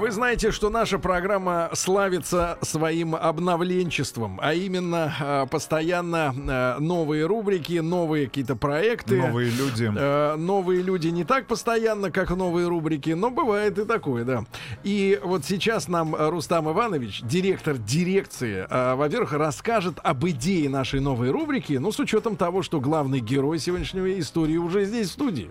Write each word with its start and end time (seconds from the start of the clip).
Вы 0.00 0.10
знаете, 0.10 0.50
что 0.50 0.70
наша 0.70 0.98
программа 0.98 1.68
славится 1.74 2.58
своим 2.62 3.14
обновленчеством, 3.14 4.40
а 4.42 4.54
именно 4.54 5.12
э, 5.20 5.46
постоянно 5.50 6.34
э, 6.34 6.80
новые 6.80 7.26
рубрики, 7.26 7.80
новые 7.80 8.26
какие-то 8.26 8.56
проекты. 8.56 9.18
Новые 9.18 9.50
люди. 9.50 9.92
Э, 9.94 10.36
новые 10.36 10.80
люди 10.80 11.08
не 11.08 11.24
так 11.24 11.46
постоянно, 11.46 12.10
как 12.10 12.30
новые 12.30 12.66
рубрики, 12.66 13.10
но 13.10 13.30
бывает 13.30 13.78
и 13.78 13.84
такое, 13.84 14.24
да. 14.24 14.44
И 14.84 15.20
вот 15.22 15.44
сейчас 15.44 15.86
нам 15.86 16.16
Рустам 16.16 16.70
Иванович, 16.70 17.20
директор 17.22 17.76
дирекции, 17.76 18.66
во-первых, 18.70 19.34
расскажет 19.34 19.98
об 20.02 20.26
идее 20.26 20.70
нашей 20.70 21.00
новой 21.00 21.30
рубрики, 21.30 21.74
ну, 21.74 21.92
с 21.92 21.98
учетом 22.00 22.36
того, 22.36 22.62
что 22.62 22.80
главный 22.80 23.20
герой 23.20 23.58
сегодняшней 23.58 24.18
истории 24.18 24.56
уже 24.56 24.86
здесь 24.86 25.10
в 25.10 25.12
студии. 25.12 25.50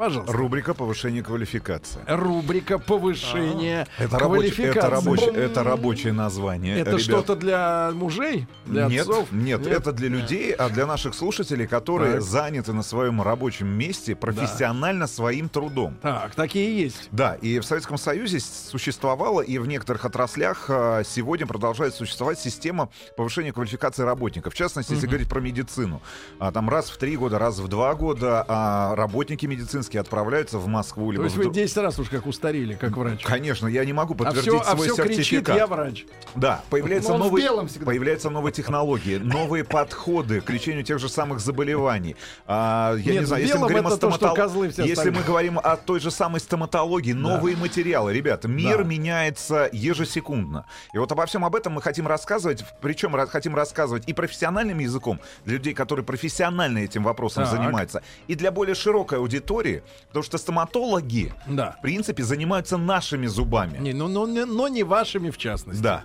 Пожалуйста. 0.00 0.32
Рубрика 0.32 0.72
повышения 0.72 1.22
квалификации. 1.22 2.00
Рубрика 2.06 2.78
повышения 2.78 3.86
Это, 3.98 4.18
рабочее, 4.18 4.50
квалификации. 4.50 4.78
это, 4.78 4.88
рабочее, 4.88 5.34
это 5.34 5.62
рабочее 5.62 6.12
название. 6.14 6.78
Это 6.78 6.98
что-то 6.98 7.36
для 7.36 7.90
мужей? 7.92 8.46
Для 8.64 8.86
нет, 8.86 9.02
отцов? 9.02 9.30
нет, 9.30 9.66
это 9.66 9.92
для 9.92 10.08
людей, 10.08 10.52
а 10.52 10.70
для 10.70 10.86
наших 10.86 11.14
слушателей, 11.14 11.66
которые 11.66 12.14
Так. 12.14 12.22
заняты 12.22 12.72
на 12.72 12.82
своем 12.82 13.20
рабочем 13.20 13.66
месте 13.66 14.16
профессионально 14.16 15.06
своим 15.06 15.50
трудом. 15.50 15.98
Так, 16.00 16.34
такие 16.34 16.80
есть. 16.80 17.10
Да, 17.12 17.34
и 17.34 17.58
в 17.58 17.64
Советском 17.66 17.98
Союзе 17.98 18.40
существовала, 18.40 19.42
и 19.42 19.58
в 19.58 19.66
некоторых 19.66 20.06
отраслях 20.06 20.64
а, 20.70 21.02
сегодня 21.04 21.46
продолжает 21.46 21.94
существовать 21.94 22.38
система 22.38 22.88
повышения 23.18 23.52
квалификации 23.52 24.04
работников. 24.04 24.54
В 24.54 24.56
частности, 24.56 24.94
если 24.94 25.06
говорить 25.06 25.28
про 25.28 25.40
медицину. 25.40 26.00
А, 26.38 26.52
Там 26.52 26.70
раз 26.70 26.88
в 26.88 26.96
три 26.96 27.18
года, 27.18 27.38
раз 27.38 27.58
в 27.58 27.68
два 27.68 27.94
года 27.94 28.46
а, 28.48 28.94
работники 28.94 29.44
медицинские 29.90 30.00
отправляются 30.00 30.58
в 30.58 30.66
Москву. 30.68 31.06
То 31.06 31.12
Либо 31.12 31.24
есть 31.24 31.36
в 31.36 31.38
вы 31.38 31.44
дру- 31.46 31.52
10 31.52 31.76
раз 31.78 31.98
уж 31.98 32.08
как 32.08 32.26
устарели, 32.26 32.74
как 32.74 32.96
врач. 32.96 33.22
Конечно, 33.24 33.66
я 33.66 33.84
не 33.84 33.92
могу 33.92 34.14
А 34.14 34.16
подтвердить 34.18 34.62
все, 34.62 34.72
а 34.72 34.76
свой 34.76 34.88
все 34.88 35.02
кричит, 35.02 35.24
сертификат. 35.26 35.56
я 35.56 35.66
врач. 35.66 36.04
Да, 36.34 36.62
появляются 36.70 37.10
Но 37.12 37.16
в 37.16 37.20
новые, 37.20 37.48
появляются 37.84 38.30
новые 38.30 38.52
технологии, 38.52 39.16
новые 39.16 39.64
подходы 39.64 40.40
к 40.40 40.50
лечению 40.50 40.84
тех 40.84 40.98
же 40.98 41.08
самых 41.08 41.40
заболеваний. 41.40 42.16
А, 42.46 42.94
я 42.96 43.12
Нет, 43.12 43.20
не 43.22 43.26
знаю, 43.26 43.42
если 43.42 43.58
мы 43.58 43.66
говорим 43.68 43.86
о 43.86 43.90
то, 43.90 43.96
стоматологии, 43.96 44.36
козлы 44.40 44.68
все 44.70 44.82
если 44.82 44.92
остальные. 44.92 45.20
мы 45.20 45.26
говорим 45.26 45.58
о 45.62 45.76
той 45.76 46.00
же 46.00 46.10
самой 46.10 46.40
стоматологии, 46.40 47.12
новые 47.12 47.56
материалы, 47.56 48.12
ребята, 48.12 48.48
мир 48.48 48.78
Да. 48.78 48.84
меняется 48.84 49.68
ежесекундно. 49.72 50.66
И 50.94 50.98
вот 50.98 51.10
обо 51.12 51.26
всем 51.26 51.44
об 51.44 51.54
этом 51.56 51.72
мы 51.74 51.82
хотим 51.82 52.06
рассказывать, 52.06 52.64
причем 52.80 53.10
хотим 53.28 53.54
рассказывать 53.54 54.04
и 54.08 54.12
профессиональным 54.12 54.78
языком 54.78 55.20
для 55.44 55.54
людей, 55.56 55.74
которые 55.74 56.04
профессионально 56.04 56.78
этим 56.78 57.02
вопросом 57.02 57.44
Так. 57.44 57.52
занимаются, 57.52 58.02
и 58.28 58.34
для 58.34 58.50
более 58.50 58.74
широкой 58.74 59.18
аудитории, 59.18 59.79
потому 60.08 60.22
что 60.22 60.38
стоматологи, 60.38 61.32
Да. 61.46 61.76
в 61.78 61.82
принципе, 61.82 62.22
занимаются 62.22 62.76
нашими 62.76 63.26
зубами. 63.26 63.78
Не, 63.78 63.92
ну, 63.92 64.08
но, 64.08 64.26
не- 64.26 64.44
но 64.44 64.68
не 64.68 64.82
вашими 64.82 65.30
в 65.30 65.38
частности. 65.38 65.82
Да. 65.82 66.04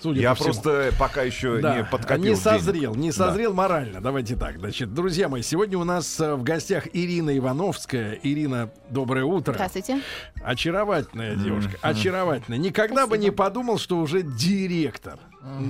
Судя 0.00 0.20
Я 0.20 0.28
по 0.30 0.36
всему. 0.36 0.52
просто 0.52 0.92
пока 0.96 1.22
еще 1.22 1.58
Да, 1.60 1.78
не 1.78 1.84
подкопил 1.84 2.18
не 2.22 2.28
денег. 2.30 2.40
созрел, 2.40 2.94
не 2.94 3.08
Да. 3.10 3.16
созрел 3.16 3.52
морально. 3.52 4.00
Давайте 4.00 4.36
так. 4.36 4.58
Значит, 4.58 4.94
друзья 4.94 5.28
мои, 5.28 5.42
сегодня 5.42 5.76
у 5.76 5.82
нас 5.82 6.20
э, 6.20 6.34
в 6.36 6.44
гостях 6.44 6.84
Ирина 6.92 7.36
Ивановская. 7.36 8.16
Ирина, 8.22 8.70
доброе 8.90 9.24
утро. 9.24 9.54
Здравствуйте. 9.54 10.00
Очаровательная 10.40 11.34
девушка, 11.34 11.72
очаровательная. 11.82 12.58
Никогда 12.58 13.08
бы 13.08 13.18
не 13.18 13.30
подумал, 13.32 13.78
что 13.78 13.98
уже 13.98 14.22
директор. 14.22 15.18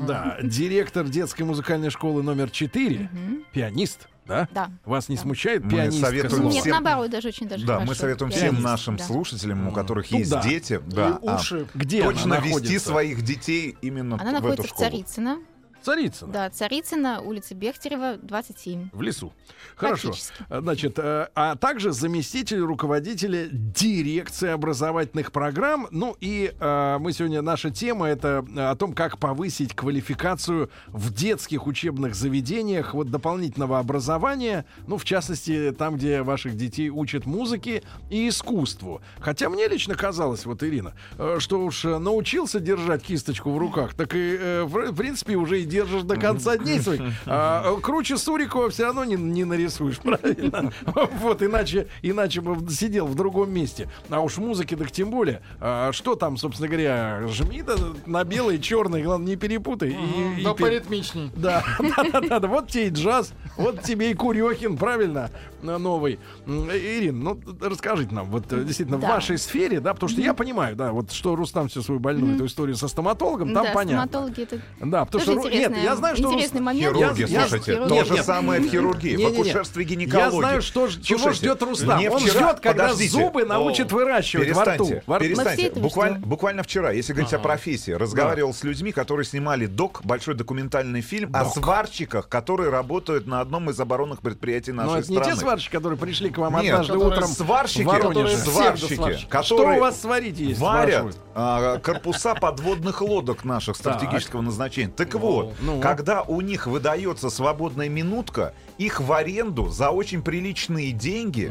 Да, 0.06 0.36
директор 0.42 1.04
детской 1.08 1.42
музыкальной 1.44 1.90
школы 1.90 2.22
номер 2.22 2.50
4, 2.50 3.08
пианист, 3.52 4.08
да? 4.28 4.48
Да. 4.52 4.70
Вас 4.84 5.08
не 5.08 5.16
Да. 5.16 5.22
смущает 5.22 5.64
Мы 5.64 5.70
пианистка? 5.70 6.06
советуем? 6.06 6.48
Нет, 6.48 6.60
всем- 6.62 6.82
наоборот, 6.82 7.10
даже 7.10 7.28
очень 7.28 7.48
даже 7.48 7.66
Да, 7.66 7.74
хорошо. 7.74 7.88
мы 7.88 7.94
советуем 7.94 8.30
Пианист, 8.30 8.52
всем 8.52 8.62
нашим 8.62 8.96
да. 8.96 9.04
слушателям, 9.04 9.68
у 9.68 9.72
которых 9.72 10.10
Ну 10.10 10.18
есть 10.18 10.30
да. 10.30 10.42
дети, 10.42 10.80
да, 10.86 11.18
а, 11.26 11.36
уши. 11.36 11.66
Где 11.74 12.02
точно 12.04 12.36
она 12.36 12.38
вести 12.40 12.78
своих 12.78 13.22
детей 13.22 13.76
именно 13.80 14.14
Она 14.16 14.24
в 14.24 14.26
эту 14.28 14.34
находится 14.42 14.62
в 14.62 14.68
школу. 14.68 14.90
Царицыно. 14.90 15.38
Царицына. 15.82 16.32
Да, 16.32 16.50
Царицыно, 16.50 17.20
улица 17.20 17.54
Бехтерева, 17.54 18.16
27. 18.22 18.90
В 18.92 19.02
лесу. 19.02 19.32
Хорошо. 19.76 20.08
Практически. 20.08 20.44
Значит, 20.50 20.98
э, 20.98 21.28
а 21.34 21.56
также 21.56 21.92
заместитель 21.92 22.60
руководителя 22.60 23.48
дирекции 23.50 24.48
образовательных 24.48 25.32
программ. 25.32 25.88
Ну 25.90 26.16
и 26.20 26.52
э, 26.58 26.96
мы 27.00 27.12
сегодня, 27.12 27.42
наша 27.42 27.70
тема 27.70 28.06
это 28.06 28.44
о 28.56 28.74
том, 28.76 28.92
как 28.92 29.18
повысить 29.18 29.74
квалификацию 29.74 30.70
в 30.88 31.12
детских 31.12 31.66
учебных 31.66 32.14
заведениях 32.14 32.94
вот 32.94 33.10
дополнительного 33.10 33.78
образования, 33.78 34.64
ну, 34.86 34.98
в 34.98 35.04
частности, 35.04 35.74
там, 35.76 35.96
где 35.96 36.22
ваших 36.22 36.56
детей 36.56 36.90
учат 36.90 37.26
музыке 37.26 37.82
и 38.10 38.28
искусству. 38.28 39.00
Хотя 39.20 39.48
мне 39.48 39.68
лично 39.68 39.94
казалось, 39.94 40.46
вот, 40.46 40.62
Ирина, 40.62 40.94
э, 41.18 41.36
что 41.38 41.60
уж 41.60 41.84
э, 41.84 41.98
научился 41.98 42.60
держать 42.60 43.02
кисточку 43.02 43.50
в 43.50 43.58
руках, 43.58 43.94
так 43.94 44.14
и, 44.14 44.36
э, 44.38 44.64
в, 44.64 44.92
в 44.92 44.96
принципе, 44.96 45.36
уже 45.36 45.62
и 45.62 45.64
держишь 45.68 46.02
до 46.02 46.16
конца 46.16 46.56
дней 46.56 46.80
своих. 46.80 47.00
А, 47.26 47.74
э, 47.76 47.80
круче 47.80 48.16
Сурикова 48.16 48.70
все 48.70 48.84
равно 48.84 49.04
не, 49.04 49.16
не 49.16 49.44
нарисуешь, 49.44 49.98
правильно? 50.02 50.72
Вот, 51.20 51.42
иначе, 51.42 51.88
иначе 52.02 52.40
бы 52.40 52.68
сидел 52.70 53.06
в 53.06 53.14
другом 53.14 53.52
месте. 53.52 53.88
А 54.10 54.20
уж 54.20 54.38
музыки 54.38 54.74
так 54.76 54.90
тем 54.90 55.10
более. 55.10 55.42
А 55.60 55.92
что 55.92 56.14
там, 56.14 56.36
собственно 56.36 56.68
говоря, 56.68 57.22
жми 57.28 57.62
да 57.62 57.76
на 58.06 58.24
белый, 58.24 58.58
черный, 58.60 59.02
главное, 59.02 59.28
не 59.28 59.36
перепутай. 59.36 59.90
И- 59.90 60.40
и 60.40 60.44
Да 60.44 60.50
пер- 60.50 60.54
поритмичней. 60.60 61.30
да, 61.36 61.64
да, 61.78 62.20
да, 62.20 62.38
да. 62.40 62.48
Вот 62.48 62.68
тебе 62.68 62.88
и 62.88 62.90
джаз, 62.90 63.32
вот 63.56 63.82
тебе 63.82 64.10
и 64.10 64.14
Курехин, 64.14 64.76
правильно, 64.76 65.30
э, 65.62 65.76
новый. 65.76 66.18
Э, 66.46 66.78
Ирин, 66.78 67.20
ну 67.22 67.38
расскажите 67.60 68.14
нам, 68.14 68.26
вот 68.30 68.44
действительно 68.48 68.98
в 68.98 69.02
вашей 69.02 69.38
сфере, 69.38 69.80
да, 69.80 69.94
потому 69.94 70.08
что 70.10 70.20
я 70.20 70.34
понимаю, 70.34 70.76
да, 70.76 70.92
вот 70.92 71.12
что 71.12 71.36
Рустам 71.36 71.68
всю 71.68 71.82
свою 71.82 72.00
больную 72.00 72.36
эту 72.36 72.46
историю 72.46 72.76
со 72.76 72.88
стоматологом, 72.88 73.52
там 73.52 73.64
да, 73.64 73.72
понятно. 73.72 74.06
стоматологи 74.08 74.42
это 74.42 74.60
Да, 74.80 75.04
потому 75.04 75.24
тоже 75.24 75.40
что 75.40 75.48
Нет, 75.58 75.72
я 75.82 75.96
знаю, 75.96 76.16
что 76.16 76.32
интересный 76.32 76.60
момент. 76.60 76.96
Хирурги, 76.96 77.20
Я- 77.22 77.26
я- 77.26 77.40
слушайте, 77.48 77.72
хирурги. 77.72 77.88
то 77.88 77.94
Нет, 77.94 78.06
же 78.06 78.12
нет. 78.14 78.24
самое 78.24 78.60
в 78.60 78.70
хирургии, 78.70 79.14
в 79.16 79.18
Не-не-не. 79.18 79.40
акушерстве 79.40 79.84
гинекологии. 79.84 80.24
Я 80.24 80.30
знаю, 80.30 80.62
что, 80.62 80.86
ж- 80.88 81.00
чего 81.00 81.18
Слушайте, 81.18 81.46
ждет 81.46 81.62
Рустам. 81.62 81.96
мне 81.98 82.10
Он 82.10 82.18
вчера- 82.20 82.32
ждет, 82.52 82.60
когда 82.60 82.82
подождите. 82.84 83.10
зубы 83.10 83.44
научат 83.44 83.92
выращивать 83.92 84.52
во 84.52 84.64
рту. 84.64 84.86
Перестаньте, 85.18 85.70
Буквально, 85.78 86.18
буквально 86.18 86.62
вчера, 86.62 86.90
если 86.92 87.12
говорить 87.12 87.32
о 87.34 87.38
профессии, 87.38 87.90
разговаривал 87.92 88.54
с 88.54 88.62
людьми, 88.64 88.92
которые 88.92 89.24
снимали 89.24 89.66
док, 89.66 90.00
большой 90.04 90.34
документальный 90.34 91.00
фильм 91.00 91.30
о 91.34 91.44
сварщиках, 91.46 92.28
которые 92.28 92.70
работают 92.70 93.26
на 93.26 93.40
одном 93.40 93.70
из 93.70 93.78
оборонных 93.80 94.20
предприятий 94.20 94.72
нашей 94.72 94.88
Но 94.88 94.98
это 94.98 95.10
не 95.10 95.16
страны. 95.18 95.32
те 95.34 95.40
сварщики, 95.40 95.72
которые 95.72 95.98
пришли 95.98 96.30
к 96.30 96.38
вам 96.38 96.54
Нет, 96.60 96.72
однажды 96.74 96.92
которые 96.94 97.12
утром 97.12 97.28
сварщики, 97.28 97.82
в 97.82 97.86
Воронеже. 97.86 98.36
сварщики, 98.38 98.86
Псевдосварщики. 98.86 99.26
Что 99.28 99.56
которые 99.56 99.78
у 99.78 99.80
вас 99.80 100.00
сварить 100.00 100.38
есть? 100.38 100.60
варят? 100.60 101.16
А, 101.40 101.78
корпуса 101.78 102.34
подводных 102.34 103.00
лодок 103.00 103.44
наших 103.44 103.76
стратегического 103.76 104.40
назначения. 104.40 104.92
Так 104.94 105.14
вот, 105.14 105.54
Ну. 105.60 105.80
когда 105.80 106.22
у 106.22 106.40
них 106.40 106.66
выдается 106.66 107.30
свободная 107.30 107.88
минутка, 107.88 108.54
их 108.76 109.00
в 109.00 109.12
аренду 109.12 109.68
за 109.68 109.90
очень 109.90 110.20
приличные 110.22 110.90
деньги 110.92 111.46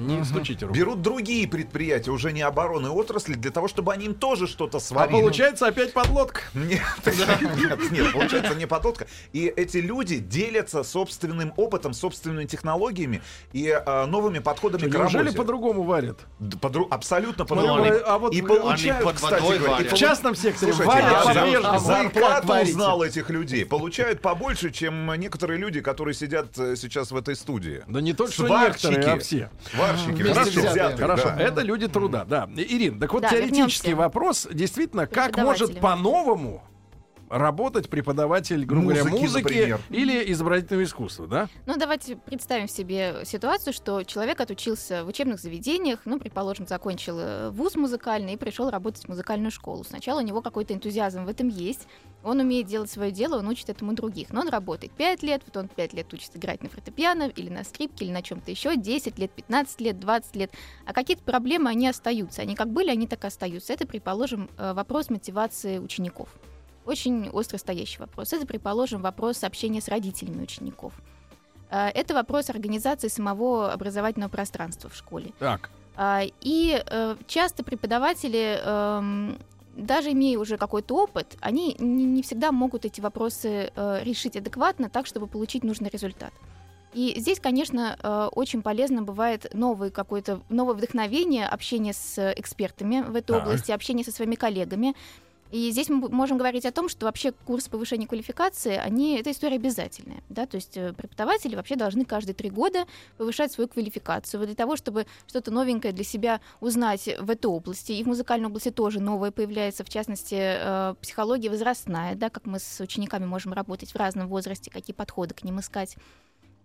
рукой. 0.61 0.77
берут 0.77 1.01
другие 1.01 1.47
предприятия, 1.47 2.11
уже 2.11 2.33
не 2.33 2.41
обороны 2.41 2.89
отрасли, 2.89 3.35
для 3.35 3.51
того, 3.51 3.67
чтобы 3.69 3.93
они 3.93 4.07
им 4.07 4.13
тоже 4.13 4.45
что-то 4.47 4.77
А 4.77 4.81
сварили. 4.81 5.21
получается 5.21 5.67
опять 5.67 5.93
подлодка. 5.93 6.41
Нет, 6.53 6.81
нет, 7.05 7.91
нет, 7.91 8.11
получается 8.13 8.55
не 8.55 8.65
подводка. 8.67 9.07
И 9.31 9.45
эти 9.55 9.77
люди 9.77 10.17
делятся 10.19 10.83
собственным 10.83 11.53
опытом, 11.55 11.93
собственными 11.93 12.45
технологиями 12.45 13.21
и 13.53 13.69
а, 13.69 14.05
новыми 14.05 14.39
подходами 14.39 14.89
к 14.89 14.93
Неужели 14.93 15.17
работе. 15.19 15.37
по-другому 15.37 15.83
варят? 15.83 16.19
Абсолютно 16.89 17.43
Ну, 17.43 17.55
по-другому. 17.55 17.85
а 18.05 18.17
вот 18.17 18.33
и 18.33 18.41
получают, 18.41 19.03
под 19.03 19.15
кстати 19.15 19.41
говоря, 19.41 19.76
и. 19.81 19.87
В 19.87 19.93
частном 19.93 20.35
секторе 20.35 20.73
Слушайте, 20.73 21.01
варят 21.01 22.13
по-прежнему. 22.13 22.63
узнал 22.63 23.03
этих 23.03 23.29
людей. 23.29 23.65
Получают 23.65 24.21
побольше, 24.21 24.71
чем 24.71 25.13
некоторые 25.19 25.59
люди, 25.59 25.81
которые 25.81 26.13
сидят 26.13 26.57
э, 26.57 26.75
сейчас 26.75 27.11
в 27.11 27.17
этой 27.17 27.35
студии. 27.35 27.83
Да 27.87 28.01
не 28.01 28.13
только 28.13 28.41
некоторые, 28.43 29.07
а 29.07 29.19
все. 29.19 29.49
Сварщики, 29.73 30.21
взятые. 30.21 30.69
взятые, 30.69 30.97
Хорошо, 30.97 31.29
да. 31.35 31.41
это 31.41 31.61
люди 31.61 31.87
труда, 31.87 32.25
да. 32.25 32.49
Ирин, 32.55 32.99
так 32.99 33.13
вот 33.13 33.23
Да, 33.23 33.29
теоретический 33.29 33.93
вопрос, 33.93 34.47
действительно, 34.51 35.07
как 35.07 35.37
может 35.37 35.79
по-новому 35.79 36.63
работать 37.29 37.89
преподаватель, 37.89 38.65
грубо 38.65 38.87
говоря, 38.87 39.03
Музыки, 39.03 39.21
музыки 39.21 39.43
например. 39.43 39.81
или 39.89 40.31
изобразительного 40.31 40.83
искусства, 40.83 41.27
да? 41.27 41.49
Ну, 41.65 41.75
давайте 41.77 42.15
представим 42.15 42.67
себе 42.67 43.21
ситуацию, 43.25 43.73
что 43.73 44.03
человек 44.03 44.39
отучился 44.39 45.03
в 45.03 45.07
учебных 45.07 45.39
заведениях, 45.39 45.99
ну, 46.05 46.19
предположим, 46.19 46.67
закончил 46.67 47.17
э, 47.19 47.49
вуз 47.49 47.75
музыкальный 47.75 48.33
и 48.33 48.37
пришел 48.37 48.69
работать 48.69 49.03
в 49.05 49.09
музыкальную 49.09 49.51
школу. 49.51 49.83
Сначала 49.83 50.19
у 50.19 50.23
него 50.23 50.41
какой-то 50.41 50.73
энтузиазм 50.73 51.25
в 51.25 51.29
этом 51.29 51.47
есть, 51.47 51.87
он 52.23 52.39
умеет 52.39 52.67
делать 52.67 52.89
свое 52.91 53.11
дело, 53.11 53.39
он 53.39 53.47
учит 53.47 53.69
этому 53.69 53.93
других. 53.93 54.31
Но 54.31 54.41
он 54.41 54.49
работает 54.49 54.91
5 54.93 55.23
лет, 55.23 55.41
вот 55.45 55.57
он 55.57 55.67
5 55.67 55.93
лет 55.93 56.13
учит 56.13 56.35
играть 56.35 56.63
на 56.63 56.69
фортепиано 56.69 57.29
или 57.29 57.49
на 57.49 57.63
скрипке, 57.63 58.05
или 58.05 58.11
на 58.11 58.21
чем-то 58.21 58.51
еще, 58.51 58.75
10 58.75 59.17
лет, 59.19 59.31
15 59.31 59.81
лет, 59.81 59.99
20 59.99 60.35
лет. 60.35 60.51
А 60.85 60.93
какие-то 60.93 61.23
проблемы, 61.23 61.69
они 61.69 61.87
остаются. 61.87 62.41
Они 62.41 62.55
как 62.55 62.69
были, 62.69 62.89
они 62.89 63.07
так 63.07 63.23
и 63.23 63.27
остаются. 63.27 63.73
Это, 63.73 63.85
предположим, 63.87 64.49
э, 64.57 64.73
вопрос 64.73 65.09
мотивации 65.09 65.77
учеников. 65.79 66.29
Очень 66.87 67.29
остро 67.29 67.57
стоящий 67.57 67.99
вопрос. 67.99 68.31
Это, 68.31 68.45
предположим, 68.47 69.01
вопрос 69.01 69.43
общения 69.43 69.81
с 69.81 69.89
родителями 69.89 70.43
учеников. 70.43 70.93
Э, 71.69 71.89
Это 71.89 72.13
вопрос 72.13 72.49
организации 72.49 73.09
самого 73.09 73.73
образовательного 73.73 74.29
пространства 74.29 74.89
в 74.89 74.95
школе. 74.95 75.33
Так. 75.37 75.69
А, 75.97 76.21
И 76.39 76.81
э, 76.85 77.15
часто 77.27 77.63
преподаватели, 77.65 78.59
эм, 78.63 79.37
даже 79.75 80.11
имея 80.13 80.39
уже 80.39 80.57
какой-то 80.57 80.95
опыт, 80.95 81.35
они 81.41 81.75
не 81.77 82.21
всегда 82.21 82.53
могут 82.53 82.85
эти 82.85 83.01
вопросы 83.01 83.69
э, 83.75 83.99
решить 84.03 84.37
адекватно 84.37 84.89
так, 84.89 85.07
чтобы 85.07 85.27
получить 85.27 85.65
нужный 85.65 85.89
результат. 85.89 86.31
И 86.93 87.15
здесь, 87.19 87.39
конечно, 87.39 88.29
очень 88.33 88.61
полезно 88.61 89.01
бывает 89.03 89.53
новый 89.53 89.91
какое-то 89.91 90.39
новое 90.49 90.73
вдохновение, 90.73 91.45
общение 91.45 91.93
с 91.93 92.33
экспертами 92.33 93.01
в 93.01 93.15
этой 93.15 93.33
Так. 93.33 93.43
области, 93.45 93.71
общение 93.71 94.05
со 94.05 94.11
своими 94.11 94.35
коллегами. 94.35 94.95
И 95.51 95.71
здесь 95.71 95.89
мы 95.89 96.09
можем 96.09 96.37
говорить 96.37 96.65
о 96.65 96.71
том, 96.71 96.89
что 96.89 97.05
вообще 97.05 97.31
курс 97.31 97.67
повышения 97.67 98.07
квалификации, 98.07 98.75
они, 98.75 99.17
это 99.17 99.31
история 99.31 99.55
обязательная. 99.55 100.21
Да? 100.29 100.45
То 100.45 100.55
есть 100.55 100.75
э, 100.75 100.93
преподаватели 100.93 101.55
вообще 101.55 101.75
должны 101.75 102.05
каждые 102.05 102.35
три 102.35 102.49
года 102.49 102.85
повышать 103.17 103.51
свою 103.51 103.67
квалификацию. 103.67 104.39
Вот 104.39 104.47
для 104.47 104.55
того, 104.55 104.75
чтобы 104.75 105.05
что-то 105.27 105.51
новенькое 105.51 105.93
для 105.93 106.03
себя 106.03 106.41
узнать 106.59 107.07
в 107.19 107.29
этой 107.29 107.47
области. 107.47 107.93
И 107.93 108.03
в 108.03 108.07
музыкальной 108.07 108.47
области 108.47 108.71
тоже 108.71 108.99
новое 108.99 109.31
появляется, 109.31 109.83
в 109.83 109.89
частности, 109.89 110.35
э, 110.37 110.95
психология 111.01 111.49
возрастная, 111.49 112.15
да, 112.15 112.29
как 112.29 112.45
мы 112.45 112.59
с 112.59 112.79
учениками 112.81 113.25
можем 113.25 113.53
работать 113.53 113.91
в 113.91 113.95
разном 113.95 114.27
возрасте, 114.27 114.69
какие 114.69 114.93
подходы 114.93 115.33
к 115.33 115.43
ним 115.43 115.59
искать. 115.59 115.95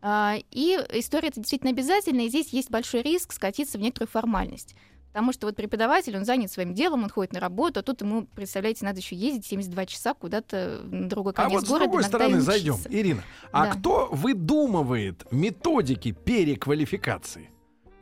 А, 0.05 0.37
И 0.50 0.76
история 0.94 1.28
это 1.28 1.40
действительно 1.40 1.70
обязательная, 1.70 2.25
и 2.25 2.28
здесь 2.28 2.49
есть 2.49 2.70
большой 2.70 3.02
риск 3.02 3.32
скатиться 3.32 3.78
в 3.78 3.81
некоторую 3.81 4.08
формальность. 4.08 4.75
Потому 5.12 5.32
что 5.32 5.47
вот 5.47 5.56
преподаватель, 5.56 6.17
он 6.17 6.25
занят 6.25 6.50
своим 6.50 6.73
делом, 6.75 7.03
он 7.05 7.11
ходит 7.11 7.35
на 7.35 7.41
работу, 7.41 7.81
а 7.81 7.82
тут 7.82 8.00
ему, 8.00 8.26
представляете, 8.35 8.85
надо 8.85 9.00
еще 9.00 9.14
ездить 9.14 9.44
72 9.47 9.87
часа 9.87 10.14
куда-то 10.14 10.81
на 10.85 11.09
другой 11.09 11.32
А 11.37 11.43
конец 11.44 11.53
вот 11.61 11.67
с 11.67 11.69
города. 11.69 11.85
другой 11.85 12.03
иногда 12.03 12.19
стороны 12.19 12.41
зайдем. 12.41 12.76
Ирина, 12.88 13.23
а 13.53 13.67
Да. 13.67 13.73
кто 13.75 14.09
выдумывает 14.11 15.31
методики 15.31 16.12
переквалификации? 16.12 17.50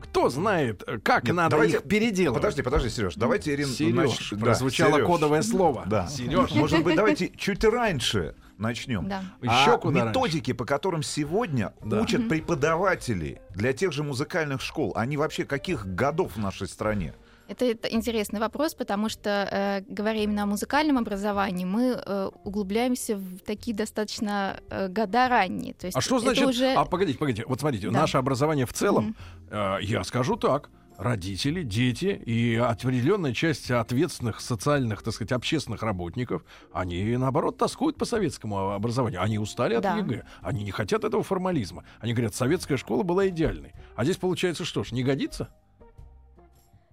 Кто 0.01 0.29
знает, 0.29 0.83
как 1.03 1.25
Нет, 1.25 1.35
надо 1.35 1.51
давайте- 1.51 1.77
их 1.77 1.83
переделывать? 1.83 2.41
Подожди, 2.41 2.61
подожди, 2.61 2.89
Сереж, 2.89 3.15
давайте, 3.15 3.53
Ирина, 3.53 3.71
Сереж, 3.71 3.93
нач- 3.95 4.35
да, 4.35 4.37
прозвучало 4.45 4.93
Сереж. 4.95 5.07
кодовое 5.07 5.41
слово. 5.41 5.83
Да. 5.85 6.07
Сереж. 6.07 6.51
Может 6.51 6.83
быть, 6.83 6.95
давайте 6.95 7.29
чуть 7.29 7.63
раньше 7.63 8.35
начнем. 8.57 9.07
Да. 9.07 9.23
Еще 9.41 9.73
а 9.73 9.77
куда 9.77 10.05
методики, 10.05 10.53
по 10.53 10.65
которым 10.65 11.03
сегодня 11.03 11.73
Да. 11.83 12.01
учат 12.01 12.27
преподаватели 12.29 13.41
для 13.55 13.73
тех 13.73 13.91
же 13.91 14.03
музыкальных 14.03 14.61
школ, 14.61 14.93
они 14.95 15.17
вообще 15.17 15.45
каких 15.45 15.85
годов 15.95 16.33
в 16.35 16.39
нашей 16.39 16.67
стране? 16.67 17.13
Это, 17.51 17.65
это 17.65 17.87
интересный 17.89 18.39
вопрос, 18.39 18.73
потому 18.75 19.09
что, 19.09 19.47
э, 19.51 19.81
говоря 19.87 20.23
именно 20.23 20.43
о 20.43 20.45
музыкальном 20.45 20.97
образовании, 20.97 21.65
мы 21.65 22.01
э, 22.05 22.29
углубляемся 22.43 23.17
в 23.17 23.39
такие 23.39 23.75
достаточно 23.75 24.59
э, 24.69 24.87
года 24.87 25.27
ранние. 25.27 25.73
То 25.73 25.87
есть 25.87 25.97
А 25.97 26.01
что 26.01 26.19
значит? 26.19 26.47
уже... 26.47 26.73
А 26.73 26.85
погодите, 26.85 27.17
погодите. 27.19 27.43
Вот 27.47 27.59
смотрите, 27.59 27.89
Да. 27.89 27.99
наше 28.01 28.17
образование 28.17 28.65
в 28.65 28.73
целом, 28.73 29.15
э, 29.49 29.77
я 29.81 30.03
скажу 30.03 30.35
так. 30.37 30.69
Родители, 30.97 31.63
дети 31.63 32.21
и 32.25 32.55
определенная 32.57 33.33
часть 33.33 33.71
ответственных 33.71 34.39
социальных, 34.39 35.01
так 35.01 35.15
сказать, 35.15 35.31
общественных 35.31 35.81
работников, 35.81 36.43
они, 36.71 37.17
наоборот, 37.17 37.57
тоскуют 37.57 37.97
по 37.97 38.05
советскому 38.05 38.73
образованию. 38.73 39.19
Они 39.19 39.39
устали 39.39 39.73
от 39.73 39.81
Да. 39.81 39.97
ЕГЭ. 39.97 40.23
Они 40.43 40.63
не 40.63 40.69
хотят 40.69 41.03
этого 41.03 41.23
формализма. 41.23 41.85
Они 42.01 42.13
говорят, 42.13 42.35
советская 42.35 42.77
школа 42.77 43.01
была 43.01 43.27
идеальной. 43.29 43.73
А 43.95 44.03
здесь 44.03 44.17
получается 44.17 44.63
что 44.63 44.83
ж, 44.83 44.91
не 44.91 45.03
годится? 45.03 45.49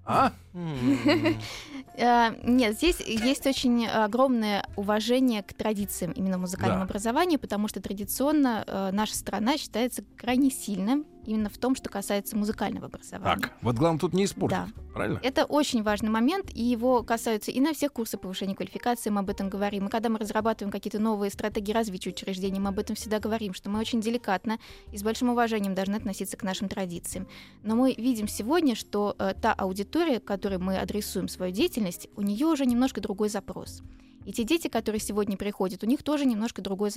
А? 0.08 0.32
Э, 1.96 2.30
Нет, 2.44 2.76
здесь 2.76 3.00
есть 3.00 3.46
очень 3.46 3.86
огромное 3.86 4.64
уважение 4.76 5.42
к 5.42 5.52
традициям 5.52 6.12
именно 6.12 6.38
Да. 6.78 6.82
образовании, 6.82 7.36
потому 7.36 7.68
что 7.68 7.80
традиционно 7.82 8.64
э, 8.66 8.90
наша 8.92 9.14
страна 9.16 9.58
считается 9.58 10.02
крайне 10.16 10.50
сильным 10.50 11.04
именно 11.24 11.48
в 11.48 11.58
том, 11.58 11.74
что 11.74 11.90
касается 11.90 12.36
музыкального 12.36 12.86
образования. 12.86 13.40
Так, 13.40 13.52
вот 13.62 13.76
главное 13.76 14.00
тут 14.00 14.14
не 14.14 14.24
испортить. 14.24 14.58
Да. 14.58 14.68
Правильно? 14.94 15.20
Это 15.22 15.44
очень 15.44 15.82
важный 15.82 16.10
момент, 16.10 16.50
и 16.54 16.62
его 16.62 17.02
касаются 17.02 17.50
и 17.50 17.60
на 17.60 17.72
всех 17.72 17.92
курсах 17.92 18.20
повышения 18.20 18.54
квалификации, 18.54 19.10
мы 19.10 19.20
об 19.20 19.30
этом 19.30 19.48
говорим. 19.48 19.86
И 19.86 19.90
когда 19.90 20.08
мы 20.08 20.18
разрабатываем 20.18 20.72
какие-то 20.72 20.98
новые 20.98 21.30
стратегии 21.30 21.72
развития 21.72 22.10
учреждений, 22.10 22.58
мы 22.58 22.70
об 22.70 22.78
этом 22.78 22.96
всегда 22.96 23.20
говорим, 23.20 23.54
что 23.54 23.70
мы 23.70 23.78
очень 23.78 24.00
деликатно 24.00 24.58
и 24.92 24.98
с 24.98 25.02
большим 25.02 25.30
уважением 25.30 25.74
должны 25.74 25.96
относиться 25.96 26.36
к 26.36 26.42
нашим 26.42 26.68
традициям. 26.68 27.28
Но 27.62 27.76
мы 27.76 27.94
видим 27.96 28.28
сегодня, 28.28 28.74
что 28.74 29.14
э, 29.18 29.34
та 29.40 29.52
аудитория, 29.52 30.20
которой 30.20 30.58
мы 30.58 30.78
адресуем 30.78 31.28
свою 31.28 31.52
деятельность, 31.52 32.08
у 32.16 32.22
нее 32.22 32.46
уже 32.46 32.66
немножко 32.66 33.00
другой 33.00 33.28
запрос. 33.28 33.82
И 34.28 34.32
те 34.32 34.44
дети, 34.44 34.68
которые 34.68 35.00
сегодня 35.00 35.38
приходят, 35.38 35.82
у 35.82 35.86
них 35.86 36.02
тоже 36.02 36.26
немножко 36.26 36.60
другой 36.60 36.90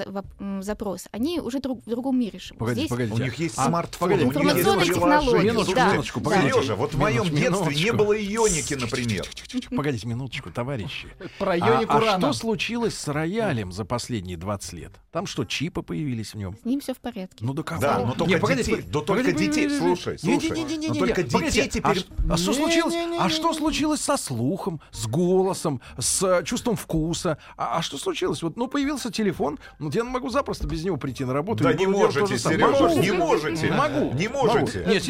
запрос. 0.60 1.06
Они 1.12 1.39
уже 1.39 1.60
друг- 1.62 1.81
в 1.86 1.89
другом 1.89 2.19
мире 2.19 2.39
живут. 2.39 2.60
Погодите, 2.60 2.81
Здесь 2.88 2.89
погодите. 2.89 3.22
У 3.22 3.24
них 3.24 3.36
есть 3.36 3.56
А, 3.57 3.68
смартфон, 3.68 4.10
погодите, 4.10 4.25
у 4.25 4.33
них 4.33 4.44
есть 4.44 4.60
Информационные 4.60 4.86
технологии, 4.94 5.45
Минуточку, 5.45 5.75
да. 5.75 5.92
минуточку, 5.94 6.19
погодите. 6.19 6.54
Сережа, 6.56 6.75
вот 6.75 6.94
в 6.94 6.98
моем 6.98 7.24
Минуточку, 7.33 7.69
детстве 7.69 7.86
не 7.86 7.94
было 7.94 8.13
ионики, 8.18 8.74
например. 8.74 9.25
Погодите 9.74 10.07
минуточку, 10.10 10.51
товарищи. 10.51 11.07
Про 11.39 11.54
А, 11.54 11.57
ионик 11.57 11.89
а 11.89 11.98
урана. 12.00 12.19
что 12.19 12.33
случилось 12.33 12.98
с 12.98 13.07
роялем 13.07 13.72
за 13.72 13.86
последние 13.86 14.36
20 14.36 14.74
лет? 14.74 14.92
Там 15.13 15.25
что, 15.25 15.45
чипы 15.45 15.84
появились 15.84 16.34
в 16.34 16.38
нем? 16.38 16.57
С 16.62 16.66
ним 16.66 16.81
все 16.81 16.94
в 16.94 16.98
порядке. 17.00 17.45
Ну 17.45 17.54
да 17.54 17.63
кого? 17.63 17.80
Да, 17.80 18.00
но 18.00 18.13
только 18.13 18.34
Не, 18.34 18.39
погодите, 18.39 18.72
детей. 18.75 18.89
Да 18.92 19.00
погодите, 19.00 19.06
только 19.06 19.31
детей. 19.39 19.63
погодите, 19.69 19.80
Слушай, 19.80 20.18
погодите. 20.19 20.48
слушай. 20.48 20.50
Не-не-не-не-не, 20.63 20.88
Но 20.89 20.95
только 20.95 21.24
погодите, 21.24 21.63
детей 21.63 21.81
а 21.86 21.94
теперь... 21.95 22.06
А 22.30 22.36
что 22.38 22.54
случилось? 22.54 22.94
А 23.19 23.30
что 23.30 23.54
случилось 23.54 24.01
со 24.01 24.18
слухом, 24.18 24.81
с 24.92 25.07
голосом, 25.07 25.80
с 25.98 26.44
чувством 26.44 26.75
вкуса? 26.75 27.21
А 27.58 27.78
а 27.78 27.82
что 27.82 27.98
случилось? 27.98 28.42
Вот, 28.44 28.58
ну, 28.58 28.68
появился 28.68 29.12
телефон, 29.12 29.60
вот 29.80 29.96
я 29.96 30.04
могу 30.04 30.30
запросто 30.30 30.68
без 30.68 30.84
него 30.84 30.98
прийти 30.98 31.26
на 31.26 31.34
работу. 31.34 31.64
Да 31.64 31.74
не 31.74 31.88
можете. 31.88 32.38
Сережа, 32.38 32.90
не 32.96 33.12
можете. 33.12 33.72
Могу. 33.72 34.14
Не 34.14 34.28
можете. 34.28 34.80
Могу. 34.80 34.90
Нет, 34.90 35.08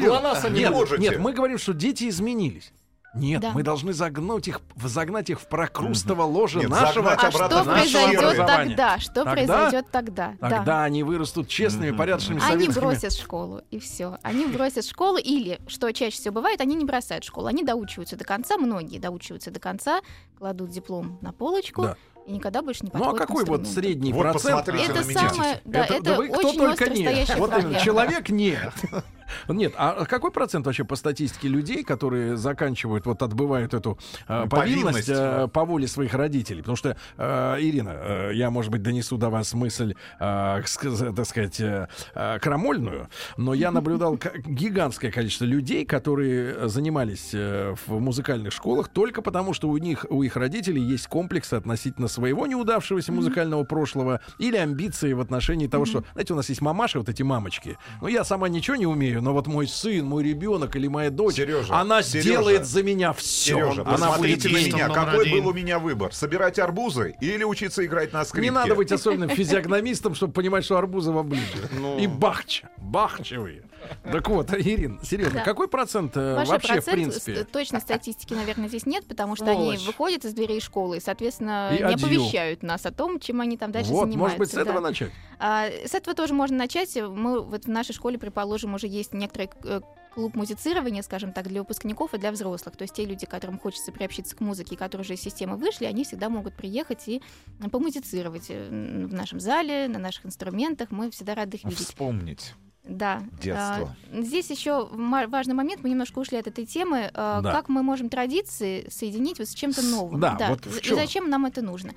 нет, 0.99 1.19
мы 1.19 1.33
говорим, 1.33 1.57
что 1.57 1.73
дети 1.73 2.07
изменились. 2.09 2.73
Нет, 3.13 3.41
Да. 3.41 3.51
мы 3.51 3.61
должны 3.61 3.91
загнуть 3.91 4.47
их, 4.47 4.61
загнать 4.81 5.29
их 5.29 5.41
в 5.41 5.47
прокрустово 5.47 6.23
ложе 6.23 6.59
Нет, 6.59 6.69
нашего, 6.69 7.11
А 7.11 7.29
что 7.29 7.63
произойдет 7.65 8.37
тогда? 8.47 8.99
Что 8.99 9.13
Тогда? 9.25 9.31
произойдет 9.31 9.85
тогда? 9.91 10.33
Тогда 10.39 10.63
Да. 10.63 10.83
они 10.85 11.03
вырастут 11.03 11.49
честными, 11.49 11.91
порядочными 11.91 12.39
Они 12.41 12.51
советскими. 12.65 12.79
бросят 12.81 13.13
школу, 13.13 13.61
и 13.69 13.79
все. 13.79 14.17
Они 14.23 14.45
бросят 14.45 14.85
школу, 14.85 15.17
или, 15.17 15.59
что 15.67 15.91
чаще 15.91 16.15
всего 16.15 16.35
бывает, 16.35 16.61
они 16.61 16.73
не 16.75 16.85
бросают 16.85 17.25
школу. 17.25 17.47
Они 17.47 17.63
доучиваются 17.63 18.15
до 18.15 18.23
конца, 18.23 18.57
многие 18.57 18.97
доучиваются 18.99 19.51
до 19.51 19.59
конца, 19.59 19.99
кладут 20.37 20.69
диплом 20.71 21.17
на 21.21 21.33
полочку 21.33 21.81
Да. 21.83 21.95
и 22.27 22.31
никогда 22.31 22.61
больше 22.61 22.85
не 22.85 22.91
Ну 22.93 22.99
подходят 22.99 23.21
а 23.21 23.25
какой 23.27 23.43
вот 23.45 23.67
средний 23.67 24.13
Вот 24.13 24.21
процент? 24.23 24.69
Это 24.69 25.03
самое, 25.03 25.61
да, 25.65 25.83
это, 25.85 26.01
да 26.01 26.15
вы 26.15 26.29
кто 26.29 26.47
очень 26.47 26.57
только 26.59 26.85
стоящая 26.85 27.35
Вот 27.37 27.49
проблема. 27.51 27.79
человек 27.81 28.29
нет. 28.29 28.73
Нет, 29.47 29.73
а 29.77 30.05
какой 30.05 30.31
процент 30.31 30.65
вообще 30.65 30.83
по 30.83 30.95
статистике 30.95 31.47
людей, 31.47 31.83
которые 31.83 32.37
заканчивают, 32.37 33.05
вот 33.05 33.21
отбывают 33.21 33.73
эту 33.73 33.97
э, 34.27 34.47
повинность 34.49 35.09
э, 35.09 35.47
по 35.51 35.65
воле 35.65 35.87
своих 35.87 36.13
родителей? 36.13 36.61
Потому 36.61 36.75
что, 36.75 36.97
э, 37.17 37.57
Ирина, 37.59 37.93
э, 37.93 38.31
я, 38.33 38.49
может 38.49 38.71
быть, 38.71 38.81
донесу 38.81 39.17
до 39.17 39.29
вас 39.29 39.53
мысль, 39.53 39.95
э, 40.19 40.61
так 40.61 41.25
сказать, 41.25 41.59
э, 41.59 41.87
э, 42.15 42.39
крамольную, 42.39 43.09
но 43.37 43.53
я 43.53 43.71
наблюдал 43.71 44.19
гигантское 44.45 45.11
количество 45.11 45.45
людей, 45.45 45.85
которые 45.85 46.69
занимались 46.69 47.31
э, 47.33 47.75
в 47.85 47.99
музыкальных 47.99 48.53
школах 48.53 48.89
только 48.89 49.21
потому, 49.21 49.53
что 49.53 49.69
у 49.69 49.77
них, 49.77 50.05
у 50.09 50.23
их 50.23 50.35
родителей 50.35 50.81
есть 50.81 51.07
комплексы 51.07 51.55
относительно 51.55 52.07
своего 52.07 52.47
неудавшегося 52.47 53.11
музыкального 53.11 53.63
прошлого 53.63 54.21
или 54.37 54.57
амбиции 54.57 55.13
в 55.13 55.19
отношении 55.19 55.67
того, 55.67 55.85
что, 55.85 56.03
знаете, 56.13 56.33
у 56.33 56.35
нас 56.35 56.49
есть 56.49 56.61
мамаши, 56.61 56.99
вот 56.99 57.09
эти 57.09 57.23
мамочки. 57.23 57.77
Ну, 58.01 58.07
я 58.07 58.23
сама 58.23 58.49
ничего 58.49 58.75
не 58.75 58.87
умею, 58.87 59.20
но 59.21 59.33
вот 59.33 59.47
мой 59.47 59.67
сын, 59.67 60.05
мой 60.05 60.23
ребенок 60.23 60.75
или 60.75 60.87
моя 60.87 61.09
дочь, 61.09 61.35
Сережа, 61.35 61.73
она 61.73 62.01
Сережа, 62.01 62.27
сделает 62.27 62.65
за 62.65 62.83
меня 62.83 63.13
все. 63.13 63.55
Сережа, 63.55 63.81
она 63.81 64.17
будет 64.17 64.41
посмотрите 64.41 64.49
на 64.49 64.57
меня. 64.57 64.89
Какой 64.89 65.25
один. 65.25 65.43
был 65.43 65.49
у 65.49 65.53
меня 65.53 65.79
выбор? 65.79 66.13
Собирать 66.13 66.59
арбузы 66.59 67.15
или 67.21 67.43
учиться 67.43 67.85
играть 67.85 68.13
на 68.13 68.25
скрипке? 68.25 68.49
Не 68.49 68.51
надо 68.51 68.75
быть 68.75 68.91
особенным 68.91 69.29
физиогномистом, 69.29 70.15
чтобы 70.15 70.33
понимать, 70.33 70.65
что 70.65 70.77
арбузы 70.77 71.11
вам 71.11 71.29
ближе. 71.29 71.69
Ну. 71.71 71.99
И 71.99 72.07
бахча. 72.07 72.69
Бахчевые. 72.77 73.63
Так 74.03 74.27
вот, 74.29 74.51
Ирин, 74.53 74.99
серьезно, 75.03 75.39
Да. 75.39 75.43
какой 75.45 75.67
процент 75.67 76.15
э, 76.17 76.35
Большой 76.35 76.53
вообще, 76.53 76.67
в 76.67 76.85
процент, 76.85 76.95
принципе? 76.95 77.43
точной 77.43 77.81
статистики, 77.81 78.33
наверное, 78.33 78.67
здесь 78.67 78.85
нет, 78.85 79.05
потому 79.05 79.35
что 79.35 79.45
они 79.45 79.55
Сволочь. 79.61 79.85
выходят 79.85 80.25
из 80.25 80.33
дверей 80.33 80.59
школы 80.61 80.97
и, 80.97 80.99
соответственно, 80.99 81.69
И 81.73 81.77
не 81.77 81.83
адью. 81.83 82.05
оповещают 82.07 82.63
нас 82.63 82.85
о 82.85 82.91
том, 82.91 83.19
чем 83.19 83.41
они 83.41 83.57
там 83.57 83.71
дальше 83.71 83.91
Вот, 83.91 84.05
занимаются. 84.09 84.17
может 84.19 84.37
быть, 84.39 84.49
с 84.49 84.53
да. 84.53 84.61
этого 84.61 84.79
начать? 84.79 85.11
А, 85.39 85.67
с 85.85 85.93
этого 85.93 86.15
тоже 86.15 86.33
можно 86.33 86.57
начать. 86.57 86.95
Мы 86.95 87.41
вот 87.41 87.65
в 87.65 87.69
нашей 87.69 87.93
школе, 87.93 88.17
предположим, 88.17 88.73
уже 88.75 88.87
есть 88.87 89.13
некоторый 89.13 89.49
э, 89.63 89.81
клуб 90.13 90.35
музицирования, 90.35 91.01
скажем 91.01 91.31
так, 91.33 91.47
для 91.47 91.61
выпускников 91.61 92.13
и 92.13 92.17
для 92.17 92.31
взрослых. 92.31 92.75
То 92.75 92.83
есть 92.83 92.93
те 92.93 93.05
люди, 93.05 93.25
которым 93.25 93.57
хочется 93.57 93.91
приобщиться 93.91 94.35
к 94.35 94.39
музыке, 94.41 94.75
которые 94.77 95.03
уже 95.03 95.13
из 95.15 95.21
системы 95.21 95.57
вышли, 95.57 95.85
они 95.85 96.03
всегда 96.03 96.29
могут 96.29 96.53
приехать 96.55 97.07
и 97.07 97.21
э, 97.59 97.69
помузицировать 97.69 98.45
э, 98.49 98.67
в 98.69 99.13
нашем 99.13 99.39
зале, 99.39 99.87
на 99.87 99.99
наших 99.99 100.25
инструментах. 100.25 100.91
Мы 100.91 101.09
всегда 101.11 101.33
рады 101.35 101.57
их 101.57 101.63
видеть. 101.63 101.79
Вспомнить 101.79 102.53
Да. 102.83 103.23
детство. 103.41 103.95
А, 104.11 104.21
Здесь 104.21 104.49
еще 104.49 104.87
важный 104.91 105.53
момент, 105.53 105.83
мы 105.83 105.89
немножко 105.89 106.19
ушли 106.19 106.37
от 106.37 106.47
этой 106.47 106.65
темы. 106.65 107.11
а, 107.13 107.41
Да. 107.41 107.51
Как 107.51 107.69
мы 107.69 107.83
можем 107.83 108.09
традиции 108.09 108.87
соединить 108.89 109.39
вот 109.39 109.47
с 109.47 109.53
чем-то 109.53 109.81
новым? 109.83 110.19
Да, 110.19 110.37
вот 110.49 110.65
в 110.65 110.79
И 110.83 110.95
зачем 110.95 111.29
нам 111.29 111.45
это 111.45 111.61
нужно? 111.61 111.91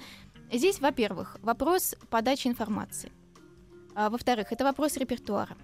Здесь, 0.53 0.81
во-первых, 0.81 1.39
вопрос 1.43 1.97
подачи 2.11 2.49
информации. 2.49 3.11
А, 3.95 4.11
во-вторых, 4.11 4.53
это 4.53 4.65
вопрос 4.65 4.97
репертуара. 4.97 5.57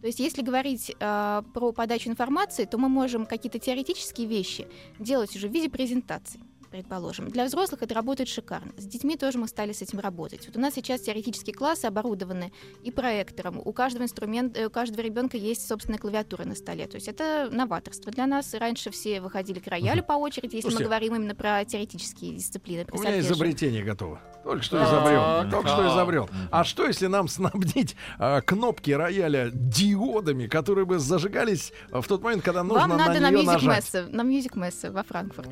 То 0.00 0.06
есть, 0.06 0.20
если 0.20 0.42
говорить 0.42 0.94
а, 1.00 1.42
про 1.54 1.72
подачу 1.72 2.08
информации, 2.08 2.64
то 2.64 2.78
мы 2.78 2.88
можем 2.88 3.26
какие-то 3.26 3.58
теоретические 3.58 4.26
вещи 4.26 4.66
делать 4.98 5.34
уже 5.36 5.48
в 5.48 5.52
виде 5.52 5.68
презентаций 5.68 6.40
предположим. 6.72 7.30
Для 7.30 7.44
взрослых 7.44 7.82
это 7.82 7.94
работает 7.94 8.28
шикарно. 8.28 8.72
С 8.76 8.84
детьми 8.84 9.16
тоже 9.16 9.38
мы 9.38 9.46
стали 9.46 9.72
с 9.72 9.82
этим 9.82 10.00
работать. 10.00 10.46
Вот 10.46 10.56
у 10.56 10.60
нас 10.60 10.74
сейчас 10.74 11.02
теоретические 11.02 11.54
классы 11.54 11.84
оборудованы 11.84 12.52
и 12.82 12.90
проектором. 12.90 13.60
У 13.62 13.72
каждого 13.72 14.04
инструмента, 14.04 14.58
э, 14.60 14.66
у 14.66 14.70
каждого 14.70 15.02
ребенка 15.02 15.36
есть 15.36 15.68
собственная 15.68 15.98
клавиатура 15.98 16.44
на 16.44 16.54
столе. 16.54 16.86
То 16.86 16.96
есть 16.96 17.08
это 17.08 17.48
новаторство 17.52 18.10
для 18.10 18.26
нас. 18.26 18.54
Раньше 18.54 18.90
все 18.90 19.20
выходили 19.20 19.58
к 19.58 19.66
роялю 19.66 20.02
по 20.02 20.14
очереди, 20.14 20.56
если 20.56 20.62
Слушайте, 20.62 20.84
мы 20.84 20.88
говорим 20.88 21.14
именно 21.16 21.34
про 21.34 21.64
теоретические 21.64 22.34
дисциплины. 22.34 22.86
про 22.86 22.96
У 22.96 23.00
меня 23.00 23.20
изобретение 23.20 23.84
готово. 23.84 24.20
Только 24.42 24.62
что 24.62 24.82
изобрел. 24.82 25.50
Только 25.50 25.68
что 25.68 25.88
изобрел. 25.88 26.30
А 26.50 26.64
что, 26.64 26.86
если 26.86 27.06
нам 27.06 27.28
снабдить 27.28 27.96
а, 28.18 28.40
кнопки 28.40 28.90
рояля 28.90 29.50
диодами, 29.52 30.46
которые 30.46 30.84
бы 30.84 30.98
зажигались 30.98 31.72
а, 31.92 32.00
в 32.00 32.08
тот 32.08 32.22
момент, 32.22 32.42
когда 32.42 32.64
нужно 32.64 32.88
Вам 32.88 32.98
надо 32.98 33.20
на 33.20 33.20
на 33.20 33.30
нее 33.30 33.42
Music 33.42 33.52
нажать? 33.52 33.84
Messe, 33.84 34.08
на 34.10 34.22
Music 34.22 34.54
Messe 34.54 34.90
во 34.90 35.02
Франкфурт. 35.04 35.48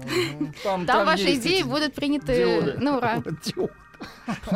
Там, 0.64 0.86
Там 0.86 1.08
ваши 1.10 1.34
идеи 1.34 1.62
будут 1.62 1.94
приняты 1.94 2.36
диоды. 2.36 2.78
на 2.78 2.96
ура. 2.96 3.22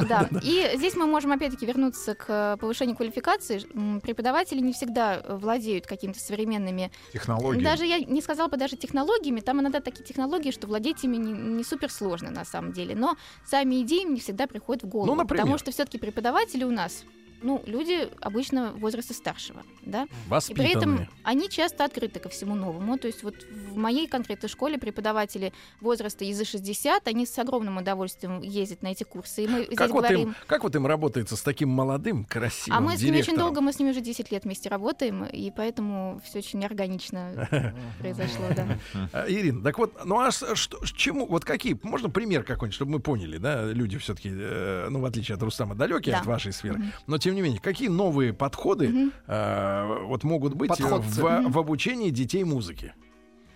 Да. 0.09 0.29
И 0.43 0.71
здесь 0.77 0.95
мы 0.97 1.07
можем 1.07 1.33
опять-таки 1.33 1.67
вернуться 1.67 2.15
к 2.15 2.25
э, 2.29 2.57
повышению 2.59 2.97
квалификации. 2.97 3.59
Преподаватели 4.01 4.61
не 4.61 4.73
всегда 4.73 5.17
э, 5.23 5.37
владеют 5.37 5.87
какими-то 5.87 6.19
современными 6.19 6.91
Технологии. 7.13 7.63
Даже 7.63 7.85
я 7.85 7.99
не 7.99 8.23
сказала 8.23 8.49
бы 8.49 8.57
даже 8.57 8.77
технологиями, 8.77 9.41
там 9.41 9.61
иногда 9.61 9.81
такие 9.81 10.05
технологии, 10.05 10.51
что 10.51 10.67
владеть 10.67 11.05
ими 11.05 11.17
не, 11.19 11.33
не 11.33 11.63
супер 11.65 11.91
сложно 11.91 12.31
на 12.31 12.45
самом 12.47 12.73
деле, 12.73 12.95
но 12.95 13.17
сами 13.45 13.83
идеи 13.83 14.05
не 14.05 14.21
всегда 14.21 14.47
приходят 14.47 14.83
в 14.85 14.87
голову, 14.89 15.11
Ну, 15.11 15.15
например? 15.17 15.43
потому 15.43 15.59
что 15.59 15.71
все-таки 15.73 15.99
преподаватели 15.99 16.65
у 16.65 16.71
нас, 16.71 17.05
ну, 17.45 17.63
люди 17.67 18.09
обычно 18.21 18.73
возраста 18.73 19.13
старшего, 19.15 19.63
да, 19.83 20.07
и 20.49 20.55
при 20.55 20.75
этом 20.75 21.07
они 21.23 21.49
часто 21.51 21.85
открыты 21.85 22.19
ко 22.19 22.29
всему 22.29 22.55
новому, 22.55 22.99
то 22.99 23.07
есть 23.07 23.23
вот 23.23 23.35
в 23.45 23.77
моей 23.77 24.09
конкретной 24.09 24.49
школе 24.49 24.79
преподаватели 24.79 25.53
возраста 25.81 26.25
и 26.25 26.33
за 26.33 26.45
60, 26.45 27.07
они 27.07 27.27
с 27.27 27.39
огромным 27.39 27.77
удовольствием 27.77 28.41
ездят 28.41 28.83
на 28.83 28.89
эти 28.89 29.05
курсы, 29.05 29.45
и 29.45 29.47
мы 29.49 29.65
Как 29.67 29.91
вот, 29.91 30.01
говорим... 30.01 30.21
им, 30.31 30.35
как 30.47 30.63
вот 30.65 30.75
им 30.75 30.87
работается 30.87 31.37
с 31.37 31.43
таким 31.43 31.69
молодым, 31.69 32.25
красивым 32.25 32.79
А 32.79 32.81
мы 32.81 32.97
с 32.97 33.01
ними 33.03 33.19
очень 33.19 33.25
директором? 33.27 33.39
долго, 33.39 33.61
мы 33.61 33.73
с 33.73 33.79
ними 33.79 33.91
уже 33.91 34.01
10 34.01 34.33
лет 34.33 34.45
вместе 34.45 34.69
работаем, 34.71 35.25
и 35.25 35.51
поэтому 35.55 36.21
все 36.25 36.39
очень 36.39 36.65
органично 36.65 37.49
произошло, 38.01 38.47
да. 38.57 38.79
А, 39.13 39.27
Ирина, 39.29 39.63
так 39.63 39.79
вот, 39.79 40.03
ну 40.05 40.19
а 40.19 40.31
что, 40.31 40.79
чему, 40.97 41.27
вот 41.27 41.45
какие, 41.45 41.79
можно 41.83 42.09
пример 42.09 42.43
какой-нибудь, 42.43 42.75
чтобы 42.75 42.93
мы 42.93 43.01
поняли, 43.01 43.37
да, 43.37 43.65
люди 43.67 43.99
все-таки, 43.99 44.31
ну, 44.31 45.01
в 45.01 45.05
отличие 45.05 45.35
от 45.37 45.43
Рустама, 45.43 45.75
далекие 45.75 46.15
Да. 46.15 46.21
от 46.21 46.27
вашей 46.27 46.53
сферы, 46.53 46.81
но 47.07 47.19
тем 47.19 47.34
не 47.35 47.43
менее, 47.43 47.61
какие 47.61 47.89
новые 47.89 48.33
подходы 48.33 48.89
Мгм. 48.89 49.13
э, 49.27 50.05
вот 50.07 50.25
могут 50.25 50.55
быть 50.55 50.69
Подходцы. 50.69 51.21
в, 51.23 51.51
в 51.51 51.59
обучении 51.59 52.11
детей 52.11 52.45
музыки? 52.45 52.95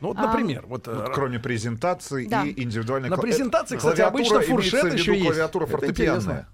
Ну, 0.00 0.08
вот, 0.08 0.18
А, 0.18 0.26
например, 0.28 0.64
вот, 0.68 0.86
э, 0.86 0.94
Вот 0.94 1.08
кроме 1.12 1.38
презентации 1.40 2.26
Да. 2.28 2.44
и 2.44 2.62
индивидуальной 2.62 3.08
на 3.08 3.14
кла- 3.14 3.22
презентации, 3.22 3.74
э, 3.74 3.78
кстати, 3.78 4.00
обычно 4.00 4.40
фуршет 4.42 4.92
еще 4.92 5.12
есть. 5.14 5.26
клавиатура 5.26 5.64
Это 5.64 5.72
фортепианная. 5.78 6.46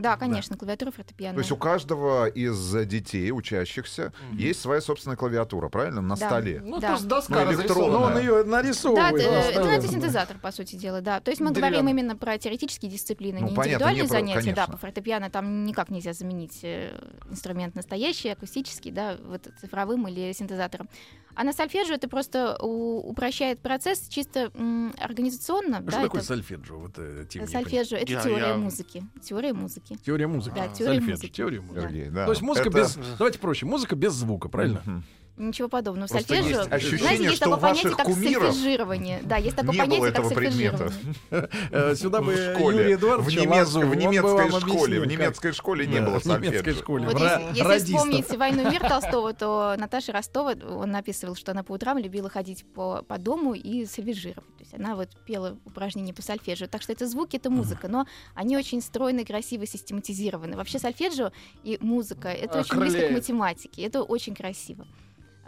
Да, 0.00 0.16
конечно, 0.16 0.56
клавиатура 0.56 0.90
фортепиано. 0.90 1.34
То 1.34 1.40
есть 1.40 1.52
у 1.52 1.56
каждого 1.56 2.26
из 2.26 2.72
детей, 2.86 3.30
учащихся, 3.30 4.12
есть 4.32 4.60
своя 4.60 4.80
собственная 4.80 5.16
клавиатура, 5.16 5.68
правильно? 5.68 6.00
На 6.00 6.16
Да. 6.16 6.26
столе. 6.26 6.60
Ну, 6.64 6.80
Да. 6.80 6.88
просто 6.88 7.06
доска 7.06 7.44
Ну, 7.44 7.52
электронная. 7.52 7.90
Но 7.90 8.02
он 8.04 8.18
ее 8.18 8.44
Да, 8.44 8.50
нарисовывает. 8.50 9.14
это, 9.16 9.30
да, 9.30 9.40
это 9.40 9.52
ставит. 9.62 9.76
нотосинтезатор, 9.82 10.38
по 10.38 10.52
сути 10.52 10.76
дела, 10.76 11.00
да. 11.00 11.20
То 11.20 11.30
есть 11.30 11.40
мы 11.40 11.50
Деревянный. 11.50 11.78
говорим 11.78 11.88
именно 11.98 12.16
про 12.16 12.38
теоретические 12.38 12.90
дисциплины, 12.90 13.40
Ну, 13.40 13.48
не 13.50 13.54
понятно, 13.54 13.68
индивидуальные 13.70 14.02
не 14.02 14.08
про- 14.08 14.16
занятия. 14.18 14.50
Да, 14.54 14.64
конечно. 14.66 14.72
по 14.72 14.78
фортепиано 14.78 15.30
там 15.30 15.64
никак 15.64 15.90
нельзя 15.90 16.12
заменить 16.12 16.60
э, 16.62 16.92
инструмент 17.30 17.74
настоящий, 17.74 18.28
акустический, 18.30 18.90
да, 18.90 19.16
вот 19.24 19.48
цифровым 19.60 20.08
или 20.08 20.32
синтезатором. 20.32 20.88
А 21.36 21.44
на 21.44 21.52
сольфеджио 21.52 21.94
это 21.94 22.08
просто 22.08 22.56
у- 22.60 23.08
упрощает 23.10 23.60
процесс 23.60 24.08
чисто 24.08 24.50
м, 24.54 24.92
организационно. 24.98 25.78
А 25.78 25.80
да, 25.80 25.90
Что 25.92 26.02
такое 26.02 26.20
это- 26.20 26.28
сольфеджио? 26.28 26.78
Вот, 26.78 26.92
э, 26.98 27.24
не 27.34 27.46
Сольфеджио 27.46 27.96
это 27.98 28.12
Я- 28.12 28.20
теория 28.22 28.48
я- 28.48 28.56
музыки. 28.56 29.04
Теория 29.22 29.52
музыки. 29.52 29.89
Понимаю. 29.90 30.04
Теория 30.04 30.26
музыки. 30.26 30.54
Да, 30.54 30.68
теория 30.68 30.94
Сольфеджио, 31.00 31.12
музыки. 31.14 31.30
теория 31.32 31.60
музыки. 31.60 31.80
Сергей, 31.82 32.08
да. 32.10 32.24
То 32.26 32.32
есть 32.32 32.42
музыка 32.42 32.68
Это- 32.68 32.78
без... 32.78 32.98
Давайте 33.18 33.38
проще. 33.38 33.66
Музыка 33.66 33.96
без 33.96 34.12
звука, 34.12 34.48
правильно? 34.48 34.82
Мгм. 34.84 35.04
Ничего 35.40 35.68
подобного. 35.68 36.06
В 36.06 36.10
Просто 36.10 36.28
сольфеджио, 36.28 36.58
есть 36.58 36.72
ощущение, 36.72 36.98
знаете, 36.98 37.24
есть 37.24 37.36
что 37.36 37.44
такое 37.46 37.60
понятие, 37.60 37.96
как 37.96 38.06
кумиров 38.06 38.54
сольфеджирование. 38.54 39.20
Да, 39.24 39.36
есть 39.36 39.56
такое 39.56 39.72
не 39.72 39.78
было 39.78 39.86
понятие, 39.86 40.12
как 40.12 40.34
предмета. 40.34 40.76
сольфеджирование. 40.78 41.48
Э, 41.70 41.94
Сюда 41.94 42.20
бы 42.20 42.32
в 42.34 42.56
школе. 42.56 42.78
Юрий 42.78 42.94
в, 42.94 42.98
Эдуардович 42.98 43.36
немецкой, 43.36 43.84
в 43.86 43.94
немецкой 43.94 44.60
школе. 44.60 45.00
В 45.00 45.06
немецкой 45.06 45.52
школе 45.52 45.86
не 45.86 46.00
было 46.00 46.20
в 46.20 46.26
немецкой 46.26 46.52
сольфеджио. 46.52 46.80
школе. 46.82 47.06
Вот 47.06 47.14
в 47.14 47.54
если, 47.54 47.94
вспомнить 47.94 48.36
«Войну 48.36 48.68
и 48.68 48.70
мир» 48.70 48.80
Толстого, 48.88 49.32
то 49.32 49.74
Наташа 49.78 50.12
Ростова, 50.12 50.52
он 50.52 50.94
описывал, 50.94 51.34
что 51.34 51.52
она 51.52 51.62
по 51.62 51.72
утрам 51.72 51.96
любила 51.96 52.28
ходить 52.28 52.66
по, 52.74 53.02
по 53.02 53.16
дому 53.18 53.54
и 53.54 53.86
сольфеджировать. 53.86 54.56
То 54.56 54.60
есть 54.60 54.74
она 54.74 54.94
вот 54.94 55.08
пела 55.24 55.56
упражнения 55.64 56.12
по 56.12 56.22
сольфеджио. 56.22 56.66
Так 56.66 56.82
что 56.82 56.92
это 56.92 57.06
звуки, 57.06 57.36
это 57.36 57.48
музыка, 57.48 57.88
но 57.88 58.06
они 58.34 58.56
очень 58.56 58.82
стройно, 58.82 59.24
красиво 59.24 59.64
систематизированы. 59.64 60.56
Вообще 60.56 60.78
сольфеджио 60.78 61.32
и 61.62 61.78
музыка— 61.80 62.28
это 62.28 62.60
очень 62.60 62.78
близко 62.78 63.08
к 63.08 63.10
математике, 63.10 63.82
это 63.82 64.02
очень 64.02 64.34
красиво. 64.34 64.86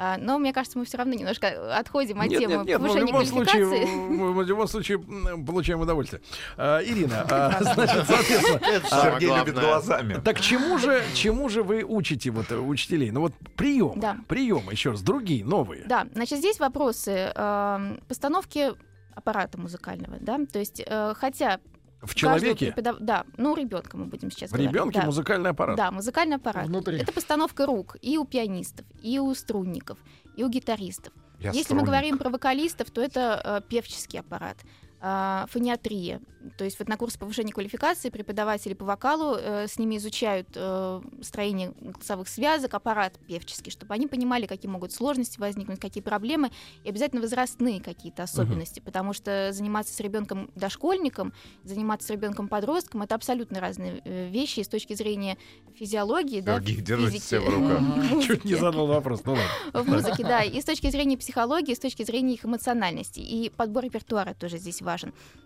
А, 0.03 0.17
но 0.19 0.37
мне 0.41 0.53
кажется, 0.53 0.79
мы 0.81 0.85
все 0.85 0.99
равно 0.99 1.15
немножко 1.15 1.77
отходим 1.79 2.21
от 2.21 2.27
Нет, 2.27 2.41
темы 2.41 2.55
нет, 2.57 2.67
нет, 2.67 2.81
мы 2.81 2.89
в 2.89 2.93
повышения 2.93 3.13
любом 3.13 3.25
случае, 3.25 3.67
квалификации. 3.67 4.17
в 4.17 4.33
в 4.33 4.43
любом 4.49 4.67
случае 4.67 4.99
получаем 5.47 5.81
удовольствие. 5.81 6.21
А, 6.57 6.83
Ирина, 6.83 7.25
а, 7.31 7.57
значит, 7.75 8.05
соответственно, 8.09 8.81
Сергей 8.91 9.37
любит 9.37 9.55
глазами. 9.55 10.15
так 10.25 10.41
чему 10.41 10.79
же, 10.79 11.05
чему 11.15 11.49
же 11.49 11.63
вы 11.63 11.85
учите 11.85 12.31
вот 12.33 12.51
э, 12.51 12.57
учителей? 12.57 13.13
Ну 13.13 13.21
вот 13.21 13.33
прием, 13.55 14.01
Да. 14.01 14.17
прием, 14.27 14.69
еще 14.71 14.91
раз, 14.91 15.03
другие, 15.03 15.45
новые. 15.45 15.85
Да, 15.87 16.09
значит, 16.15 16.39
здесь 16.39 16.59
вопросы 16.59 17.33
эм, 17.37 18.01
постановки 18.09 18.73
аппарата 19.15 19.61
музыкального, 19.61 20.17
да, 20.21 20.41
то 20.53 20.59
есть, 20.59 20.83
э, 20.85 21.15
хотя 21.17 21.61
В 22.03 22.15
человеке, 22.15 22.67
преподав- 22.73 22.99
Да, 23.01 23.25
ну, 23.37 23.55
ребенка 23.55 23.97
мы 23.97 24.07
будем 24.07 24.31
сейчас 24.31 24.51
в 24.51 24.53
говорить. 24.55 24.71
ребенке 24.73 25.01
да. 25.01 25.07
музыкальный 25.07 25.51
аппарат. 25.51 25.77
Да, 25.77 25.91
музыкальный 25.91 26.37
аппарат. 26.37 26.67
Внутри. 26.67 26.99
Это 26.99 27.13
постановка 27.13 27.65
рук 27.67 27.97
и 28.03 28.19
у 28.19 28.25
пианистов, 28.25 28.85
и 29.01 29.19
у 29.19 29.33
струнников, 29.35 29.99
и 30.37 30.43
у 30.45 30.49
гитаристов. 30.49 31.13
Я 31.39 31.49
Если 31.51 31.59
мы 31.59 31.81
струнник. 31.81 31.87
говорим 31.87 32.19
про 32.19 32.31
вокалистов, 32.31 32.91
то 32.91 33.01
это 33.01 33.41
э, 33.45 33.69
певческий 33.69 34.19
аппарат. 34.21 34.57
А, 35.05 35.47
фониатрия. 35.51 36.21
То 36.57 36.65
есть 36.65 36.79
вот 36.79 36.89
на 36.89 36.97
курс 36.97 37.17
повышения 37.17 37.53
квалификации 37.53 38.09
преподаватели 38.09 38.73
по 38.73 38.85
вокалу 38.85 39.37
э, 39.37 39.67
с 39.67 39.77
ними 39.79 39.97
изучают 39.97 40.49
э, 40.55 41.01
строение 41.23 41.73
голосовых 41.81 42.29
связок, 42.29 42.75
аппарат 42.75 43.19
певческий, 43.27 43.73
чтобы 43.73 43.95
они 43.95 44.07
понимали, 44.07 44.47
какие 44.47 44.71
могут 44.71 44.93
сложности 44.93 45.41
возникнуть, 45.41 45.81
какие 45.81 46.03
проблемы, 46.03 46.51
и 46.85 46.89
обязательно 46.89 47.21
возрастные 47.21 47.81
какие-то 47.81 48.23
особенности, 48.23 48.79
потому 48.79 49.13
что 49.13 49.51
заниматься 49.53 49.93
с 49.93 49.99
ребенком 49.99 50.51
дошкольником, 50.55 51.33
заниматься 51.65 52.07
с 52.07 52.11
ребенком 52.11 52.47
подростком 52.47 53.03
это 53.03 53.17
абсолютно 53.17 53.59
разные 53.61 54.03
э, 54.05 54.29
вещи 54.29 54.61
и 54.61 54.65
с 54.65 54.69
точки 54.69 54.95
зрения 54.95 55.37
физиологии, 55.75 56.41
да, 56.41 56.61
физики, 56.61 57.19
себя 57.19 57.41
в 57.41 57.49
руках. 57.49 58.25
Чуть 58.25 58.45
не 58.45 58.55
задал 58.55 58.87
вопрос. 58.87 59.23
Ну 59.25 59.33
ладно. 59.33 59.83
В 59.83 59.89
музыке, 59.89 60.23
да. 60.23 60.43
И 60.43 60.61
с 60.61 60.65
точки 60.65 60.91
зрения 60.91 61.17
психологии, 61.17 61.73
и 61.73 61.75
с 61.75 61.81
точки 61.81 62.05
зрения 62.05 62.35
их 62.35 62.45
эмоциональности. 62.45 63.21
И 63.21 63.51
подбор 63.51 63.85
репертуара 63.85 64.35
тоже 64.35 64.59
здесь 64.59 64.81
важен. 64.81 64.92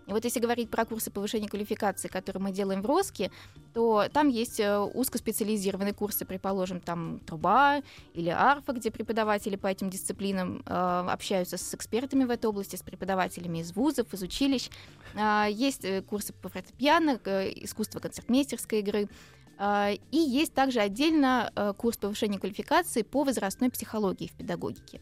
И 0.07 0.11
вот 0.11 0.23
если 0.23 0.39
говорить 0.39 0.69
про 0.69 0.85
курсы 0.85 1.11
повышения 1.11 1.49
квалификации, 1.49 2.07
которые 2.07 2.41
мы 2.41 2.51
делаем 2.51 2.81
в 2.81 2.85
РОСКе, 2.85 3.29
то 3.73 4.05
там 4.13 4.29
есть 4.29 4.59
э, 4.59 4.79
узкоспециализированные 4.79 5.93
курсы, 5.93 6.25
предположим, 6.25 6.79
там 6.79 7.19
труба 7.19 7.81
или 8.13 8.29
арфа, 8.29 8.71
где 8.71 8.89
преподаватели 8.89 9.57
по 9.57 9.67
этим 9.67 9.89
дисциплинам 9.89 10.63
э, 10.65 10.71
общаются 11.09 11.57
с 11.57 11.73
экспертами 11.73 12.23
в 12.23 12.29
этой 12.29 12.45
области, 12.45 12.77
с 12.77 12.81
преподавателями 12.81 13.59
из 13.59 13.73
вузов, 13.75 14.13
из 14.13 14.21
училищ. 14.21 14.69
А, 15.15 15.47
Есть 15.47 15.83
э, 15.83 16.01
курсы 16.01 16.33
по 16.33 16.47
фортепиано, 16.49 17.19
э, 17.25 17.51
искусство 17.55 17.99
концертмейстерской 17.99 18.79
игры. 18.79 19.09
А, 19.57 19.91
И 20.11 20.17
есть 20.17 20.53
также 20.53 20.79
отдельно 20.79 21.51
э, 21.55 21.73
курс 21.77 21.97
повышения 21.97 22.39
квалификации 22.39 23.01
по 23.01 23.23
возрастной 23.23 23.69
психологии 23.69 24.27
в 24.27 24.33
педагогике. 24.33 25.01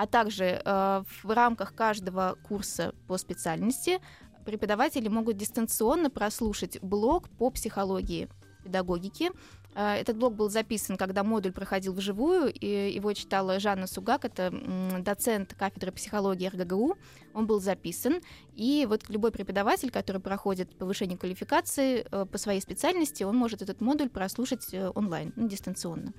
А 0.00 0.06
также 0.06 0.62
э, 0.64 1.02
в 1.22 1.30
рамках 1.30 1.74
каждого 1.74 2.38
курса 2.48 2.94
по 3.06 3.18
специальности 3.18 4.00
преподаватели 4.46 5.08
могут 5.08 5.36
дистанционно 5.36 6.08
прослушать 6.08 6.80
блок 6.80 7.28
по 7.28 7.50
психологии 7.50 8.30
педагогики. 8.64 9.30
Э, 9.74 9.96
Этот 9.96 10.16
блок 10.16 10.36
был 10.36 10.48
записан, 10.48 10.96
когда 10.96 11.22
модуль 11.22 11.52
проходил 11.52 11.92
вживую, 11.92 12.50
и 12.50 12.94
его 12.94 13.12
читала 13.12 13.60
Жанна 13.60 13.86
Сугак, 13.86 14.24
это 14.24 14.50
доцент 15.00 15.52
кафедры 15.52 15.92
психологии 15.92 16.48
РГГУ. 16.48 16.96
Он 17.34 17.46
был 17.46 17.60
записан, 17.60 18.22
и 18.54 18.86
вот 18.88 19.10
любой 19.10 19.32
преподаватель, 19.32 19.90
который 19.90 20.22
проходит 20.22 20.78
повышение 20.78 21.18
квалификации 21.18 22.06
э, 22.10 22.24
по 22.24 22.38
своей 22.38 22.62
специальности, 22.62 23.22
он 23.22 23.36
может 23.36 23.60
этот 23.60 23.82
модуль 23.82 24.08
прослушать 24.08 24.72
э, 24.72 24.90
онлайн, 24.94 25.34
ну, 25.36 25.46
дистанционно. 25.46 26.14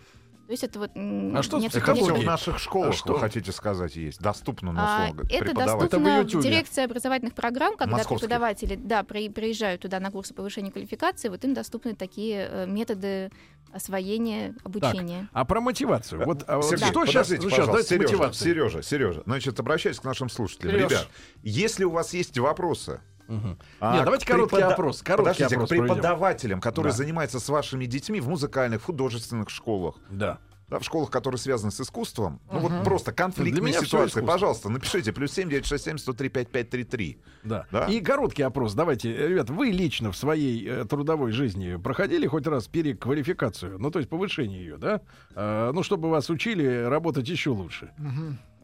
То 0.52 0.54
есть 0.54 0.64
это 0.66 0.80
вот 0.80 0.92
А 0.94 1.44
что 1.44 1.60
с 1.60 1.62
не 1.62 1.68
Это 1.68 1.78
психологией? 1.78 1.80
все 1.80 1.92
обсуждение. 1.92 2.24
в 2.24 2.26
наших 2.26 2.60
школах, 2.60 2.90
А 2.90 2.98
что? 2.98 3.14
вы 3.14 3.20
хотите 3.22 3.54
сказать, 3.54 3.96
есть. 3.96 4.20
Доступно, 4.20 4.74
ну, 4.74 4.82
А, 4.84 5.04
условно, 5.06 5.22
это 5.30 5.46
преподавателю. 5.46 5.86
Это 5.86 5.98
в 5.98 6.02
доступно 6.04 6.40
в, 6.40 6.44
дирекции 6.44 6.84
образовательных 6.84 7.34
программ, 7.36 7.78
когда 7.78 7.96
Московской. 7.96 8.28
преподаватели 8.28 8.76
да, 8.76 9.04
при- 9.04 9.30
приезжают 9.30 9.82
туда 9.82 10.02
на 10.02 10.12
курсы 10.12 10.34
повышения 10.34 10.70
квалификации, 10.70 11.30
вот 11.30 11.46
им 11.46 11.54
доступны 11.54 11.96
такие 11.96 12.50
э, 12.52 12.66
методы 12.68 13.32
освоения, 13.72 14.54
обучения. 14.66 15.30
А 15.32 15.46
про 15.46 15.62
мотивацию. 15.62 16.26
Вот, 16.26 16.44
а 16.48 16.62
Сергей, 16.62 16.88
что 16.88 17.06
сейчас? 17.06 17.30
Ну, 17.30 17.50
сейчас, 17.50 17.66
с 17.86 17.88
Сережа, 17.88 18.04
мотивацией. 18.04 18.54
Сережа, 18.54 18.84
Сережа. 18.84 19.24
Значит, 19.26 19.58
обращаюсь 19.58 20.02
к 20.02 20.04
нашим 20.04 20.30
слушателям. 20.30 20.76
Серёж. 20.76 20.92
Ребят, 20.92 21.08
если 21.44 21.86
у 21.86 21.92
вас 21.92 22.14
есть 22.14 22.38
вопросы, 22.38 23.00
Мгм. 23.32 23.58
а, 23.80 23.96
Нет, 23.96 24.04
давайте 24.06 24.26
короткий 24.26 24.56
препода- 24.58 24.74
опрос. 24.74 25.02
Короткий 25.02 25.24
Подождите, 25.24 25.56
опрос 25.56 25.68
к 25.68 25.70
проведем. 25.70 25.88
преподавателям, 25.96 26.62
которые 26.62 26.92
Да. 26.92 26.98
занимаются 26.98 27.40
с 27.40 27.50
вашими 27.50 27.86
детьми 27.86 28.20
в 28.20 28.28
музыкальных, 28.28 28.84
художественных 28.84 29.50
школах, 29.50 29.96
Да. 30.10 30.40
да, 30.68 30.80
в 30.80 30.84
школах, 30.84 31.10
которые 31.12 31.38
связаны 31.40 31.72
с 31.72 31.80
искусством, 31.82 32.40
ну 32.52 32.60
Мгм. 32.60 32.68
вот 32.78 32.84
просто 32.86 33.12
конфликтные 33.12 33.74
ситуации, 33.74 34.22
пожалуйста, 34.22 34.70
напишите 34.70 35.12
плюс 35.12 35.32
семь 35.34 35.50
девять 35.50 35.66
шесть 35.66 35.84
семь 35.86 35.98
сто 35.98 36.14
три 36.14 36.30
пять 36.30 36.50
пять 36.50 36.70
три 36.70 36.84
три. 36.84 37.22
Да. 37.44 37.66
И 37.90 38.00
короткий 38.02 38.44
опрос. 38.44 38.74
Давайте, 38.74 39.14
э, 39.14 39.28
ребят, 39.28 39.50
вы 39.50 39.68
лично 39.68 40.12
в 40.12 40.18
своей 40.18 40.66
э, 40.68 40.86
трудовой 40.86 41.32
жизни 41.32 41.76
проходили 41.78 42.26
хоть 42.28 42.48
раз 42.48 42.68
переквалификацию, 42.68 43.80
ну 43.80 43.92
то 43.92 44.00
есть 44.00 44.10
повышение 44.10 44.60
ее, 44.62 44.78
да? 44.78 45.02
Э, 45.36 45.72
ну 45.74 45.84
чтобы 45.84 46.10
вас 46.10 46.30
учили 46.30 46.84
работать 46.84 47.28
еще 47.28 47.50
лучше. 47.52 47.92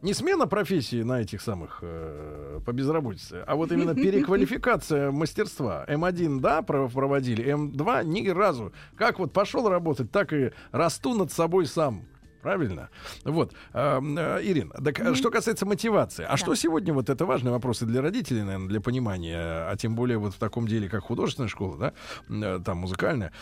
Не 0.00 0.14
смена 0.14 0.46
профессии 0.46 1.02
на 1.02 1.20
этих 1.22 1.40
самых 1.40 1.80
э, 1.82 2.60
по 2.64 2.72
безработице, 2.72 3.42
а 3.46 3.56
вот 3.56 3.72
именно 3.72 3.94
переквалификация 3.96 5.10
мастерства. 5.10 5.84
М1, 5.88 6.38
да, 6.38 6.62
про- 6.62 6.88
проводили, 6.88 7.44
М2 7.44 8.04
ни 8.04 8.28
разу. 8.28 8.72
Как 8.96 9.18
вот 9.18 9.32
пошел 9.32 9.68
работать, 9.68 10.12
так 10.12 10.32
и 10.32 10.52
расту 10.70 11.14
над 11.14 11.32
собой 11.32 11.66
сам. 11.66 12.04
Правильно? 12.42 12.88
Вот. 13.24 13.52
Э, 13.72 13.98
Ирина, 14.42 14.74
так, 14.74 15.00
а 15.00 15.14
что 15.14 15.30
касается 15.30 15.66
мотивации. 15.66 16.24
А 16.28 16.36
что 16.36 16.54
сегодня, 16.54 16.92
вот 16.94 17.10
это 17.10 17.26
важный 17.26 17.50
вопрос 17.50 17.82
и 17.82 17.86
для 17.86 18.00
родителей, 18.00 18.42
наверное, 18.42 18.68
для 18.68 18.80
понимания, 18.80 19.36
а 19.38 19.76
тем 19.76 19.94
более 19.94 20.18
вот 20.18 20.34
в 20.34 20.38
таком 20.38 20.66
деле, 20.68 20.88
как 20.88 21.02
художественная 21.04 21.48
школа, 21.48 21.76
да, 21.78 21.92
э, 22.28 22.60
там 22.64 22.78
музыкальная. 22.78 23.32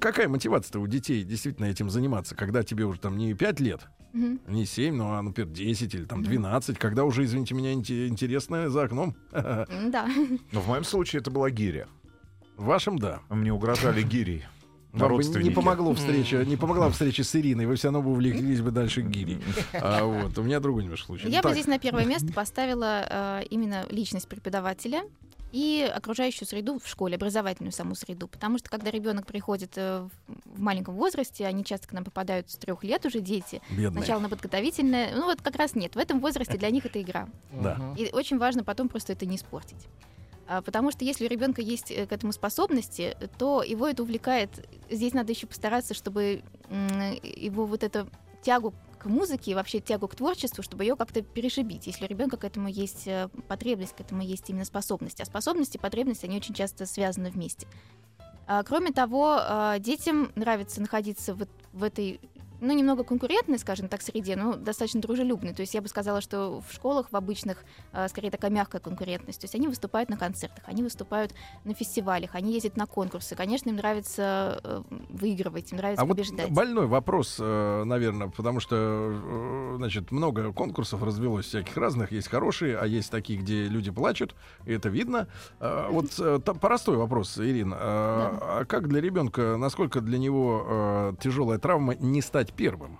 Какая 0.00 0.28
мотивация-то 0.28 0.80
у 0.80 0.86
детей 0.86 1.22
действительно 1.24 1.66
этим 1.66 1.90
заниматься, 1.90 2.34
когда 2.34 2.62
тебе 2.62 2.84
уже 2.84 2.98
там 3.00 3.16
не 3.16 3.34
5 3.34 3.60
лет, 3.60 3.80
Мгм. 4.12 4.40
не 4.46 4.66
7, 4.66 4.94
ну, 4.96 5.12
а, 5.12 5.22
например, 5.22 5.50
10 5.52 5.94
или 5.94 6.04
там 6.04 6.22
12, 6.22 6.78
когда 6.78 7.04
уже, 7.04 7.24
извините 7.24 7.54
меня, 7.54 7.72
инте- 7.74 8.08
интересно 8.08 8.68
за 8.70 8.82
окном. 8.84 9.14
Да. 9.32 10.08
Но 10.52 10.60
в 10.60 10.68
моем 10.68 10.84
случае 10.84 11.20
это 11.20 11.30
была 11.30 11.50
гиря. 11.50 11.86
В 12.56 12.64
вашем, 12.64 12.98
да. 12.98 13.20
Мне 13.30 13.52
угрожали 13.52 14.02
гирей. 14.02 14.44
Вам 14.92 15.16
бы 15.16 15.42
не 15.42 15.50
помогло 15.50 15.94
встреча, 15.94 16.44
не 16.44 16.56
помогла 16.56 16.90
встреча 16.90 17.24
с 17.24 17.34
Ириной, 17.34 17.66
вы 17.66 17.76
все 17.76 17.88
равно 17.88 18.02
бы 18.02 18.10
увлеклись 18.10 18.60
бы 18.60 18.70
дальше 18.70 19.02
гири. 19.02 19.40
А 19.72 20.04
вот, 20.04 20.36
у 20.38 20.42
меня 20.42 20.60
другой 20.60 20.84
немножко 20.84 21.06
случай. 21.06 21.28
Я 21.28 21.38
бы 21.38 21.48
Так, 21.48 21.52
здесь 21.52 21.66
на 21.66 21.78
первое 21.78 22.04
место 22.04 22.32
поставила 22.32 23.06
э, 23.08 23.42
именно 23.50 23.86
личность 23.90 24.28
преподавателя 24.28 25.02
и 25.50 25.90
окружающую 25.94 26.46
среду 26.46 26.78
в 26.78 26.86
школе, 26.86 27.16
образовательную 27.16 27.72
саму 27.72 27.94
среду. 27.94 28.28
Потому 28.28 28.58
что 28.58 28.70
когда 28.70 28.90
ребенок 28.90 29.26
приходит 29.26 29.72
э, 29.76 30.08
в 30.26 30.32
в 30.54 30.60
маленьком 30.60 30.94
возрасте, 30.94 31.46
они 31.46 31.64
часто 31.64 31.88
к 31.88 31.92
нам 31.92 32.04
попадают 32.04 32.50
с 32.50 32.56
трех 32.56 32.84
лет 32.84 33.04
уже 33.06 33.20
дети, 33.20 33.60
бедные. 33.70 33.90
сначала 33.90 34.20
на 34.20 34.28
подготовительное, 34.28 35.14
ну 35.14 35.24
вот 35.24 35.40
как 35.40 35.56
раз 35.56 35.74
нет, 35.74 35.94
в 35.94 35.98
этом 35.98 36.20
возрасте 36.20 36.58
для 36.58 36.70
них 36.70 36.86
это 36.86 37.00
игра. 37.00 37.28
Да. 37.52 37.94
И 37.96 38.10
очень 38.12 38.38
важно 38.38 38.64
потом 38.64 38.88
просто 38.88 39.12
это 39.12 39.26
не 39.26 39.36
испортить. 39.36 39.88
А, 40.52 40.60
Потому 40.60 40.90
что 40.90 41.04
если 41.04 41.24
у 41.24 41.30
ребенка 41.30 41.62
есть 41.62 41.90
э, 41.90 42.06
к 42.06 42.12
этому 42.12 42.32
способности, 42.32 43.16
то 43.38 43.62
его 43.62 43.88
это 43.88 44.02
увлекает. 44.02 44.50
Здесь 44.90 45.14
надо 45.14 45.32
еще 45.32 45.46
постараться, 45.46 45.94
чтобы 45.94 46.42
его 47.22 47.64
вот 47.64 47.82
эту 47.82 48.06
тягу 48.42 48.74
к 48.98 49.06
музыке 49.06 49.52
и 49.52 49.54
вообще 49.54 49.80
тягу 49.80 50.08
к 50.08 50.14
творчеству, 50.14 50.62
чтобы 50.62 50.84
ее 50.84 50.94
как-то 50.94 51.22
перешибить. 51.22 51.86
Если 51.86 52.04
у 52.04 52.08
ребенка 52.08 52.36
к 52.36 52.44
этому 52.44 52.68
есть 52.68 53.06
э, 53.06 53.30
потребность, 53.48 53.96
к 53.96 54.00
этому 54.00 54.20
есть 54.20 54.50
именно 54.50 54.66
способность. 54.66 55.22
А 55.22 55.24
способности 55.24 55.78
и 55.78 55.80
потребности, 55.80 56.26
они 56.26 56.36
очень 56.36 56.54
часто 56.54 56.84
связаны 56.84 57.30
вместе. 57.30 57.66
А, 58.46 58.62
Кроме 58.62 58.92
того, 58.92 59.38
а, 59.40 59.78
детям 59.78 60.32
нравится 60.34 60.82
находиться 60.82 61.34
вот 61.34 61.48
в 61.72 61.82
этой 61.82 62.20
ну, 62.62 62.72
немного 62.72 63.02
конкурентной, 63.04 63.58
скажем 63.58 63.88
так, 63.88 64.00
среде, 64.02 64.36
но 64.36 64.54
достаточно 64.54 65.00
дружелюбной. 65.00 65.52
То 65.52 65.62
есть 65.62 65.74
я 65.74 65.82
бы 65.82 65.88
сказала, 65.88 66.20
что 66.20 66.62
в 66.66 66.72
школах, 66.72 67.08
в 67.10 67.16
обычных, 67.16 67.64
а, 67.92 68.08
скорее 68.08 68.30
такая 68.30 68.50
мягкая 68.52 68.80
конкурентность. 68.80 69.40
То 69.40 69.44
есть 69.44 69.54
они 69.56 69.66
выступают 69.68 70.08
на 70.08 70.16
концертах, 70.16 70.62
они 70.66 70.82
выступают 70.82 71.34
на 71.64 71.74
фестивалях, 71.74 72.30
они 72.34 72.54
ездят 72.54 72.76
на 72.76 72.86
конкурсы. 72.86 73.34
Конечно, 73.34 73.68
им 73.70 73.76
нравится 73.76 74.60
э, 74.62 74.82
выигрывать, 75.10 75.72
им 75.72 75.78
нравится 75.78 76.02
А 76.02 76.06
вот 76.06 76.16
побеждать. 76.16 76.50
больной 76.50 76.86
вопрос, 76.86 77.36
э, 77.40 77.82
наверное, 77.84 78.28
потому 78.28 78.60
что, 78.60 78.76
э, 78.78 79.74
значит, 79.78 80.12
много 80.12 80.52
конкурсов 80.52 81.02
развелось 81.02 81.46
всяких 81.46 81.76
разных. 81.76 82.12
Есть 82.12 82.28
хорошие, 82.28 82.78
а 82.78 82.86
есть 82.86 83.10
такие, 83.10 83.38
где 83.40 83.64
люди 83.66 83.90
плачут, 83.90 84.34
и 84.66 84.72
это 84.72 84.88
видно. 84.88 85.26
Э, 85.58 85.88
Вот 85.90 86.14
э, 86.20 86.38
простой 86.38 86.96
вопрос, 86.96 87.38
Ирина. 87.38 87.74
Э, 87.74 87.78
А 87.82 88.64
как 88.68 88.88
для 88.88 89.00
ребенка, 89.00 89.56
насколько 89.58 90.00
для 90.00 90.18
него 90.18 91.12
тяжелая 91.20 91.58
травма 91.58 91.94
не 91.96 92.22
стать 92.22 92.51
первым. 92.56 92.98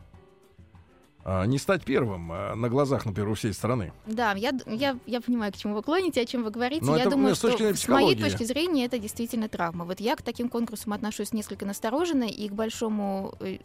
Не 1.24 1.58
стать 1.58 1.84
первым 1.84 2.32
э, 2.32 2.54
на 2.54 2.68
глазах, 2.68 3.06
например, 3.06 3.30
у 3.30 3.34
всей 3.34 3.52
страны. 3.52 3.92
Да, 4.06 4.32
я, 4.32 4.52
я, 4.66 4.98
я 5.06 5.20
понимаю, 5.20 5.52
к 5.52 5.56
чему 5.56 5.74
вы 5.74 5.82
клоните, 5.82 6.20
о 6.20 6.24
чем 6.24 6.42
вы 6.42 6.50
говорите. 6.50 6.84
Но 6.84 6.96
я 6.96 7.02
это, 7.02 7.10
думаю, 7.10 7.36
с 7.36 7.38
что 7.38 7.74
с 7.74 7.88
моей 7.88 8.16
точки 8.16 8.42
зрения 8.42 8.86
это 8.86 8.98
действительно 8.98 9.48
травма. 9.48 9.84
Вот 9.84 10.00
я 10.00 10.16
к 10.16 10.22
таким 10.22 10.48
конкурсам 10.48 10.92
отношусь 10.92 11.32
несколько 11.32 11.64
настороженно, 11.64 12.24
и 12.24 12.48
к 12.48 12.52
большому 12.52 13.34
э, 13.38 13.58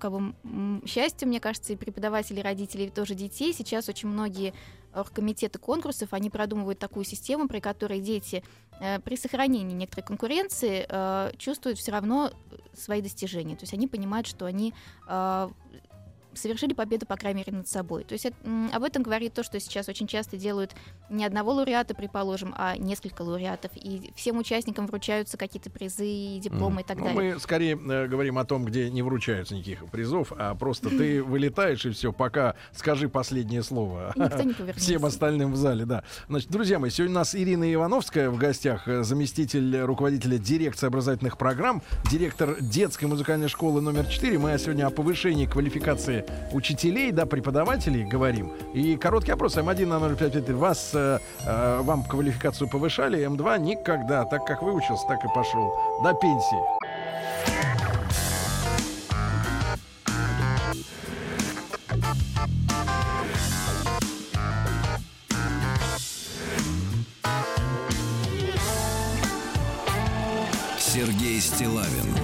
как 0.00 0.10
бы, 0.10 0.34
счастью, 0.86 1.28
мне 1.28 1.38
кажется, 1.38 1.72
и 1.72 1.76
преподавателей, 1.76 2.40
и 2.40 2.42
родителей, 2.42 2.86
и 2.86 2.90
тоже 2.90 3.14
детей. 3.14 3.52
Сейчас 3.52 3.88
очень 3.88 4.08
многие 4.08 4.52
оргкомитеты 4.92 5.58
конкурсов, 5.58 6.08
они 6.12 6.30
продумывают 6.30 6.78
такую 6.78 7.04
систему, 7.04 7.48
при 7.48 7.60
которой 7.60 8.00
дети 8.00 8.42
э, 8.80 8.98
при 9.00 9.16
сохранении 9.16 9.74
некоторой 9.74 10.04
конкуренции 10.04 10.86
э, 10.88 11.32
чувствуют 11.36 11.78
все 11.78 11.92
равно 11.92 12.32
свои 12.72 13.02
достижения. 13.02 13.54
То 13.56 13.62
есть 13.62 13.74
они 13.74 13.86
понимают, 13.86 14.26
что 14.26 14.46
они 14.46 14.74
э, 15.08 15.48
совершили 16.36 16.72
победу, 16.74 17.06
по 17.06 17.16
крайней 17.16 17.40
мере, 17.40 17.52
над 17.56 17.68
собой. 17.68 18.04
То 18.04 18.12
есть 18.14 18.26
м, 18.44 18.70
об 18.72 18.82
этом 18.82 19.02
говорит 19.02 19.34
то, 19.34 19.42
что 19.42 19.58
сейчас 19.60 19.88
очень 19.88 20.06
часто 20.06 20.36
делают 20.36 20.72
не 21.10 21.24
одного 21.24 21.52
лауреата, 21.52 21.94
предположим, 21.94 22.54
а 22.56 22.76
несколько 22.76 23.22
лауреатов. 23.22 23.70
И 23.74 24.12
всем 24.16 24.38
участникам 24.38 24.86
вручаются 24.86 25.36
какие-то 25.36 25.70
призы, 25.70 26.06
и 26.06 26.40
дипломы 26.40 26.82
и 26.82 26.84
так 26.84 26.98
Ну, 26.98 27.04
далее. 27.04 27.34
Мы 27.34 27.40
скорее 27.40 27.78
э, 27.78 28.06
говорим 28.06 28.38
о 28.38 28.44
том, 28.44 28.64
где 28.64 28.90
не 28.90 29.02
вручаются 29.02 29.54
никаких 29.54 29.84
призов, 29.90 30.32
а 30.36 30.54
просто 30.54 30.90
ты 30.90 31.22
вылетаешь 31.24 31.84
и 31.86 31.90
все, 31.90 32.12
пока 32.12 32.54
скажи 32.72 33.08
последнее 33.08 33.62
слово. 33.62 34.14
Всем 34.76 35.04
остальным 35.04 35.52
в 35.52 35.56
зале, 35.56 35.84
да. 35.84 36.04
Значит, 36.28 36.50
друзья 36.50 36.78
мои, 36.78 36.90
сегодня 36.90 37.14
у 37.16 37.18
нас 37.18 37.34
Ирина 37.34 37.72
Ивановская 37.72 38.30
в 38.30 38.36
гостях, 38.38 38.88
э, 38.88 39.02
заместитель 39.02 39.78
руководителя 39.80 40.38
дирекции 40.38 40.86
образовательных 40.86 41.38
программ, 41.38 41.82
директор 42.10 42.60
детской 42.60 43.04
музыкальной 43.06 43.48
школы 43.48 43.80
номер 43.80 44.06
4. 44.06 44.38
Мы 44.38 44.56
сегодня 44.58 44.86
о 44.86 44.90
повышении 44.90 45.46
квалификации 45.46 46.23
учителей, 46.52 47.12
да, 47.12 47.26
преподавателей 47.26 48.04
говорим. 48.04 48.52
И 48.72 48.96
короткий 48.96 49.32
опрос 49.32 49.56
М1 49.56 49.86
на 49.86 49.98
055. 49.98 50.50
Вас, 50.50 50.90
э, 50.94 51.18
э, 51.46 51.80
вам 51.82 52.04
квалификацию 52.04 52.68
повышали, 52.70 53.26
М2 53.26 53.58
никогда. 53.58 54.24
Так 54.24 54.46
как 54.46 54.62
выучился, 54.62 55.06
так 55.08 55.24
и 55.24 55.28
пошел. 55.34 55.72
До 56.02 56.14
пенсии. 56.14 56.84
Сергей 70.78 71.40
Стилавин 71.40 72.14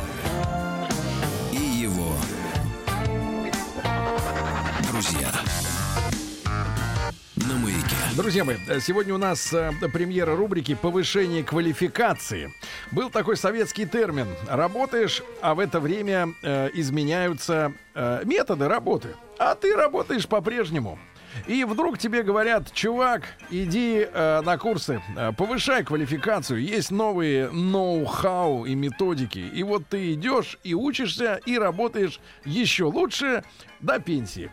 друзья 8.22 8.44
мои, 8.44 8.56
сегодня 8.80 9.14
у 9.14 9.18
нас 9.18 9.50
э, 9.52 9.72
премьера 9.92 10.37
рубрики 10.37 10.74
«Повышение 10.74 11.42
квалификации». 11.42 12.52
Был 12.90 13.09
такой 13.09 13.37
советский 13.37 13.87
термин. 13.87 14.28
Работаешь, 14.46 15.22
а 15.40 15.54
в 15.54 15.59
это 15.59 15.80
время 15.80 16.35
э, 16.42 16.68
изменяются 16.74 17.72
э, 17.94 18.22
методы 18.26 18.68
работы. 18.68 19.14
А 19.38 19.54
ты 19.54 19.74
работаешь 19.74 20.26
по-прежнему. 20.28 20.98
И 21.46 21.64
вдруг 21.64 21.98
тебе 21.98 22.22
говорят, 22.22 22.72
чувак, 22.72 23.22
иди 23.50 24.06
э, 24.12 24.40
на 24.42 24.59
курсы, 24.59 25.00
э, 25.16 25.33
повышай 25.33 25.83
квалификацию, 25.83 26.61
есть 26.61 26.90
новые 26.90 27.50
ноу-хау 27.50 28.66
и 28.66 28.74
методики. 28.74 29.38
И 29.38 29.62
вот 29.62 29.87
ты 29.88 30.12
идешь 30.12 30.59
и 30.62 30.74
учишься, 30.74 31.40
и 31.46 31.56
работаешь 31.56 32.20
еще 32.44 32.85
лучше, 32.85 33.44
до 33.81 33.99
пенсии. 33.99 34.51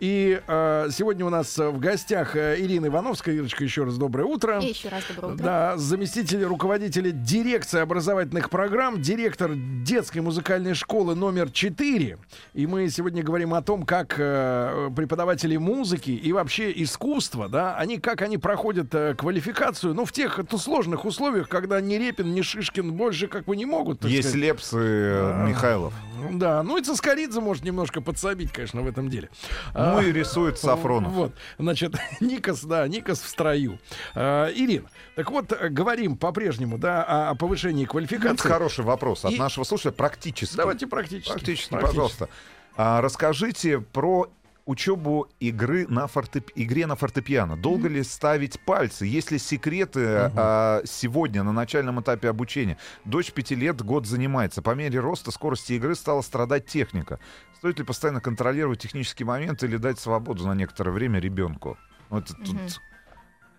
И 0.00 0.40
э, 0.46 0.88
сегодня 0.92 1.26
у 1.26 1.30
нас 1.30 1.56
в 1.56 1.78
гостях 1.78 2.36
э, 2.36 2.56
Ирина 2.58 2.86
Ивановская. 2.86 3.34
Ирочка, 3.34 3.64
еще 3.64 3.84
раз 3.84 3.96
доброе 3.96 4.24
утро. 4.24 4.60
И 4.60 4.68
еще 4.68 4.88
раз 4.88 5.04
доброе 5.14 5.34
утро. 5.34 5.44
Да, 5.44 5.76
заместитель 5.76 6.44
руководителя 6.44 7.10
дирекции 7.10 7.80
образовательных 7.80 8.50
программ, 8.50 9.00
директор 9.00 9.52
детской 9.54 10.20
музыкальной 10.20 10.74
школы 10.74 11.14
номер 11.14 11.50
4. 11.50 12.18
И 12.54 12.66
мы 12.66 12.88
сегодня 12.88 13.22
говорим 13.22 13.54
о 13.54 13.62
том, 13.62 13.84
как 13.84 14.14
э, 14.18 14.90
преподаватели 14.94 15.56
музыки 15.56 16.10
и 16.10 16.32
вообще 16.32 16.72
искусства, 16.82 17.48
да, 17.48 17.76
они 17.76 17.98
как 17.98 18.22
они 18.22 18.38
проходят 18.38 18.94
э, 18.94 19.14
квалификацию, 19.14 19.94
ну, 19.94 20.04
в 20.04 20.12
тех 20.12 20.38
это, 20.38 20.58
сложных 20.58 21.04
условиях, 21.04 21.48
когда 21.48 21.80
ни 21.80 21.94
Репин, 21.94 22.34
ни 22.34 22.42
Шишкин 22.42 22.92
больше 22.92 23.28
как 23.28 23.44
бы 23.44 23.56
не 23.56 23.66
могут. 23.66 24.04
Есть 24.04 24.30
сказать. 24.30 24.40
Лепс 24.40 24.72
и 24.72 24.76
э, 24.76 25.46
Михайлов. 25.48 25.94
Да, 26.32 26.62
ну 26.62 26.76
и 26.76 26.82
Цискоридзе 26.82 27.40
может 27.40 27.64
немножко 27.64 28.00
подсобить, 28.00 28.52
конечно, 28.52 28.67
в 28.82 28.86
этом 28.86 29.08
деле. 29.08 29.28
Ну 29.74 29.98
А, 29.98 30.02
и 30.02 30.12
рисует 30.12 30.58
Сафронов. 30.58 31.12
Вот, 31.12 31.32
значит, 31.58 31.94
Никос, 32.20 32.62
да, 32.62 32.86
Никос 32.88 33.20
в 33.20 33.28
строю. 33.28 33.78
А, 34.14 34.48
Ирина, 34.52 34.88
так 35.16 35.30
вот, 35.30 35.52
э, 35.52 35.68
говорим 35.68 36.16
по-прежнему, 36.16 36.78
да, 36.78 37.30
о, 37.30 37.34
повышении 37.34 37.84
Это 37.84 37.90
квалификации. 37.92 38.48
хороший 38.48 38.84
вопрос 38.84 39.24
от 39.24 39.32
И- 39.32 39.38
нашего 39.38 39.64
слушателя. 39.64 39.92
Практически. 39.92 40.56
Давайте 40.56 40.86
практически. 40.86 41.32
Практически, 41.32 41.70
пожалуйста. 41.74 42.28
А, 42.76 43.00
расскажите 43.00 43.80
про 43.80 44.30
учебу 44.68 45.28
игры 45.40 45.86
на 45.88 46.06
фортеп... 46.06 46.50
игре 46.54 46.86
на 46.86 46.94
фортепиано. 46.94 47.56
Долго 47.56 47.88
ли 47.88 48.02
ставить 48.02 48.60
пальцы? 48.60 49.06
Есть 49.06 49.30
ли 49.30 49.38
секреты 49.38 50.30
а, 50.36 50.82
сегодня 50.84 51.42
на 51.42 51.52
начальном 51.52 52.02
этапе 52.02 52.28
обучения? 52.28 52.76
Дочь 53.06 53.32
пяти 53.32 53.54
лет 53.54 53.80
год 53.80 54.06
занимается. 54.06 54.60
По 54.60 54.74
мере 54.74 55.00
роста 55.00 55.30
скорости 55.30 55.72
игры 55.72 55.94
стала 55.94 56.20
страдать 56.20 56.66
техника. 56.66 57.18
Стоит 57.56 57.78
ли 57.78 57.84
постоянно 57.84 58.20
контролировать 58.20 58.78
технический 58.78 59.24
момент 59.24 59.62
или 59.62 59.78
дать 59.78 59.98
свободу 59.98 60.46
на 60.46 60.54
некоторое 60.54 60.90
время 60.90 61.18
ребенку? 61.18 61.78
Вот 62.10 62.24
это 62.24 62.34
тут 62.34 62.52
Мгм. 62.52 62.68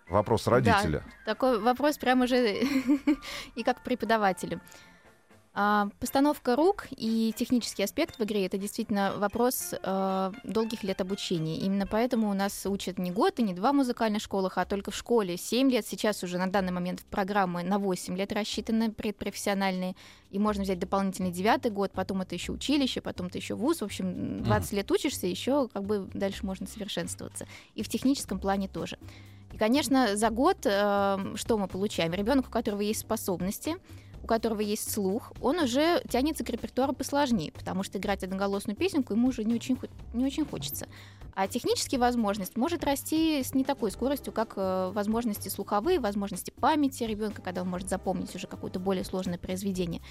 вопрос 0.10 0.46
Да, 0.46 0.52
родителя. 0.52 1.04
такой 1.26 1.60
вопрос 1.60 1.98
прямо 1.98 2.28
же 2.28 2.38
и 3.56 3.64
как 3.64 3.84
преподавателю. 3.84 4.62
А, 5.54 5.90
Постановка 6.00 6.56
рук 6.56 6.88
и 6.92 7.34
технический 7.36 7.84
аспект 7.84 8.20
в 8.20 8.24
игре 8.24 8.46
это 8.46 8.58
действительно 8.58 9.14
вопрос 9.18 9.74
э, 9.74 10.32
долгих 10.44 10.84
лет 10.84 11.02
обучения. 11.02 11.58
Именно 11.58 11.88
поэтому 11.88 12.30
у 12.30 12.34
нас 12.34 12.66
учат 12.68 13.00
не 13.00 13.12
год 13.12 13.40
и 13.40 13.44
не 13.44 13.54
два 13.54 13.72
в 13.72 13.76
музыкальных 13.76 14.22
школах, 14.22 14.58
а 14.60 14.66
только 14.66 14.92
в 14.92 14.96
школе 14.96 15.38
7 15.38 15.72
лет. 15.72 15.88
Сейчас 15.88 16.24
уже 16.24 16.38
на 16.38 16.48
данный 16.48 16.72
момент 16.72 17.04
программы 17.10 17.64
на 17.64 17.80
8 17.80 18.16
лет 18.16 18.32
рассчитаны 18.32 18.92
предпрофессиональные. 18.92 19.96
И 20.30 20.38
можно 20.38 20.64
взять 20.64 20.78
дополнительный 20.78 21.32
девятый 21.32 21.72
год, 21.72 21.92
потом 21.94 22.22
это 22.22 22.36
еще 22.36 22.52
училище, 22.52 23.02
потом 23.02 23.28
это 23.28 23.40
еще 23.40 23.56
вуз. 23.56 23.82
В 23.82 23.86
общем, 23.86 24.44
20 24.44 24.72
лет 24.74 24.92
учишься, 24.92 25.26
еще 25.26 25.68
как 25.70 25.84
бы 25.84 26.08
дальше 26.14 26.46
можно 26.46 26.68
совершенствоваться. 26.68 27.48
И 27.74 27.82
в 27.82 27.90
техническом 27.90 28.40
плане 28.40 28.68
тоже. 28.68 29.00
И, 29.52 29.58
конечно, 29.58 30.16
за 30.16 30.30
год 30.30 30.60
э, 30.66 31.34
что 31.36 31.58
мы 31.58 31.68
получаем? 31.68 32.14
Ребенок, 32.14 32.48
у 32.48 32.52
которого 32.52 32.82
есть 32.82 33.00
способности, 33.00 33.78
которого 34.30 34.62
есть 34.62 34.92
слух, 34.92 35.34
он 35.42 35.58
уже 35.58 36.04
тянется 36.08 36.44
к 36.44 36.50
репертуару 36.52 36.94
посложнее, 36.94 37.52
потому 37.52 37.82
что 37.82 37.98
играть 37.98 38.24
одноголосную 38.24 38.78
песенку 38.78 39.14
ему 39.14 39.30
уже 39.30 39.44
не 39.44 39.56
очень, 39.56 39.78
не 40.14 40.24
очень 40.24 40.46
хочется. 40.46 40.88
А 41.34 41.48
технические 41.48 42.00
возможности 42.00 42.60
может 42.60 42.84
расти 42.84 43.42
с 43.42 43.56
не 43.56 43.64
такой 43.64 43.92
скоростью, 43.92 44.32
как 44.32 44.54
э, 44.58 44.92
возможности 44.94 45.50
слуховые, 45.50 46.00
возможности 46.00 46.52
памяти 46.52 47.06
ребенка, 47.06 47.42
когда 47.42 47.62
он 47.62 47.70
может 47.70 47.90
запомнить 47.90 48.36
уже 48.36 48.46
какое-то 48.46 48.80
более 48.80 49.04
сложное 49.04 49.38
произведение. 49.38 50.02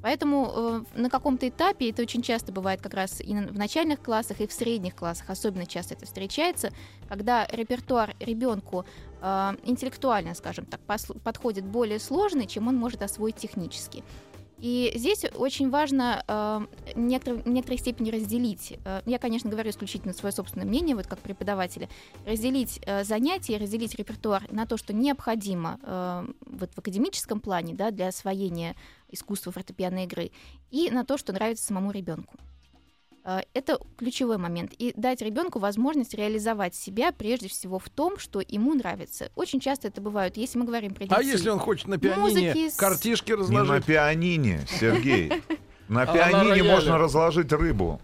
Поэтому 0.00 0.52
э, 0.54 0.84
на 0.94 1.10
каком-то 1.10 1.48
этапе, 1.48 1.90
это 1.90 2.02
очень 2.02 2.22
часто 2.22 2.52
бывает 2.52 2.80
как 2.80 2.94
раз 2.94 3.20
и 3.20 3.34
в 3.34 3.58
начальных 3.58 4.00
классах, 4.00 4.40
и 4.40 4.46
в 4.46 4.52
средних 4.52 4.94
классах, 4.94 5.28
особенно 5.28 5.66
часто 5.66 5.94
это 5.94 6.06
встречается, 6.06 6.70
когда 7.08 7.46
репертуар 7.48 8.14
ребенку 8.20 8.86
э, 9.20 9.52
интеллектуально, 9.64 10.34
скажем 10.34 10.66
так, 10.66 10.80
подходит 10.80 11.64
более 11.64 11.98
сложный, 11.98 12.46
чем 12.46 12.68
он 12.68 12.76
может 12.76 13.02
освоить 13.02 13.36
технически. 13.36 14.04
И 14.58 14.92
здесь 14.94 15.24
очень 15.34 15.68
важно 15.68 16.24
э, 16.26 16.66
в 16.94 16.98
некоторой 16.98 17.78
степени 17.78 18.10
разделить. 18.10 18.78
э, 18.84 19.02
я, 19.04 19.18
конечно, 19.18 19.50
говорю 19.50 19.68
исключительно 19.68 20.14
свое 20.14 20.32
собственное 20.32 20.66
мнение, 20.66 20.96
вот 20.96 21.06
как 21.06 21.18
преподавателя, 21.18 21.90
разделить 22.24 22.80
э, 22.86 23.04
занятия, 23.04 23.58
разделить 23.58 23.94
репертуар 23.96 24.50
на 24.50 24.66
то, 24.66 24.78
что 24.78 24.94
необходимо 24.94 25.78
э, 25.82 26.26
вот 26.46 26.72
в 26.74 26.78
академическом 26.78 27.40
плане 27.40 27.74
да, 27.74 27.90
для 27.90 28.08
освоения 28.08 28.76
искусства 29.10 29.52
фортепианной 29.52 30.04
игры, 30.04 30.30
и 30.70 30.90
на 30.90 31.04
то, 31.04 31.18
что 31.18 31.34
нравится 31.34 31.64
самому 31.64 31.90
ребенку. 31.90 32.38
Э, 33.28 33.40
Это 33.54 33.78
ключевой 33.98 34.38
момент. 34.38 34.72
И 34.78 34.92
дать 34.96 35.20
ребенку 35.20 35.58
возможность 35.58 36.14
реализовать 36.14 36.74
себя 36.76 37.10
прежде 37.12 37.48
всего 37.48 37.78
в 37.80 37.88
том, 37.90 38.18
что 38.18 38.40
ему 38.46 38.72
нравится. 38.74 39.30
Очень 39.34 39.58
часто 39.60 39.88
это 39.88 40.00
бывает, 40.00 40.36
если 40.36 40.58
мы 40.60 40.64
говорим 40.64 40.94
про 40.94 41.04
детей. 41.04 41.16
А 41.18 41.22
если 41.22 41.48
он 41.50 41.58
хочет 41.58 41.88
на 41.88 41.98
пианине 41.98 42.20
Музыки 42.22 42.68
с- 42.70 42.76
картишки 42.76 43.32
Не 43.32 43.36
на 43.36 43.60
разложить? 43.62 43.84
пианине, 43.84 44.60
Сергей. 44.68 45.32
На 45.88 46.02
А 46.02 46.06
на 46.06 46.12
пианине 46.12 46.62
можно 46.64 46.98
разложить 46.98 47.52
рыбу. 47.52 48.00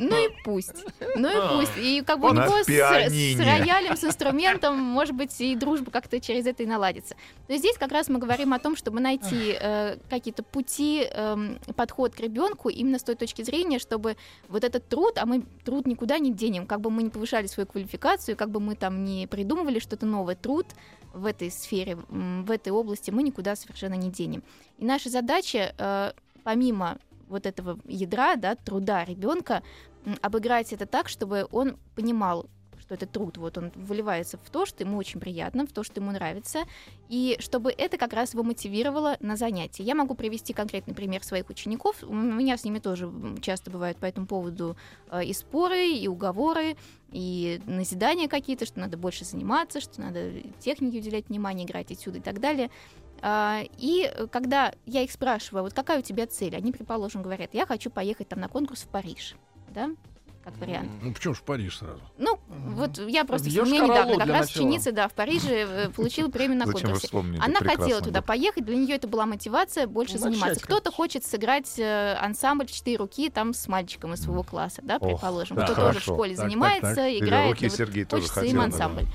Ну 0.00 0.26
и 0.26 0.30
пусть. 0.44 0.84
Ну 1.16 1.28
и 1.28 1.48
пусть. 1.48 1.76
И 1.76 2.02
как 2.02 2.20
бы 2.20 2.30
у 2.30 2.32
него 2.32 2.62
с, 2.62 2.68
роялем, 2.68 3.96
с 3.96 4.04
инструментом, 4.04 4.78
может 4.78 5.14
быть, 5.14 5.38
и 5.40 5.54
дружба 5.54 5.90
как-то 5.90 6.20
через 6.20 6.46
это 6.46 6.62
и 6.62 6.66
наладится. 6.66 7.14
То 7.46 7.52
есть 7.52 7.62
здесь 7.64 7.76
как 7.76 7.92
раз 7.92 8.08
мы 8.08 8.18
говорим 8.18 8.54
о 8.54 8.58
том, 8.58 8.76
чтобы 8.76 9.00
найти 9.00 9.56
э, 9.60 9.98
какие-то 10.08 10.42
пути, 10.42 11.06
эм, 11.10 11.58
подход 11.76 12.14
к 12.14 12.20
ребенку 12.20 12.70
именно 12.70 12.98
с 12.98 13.02
той 13.02 13.14
точки 13.14 13.42
зрения, 13.42 13.78
чтобы 13.78 14.16
вот 14.48 14.64
этот 14.64 14.88
труд, 14.88 15.18
а 15.18 15.26
мы 15.26 15.42
труд 15.64 15.86
никуда 15.86 16.18
не 16.18 16.32
денем, 16.32 16.66
как 16.66 16.80
бы 16.80 16.90
мы 16.90 17.02
не 17.02 17.10
повышали 17.10 17.46
свою 17.46 17.66
квалификацию, 17.66 18.36
как 18.36 18.50
бы 18.50 18.60
мы 18.60 18.76
там 18.76 19.04
не 19.04 19.26
придумывали 19.26 19.78
что-то 19.80 20.06
новое, 20.06 20.34
труд 20.34 20.66
в 21.12 21.26
этой 21.26 21.50
сфере, 21.50 21.98
в 22.08 22.50
этой 22.50 22.70
области 22.70 23.10
мы 23.10 23.22
никуда 23.22 23.56
совершенно 23.56 23.94
не 23.94 24.10
денем. 24.10 24.42
И 24.78 24.84
наша 24.84 25.10
задача, 25.10 25.74
э, 25.76 26.12
помимо 26.42 26.98
вот 27.30 27.46
этого 27.46 27.78
ядра, 27.86 28.36
да, 28.36 28.56
труда 28.56 29.04
ребенка, 29.04 29.62
обыграть 30.22 30.72
это 30.72 30.86
так, 30.86 31.08
чтобы 31.08 31.46
он 31.50 31.76
понимал, 31.94 32.46
что 32.90 32.94
это 32.94 33.06
труд, 33.06 33.36
вот 33.36 33.56
он 33.56 33.70
выливается 33.76 34.36
в 34.38 34.50
то, 34.50 34.66
что 34.66 34.82
ему 34.82 34.96
очень 34.96 35.20
приятно, 35.20 35.66
в 35.66 35.72
то, 35.72 35.84
что 35.84 36.00
ему 36.00 36.10
нравится, 36.10 36.64
и 37.08 37.36
чтобы 37.38 37.70
это 37.70 37.96
как 37.98 38.12
раз 38.12 38.32
его 38.32 38.42
мотивировало 38.42 39.16
на 39.20 39.36
занятия. 39.36 39.84
Я 39.84 39.94
могу 39.94 40.14
привести 40.14 40.52
конкретный 40.52 40.94
пример 40.94 41.22
своих 41.22 41.48
учеников. 41.50 42.02
У 42.02 42.12
меня 42.12 42.56
с 42.56 42.64
ними 42.64 42.80
тоже 42.80 43.12
часто 43.42 43.70
бывают 43.70 43.98
по 43.98 44.06
этому 44.06 44.26
поводу 44.26 44.76
э, 45.10 45.24
и 45.24 45.32
споры, 45.32 45.88
и 45.88 46.08
уговоры, 46.08 46.76
и 47.12 47.60
назидания 47.66 48.28
какие-то, 48.28 48.66
что 48.66 48.80
надо 48.80 48.96
больше 48.96 49.24
заниматься, 49.24 49.80
что 49.80 50.00
надо 50.00 50.32
технике 50.58 50.98
уделять 50.98 51.28
внимание, 51.28 51.66
играть 51.66 51.92
отсюда 51.92 52.18
и 52.18 52.22
так 52.22 52.40
далее. 52.40 52.70
А, 53.22 53.62
И 53.78 54.10
когда 54.32 54.72
я 54.86 55.02
их 55.02 55.12
спрашиваю, 55.12 55.64
вот 55.64 55.74
какая 55.74 56.00
у 56.00 56.02
тебя 56.02 56.26
цель, 56.26 56.56
они, 56.56 56.72
предположим, 56.72 57.22
говорят, 57.22 57.54
я 57.54 57.66
хочу 57.66 57.90
поехать 57.90 58.28
там 58.28 58.40
на 58.40 58.48
конкурс 58.48 58.82
в 58.82 58.88
Париж, 58.88 59.36
да, 59.70 59.90
как 60.44 60.56
вариант. 60.56 60.90
Ну 61.02 61.12
почему 61.12 61.34
ж 61.34 61.38
в 61.38 61.42
Париж 61.42 61.78
сразу? 61.78 62.00
Ну, 62.16 62.38
вот 62.48 62.98
я 62.98 63.24
просто, 63.26 63.50
В 63.50 63.68
мне 63.68 63.80
недавно 63.80 64.16
как 64.16 64.28
раз 64.28 64.46
начала. 64.48 64.66
ученица, 64.66 64.92
да, 64.92 65.08
в 65.08 65.12
Париже 65.12 65.48
э, 65.48 65.90
получила 65.90 66.28
премию 66.30 66.58
на 66.58 66.64
конкурсе. 66.64 67.08
Она 67.12 67.58
хотела 67.60 68.00
туда 68.00 68.22
поехать, 68.22 68.64
для 68.64 68.76
нее 68.76 68.96
это 68.96 69.06
была 69.06 69.26
мотивация 69.26 69.86
больше 69.86 70.14
Начать 70.14 70.32
заниматься. 70.32 70.60
Кто-то 70.64 70.90
хочет 70.90 71.24
сыграть 71.26 71.78
э, 71.78 72.14
ансамбль 72.14 72.66
в 72.66 72.72
четыре 72.72 72.96
руки 72.96 73.28
там 73.28 73.52
с 73.52 73.68
мальчиком 73.68 74.14
из 74.14 74.22
своего 74.22 74.42
класса, 74.42 74.80
да, 74.82 74.96
Ох, 74.96 75.10
предположим. 75.10 75.56
да, 75.56 75.64
Кто 75.64 75.74
тоже 75.74 75.98
в 76.00 76.02
школе 76.02 76.34
занимается, 76.36 77.18
играет. 77.18 77.50
руки 77.50 77.66
и 77.66 77.68
вот 77.68 77.76
Сергей 77.76 78.04
тоже 78.04 78.22
хочется 78.22 78.40
хотел. 78.40 78.54
им 78.54 78.58
да. 78.60 78.64
ансамбль. 78.64 79.06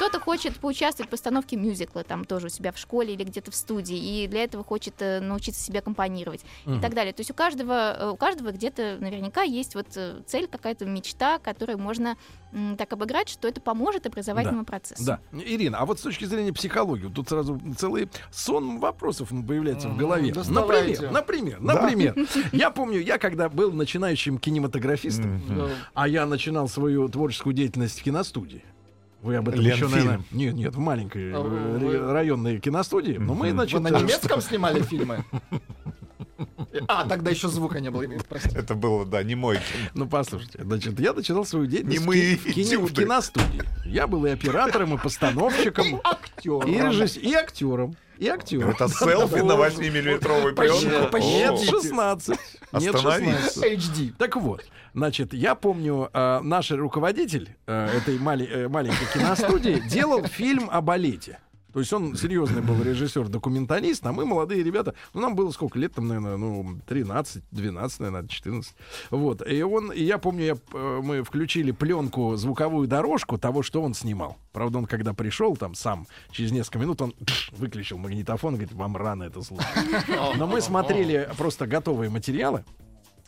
Кто-то 0.00 0.18
хочет 0.18 0.56
поучаствовать 0.56 1.08
в 1.08 1.10
постановке 1.10 1.56
мюзикла, 1.56 2.04
там 2.04 2.24
тоже 2.24 2.46
у 2.46 2.48
себя 2.48 2.72
в 2.72 2.78
школе 2.78 3.12
или 3.12 3.22
где-то 3.22 3.50
в 3.50 3.54
студии, 3.54 3.98
и 4.22 4.26
для 4.28 4.44
этого 4.44 4.64
хочет 4.64 4.94
э, 5.00 5.20
научиться 5.20 5.60
себя 5.62 5.82
компонировать 5.82 6.40
и 6.64 6.70
Мгм. 6.70 6.80
так 6.80 6.94
далее. 6.94 7.12
То 7.12 7.20
есть 7.20 7.30
у 7.30 7.34
каждого, 7.34 7.72
э, 7.98 8.08
у 8.08 8.16
каждого 8.16 8.50
где-то 8.50 8.96
наверняка 8.98 9.42
есть 9.42 9.74
вот 9.74 9.88
э, 9.96 10.22
цель, 10.26 10.46
какая-то 10.48 10.86
мечта, 10.86 11.38
которую 11.38 11.76
можно 11.78 12.16
м, 12.52 12.78
так 12.78 12.90
обыграть, 12.94 13.28
что 13.28 13.46
это 13.46 13.60
поможет 13.60 14.06
образовательному 14.06 14.64
процессу. 14.64 15.04
Да. 15.04 15.20
Ирина, 15.32 15.76
а 15.78 15.84
вот 15.84 15.98
с 16.00 16.02
точки 16.02 16.24
зрения 16.24 16.52
психологии, 16.54 17.08
тут 17.08 17.28
сразу 17.28 17.60
целый 17.76 18.08
сон 18.32 18.78
вопросов 18.80 19.28
появляется 19.28 19.90
в 19.90 19.98
голове. 19.98 20.32
Доставайте. 20.32 21.10
Например, 21.10 21.58
например, 21.60 21.60
Да. 21.60 21.74
например. 21.82 22.14
Я 22.52 22.70
помню, 22.70 23.00
я 23.00 23.18
когда 23.18 23.50
был 23.50 23.70
начинающим 23.70 24.38
кинематографистом. 24.38 25.42
Да. 25.46 25.68
а 25.92 26.08
я 26.08 26.24
начинал 26.24 26.68
свою 26.68 27.06
творческую 27.10 27.52
деятельность 27.52 28.00
в 28.00 28.02
киностудии. 28.02 28.64
Вы 29.22 29.36
об 29.36 29.48
этом 29.48 29.60
еще, 29.60 29.70
Ленфильм. 29.70 29.90
наверное... 29.90 30.20
Нет, 30.30 30.54
нет, 30.54 30.74
в 30.74 30.78
маленькой 30.78 31.32
А 31.32 31.36
э, 31.38 31.42
вы- 31.78 31.92
ре- 31.92 32.12
районной 32.12 32.58
киностудии. 32.58 33.18
Но 33.18 33.34
мы, 33.34 33.48
Мгм. 33.48 33.58
Вы 33.58 33.66
значит... 33.66 33.80
на 33.80 33.88
э, 33.88 34.00
немецком 34.02 34.40
снимали 34.40 34.82
фильмы? 34.82 35.24
А, 36.88 37.06
тогда 37.06 37.30
еще 37.30 37.48
звука 37.48 37.80
не 37.80 37.90
было. 37.90 38.04
Простите. 38.28 38.56
Это 38.58 38.74
было, 38.74 39.04
да, 39.04 39.22
не 39.22 39.34
мой. 39.34 39.58
Ну, 39.94 40.06
послушайте, 40.08 40.60
значит, 40.62 40.98
я 40.98 41.12
начинал 41.12 41.44
свою 41.44 41.66
деятельность 41.66 41.98
Не 41.98 42.04
в, 42.04 42.06
мы 42.08 42.14
ки- 42.14 42.36
в 42.36 42.46
кине- 42.46 42.78
в 42.78 42.86
этюды. 42.86 43.02
киностудии. 43.02 43.62
Я 43.84 44.06
был 44.06 44.24
и 44.24 44.30
оператором, 44.30 44.94
и 44.94 44.98
постановщиком, 44.98 46.00
Актер. 46.04 46.66
и 46.66 46.74
режисс- 46.78 47.18
и 47.18 47.34
актером, 47.34 47.96
и 48.18 48.26
актером. 48.28 48.70
Это 48.70 48.88
селфи 48.88 49.40
на 49.40 49.52
8-миллиметровой 49.52 50.54
Почти, 50.54 50.86
пленке. 50.88 51.20
Нет, 51.28 51.50
О. 51.52 51.64
16. 51.82 52.38
Нет, 52.72 52.94
Остановись. 52.94 53.34
16. 53.54 53.64
HD. 53.64 54.12
Так 54.16 54.36
вот, 54.36 54.64
значит, 54.94 55.32
я 55.32 55.54
помню, 55.54 56.10
э, 56.12 56.40
наш 56.42 56.70
руководитель 56.70 57.56
э, 57.66 57.88
этой 57.96 58.16
э, 58.16 58.68
маленькой 58.68 59.06
киностудии 59.12 59.82
делал 59.88 60.24
фильм 60.24 60.68
о 60.70 60.80
балете. 60.80 61.38
То 61.72 61.78
есть 61.78 61.92
он 61.92 62.16
серьезный 62.16 62.62
был 62.62 62.82
режиссер-документалист, 62.82 64.04
а 64.04 64.12
мы 64.12 64.26
молодые 64.26 64.64
ребята, 64.64 64.94
ну 65.14 65.20
нам 65.20 65.36
было 65.36 65.52
сколько 65.52 65.78
лет 65.78 65.94
там, 65.94 66.08
наверное, 66.08 66.36
ну 66.36 66.80
13, 66.88 67.44
12, 67.52 68.00
наверное, 68.00 68.28
14. 68.28 68.74
Вот, 69.10 69.48
и 69.48 69.62
он, 69.62 69.92
и 69.92 70.02
я 70.02 70.18
помню, 70.18 70.44
я, 70.44 70.56
мы 70.72 71.22
включили 71.22 71.70
пленку, 71.70 72.34
звуковую 72.34 72.88
дорожку 72.88 73.38
того, 73.38 73.62
что 73.62 73.82
он 73.82 73.94
снимал. 73.94 74.36
Правда, 74.52 74.78
он 74.78 74.86
когда 74.86 75.14
пришел 75.14 75.56
там 75.56 75.76
сам, 75.76 76.08
через 76.32 76.50
несколько 76.50 76.80
минут 76.80 77.02
он 77.02 77.14
выключил 77.52 77.98
магнитофон 77.98 78.54
и 78.54 78.56
говорит, 78.56 78.72
вам 78.72 78.96
рано 78.96 79.22
это 79.22 79.40
слушать. 79.40 79.68
Но 80.36 80.48
мы 80.48 80.60
смотрели 80.60 81.30
просто 81.38 81.68
готовые 81.68 82.10
материалы. 82.10 82.64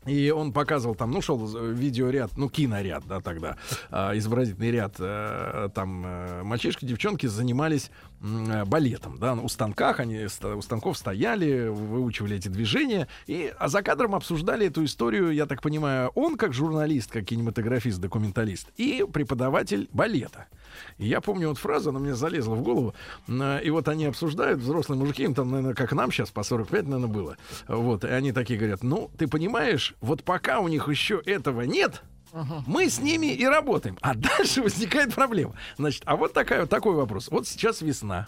И 0.07 0.31
он 0.31 0.53
показывал 0.53 0.95
там, 0.95 1.13
ну, 1.13 1.21
шел 1.21 1.57
э, 1.57 1.73
видеоряд, 1.73 2.37
ну, 2.37 2.49
киноряд, 2.49 3.05
да, 3.07 3.21
тогда, 3.21 3.57
а, 3.91 4.17
изобразительный 4.17 4.73
ряд, 4.73 4.97
э, 4.99 5.69
там, 5.75 6.03
э, 6.05 6.43
мальчишки, 6.43 6.85
девчонки 6.85 7.27
занимались 7.27 7.91
э, 8.21 8.65
балетом, 8.65 9.19
да, 9.19 9.35
у 9.35 9.49
станках, 9.49 10.01
они 10.01 10.27
у 10.27 10.63
станков 10.63 10.99
стояли, 10.99 11.69
выучивали 11.69 12.37
эти 12.37 12.49
движения, 12.49 13.07
и, 13.27 13.53
а 13.57 13.69
за 13.69 13.83
кадром 13.83 14.17
обсуждали 14.17 14.67
эту 14.67 14.85
историю, 14.85 15.31
я 15.31 15.47
так 15.47 15.63
понимаю, 15.63 16.11
он 16.17 16.37
как 16.37 16.53
журналист, 16.53 17.13
как 17.13 17.25
кинематографист, 17.25 18.01
документалист, 18.01 18.71
и 18.77 19.07
преподаватель 19.13 19.89
балета. 19.93 20.47
И 20.99 21.07
я 21.07 21.21
помню 21.21 21.49
вот 21.49 21.59
фразу, 21.59 21.91
она 21.91 21.99
мне 21.99 22.15
залезла 22.15 22.55
в 22.55 22.63
голову, 22.63 22.95
м, 23.29 23.59
и 23.59 23.71
вот 23.71 23.89
они 23.89 24.07
обсуждают, 24.07 24.61
взрослые 24.61 24.99
мужики, 24.99 25.23
им 25.25 25.35
там, 25.35 25.51
наверное, 25.51 25.75
как 25.75 25.93
нам 25.93 26.11
сейчас, 26.13 26.31
по 26.31 26.43
45, 26.43 26.85
наверное, 26.85 27.09
было, 27.09 27.37
вот, 27.69 28.05
и 28.05 28.09
они 28.09 28.33
такие 28.33 28.59
говорят, 28.59 28.83
ну, 28.83 29.11
ты 29.19 29.27
понимаешь, 29.29 29.95
вот 30.01 30.23
пока 30.25 30.61
у 30.61 30.69
них 30.69 30.89
еще 30.89 31.23
этого 31.25 31.63
нет, 31.63 32.03
мы 32.67 32.89
с 32.89 32.99
ними 32.99 33.27
и 33.35 33.45
работаем. 33.45 33.99
А 34.01 34.15
дальше 34.39 34.63
возникает 34.63 35.15
проблема. 35.15 35.55
Значит, 35.77 36.03
а 36.07 36.17
вот 36.17 36.33
такая, 36.33 36.65
такой 36.67 36.95
вопрос. 36.95 37.29
Вот 37.31 37.47
сейчас 37.47 37.83
весна. 37.83 38.27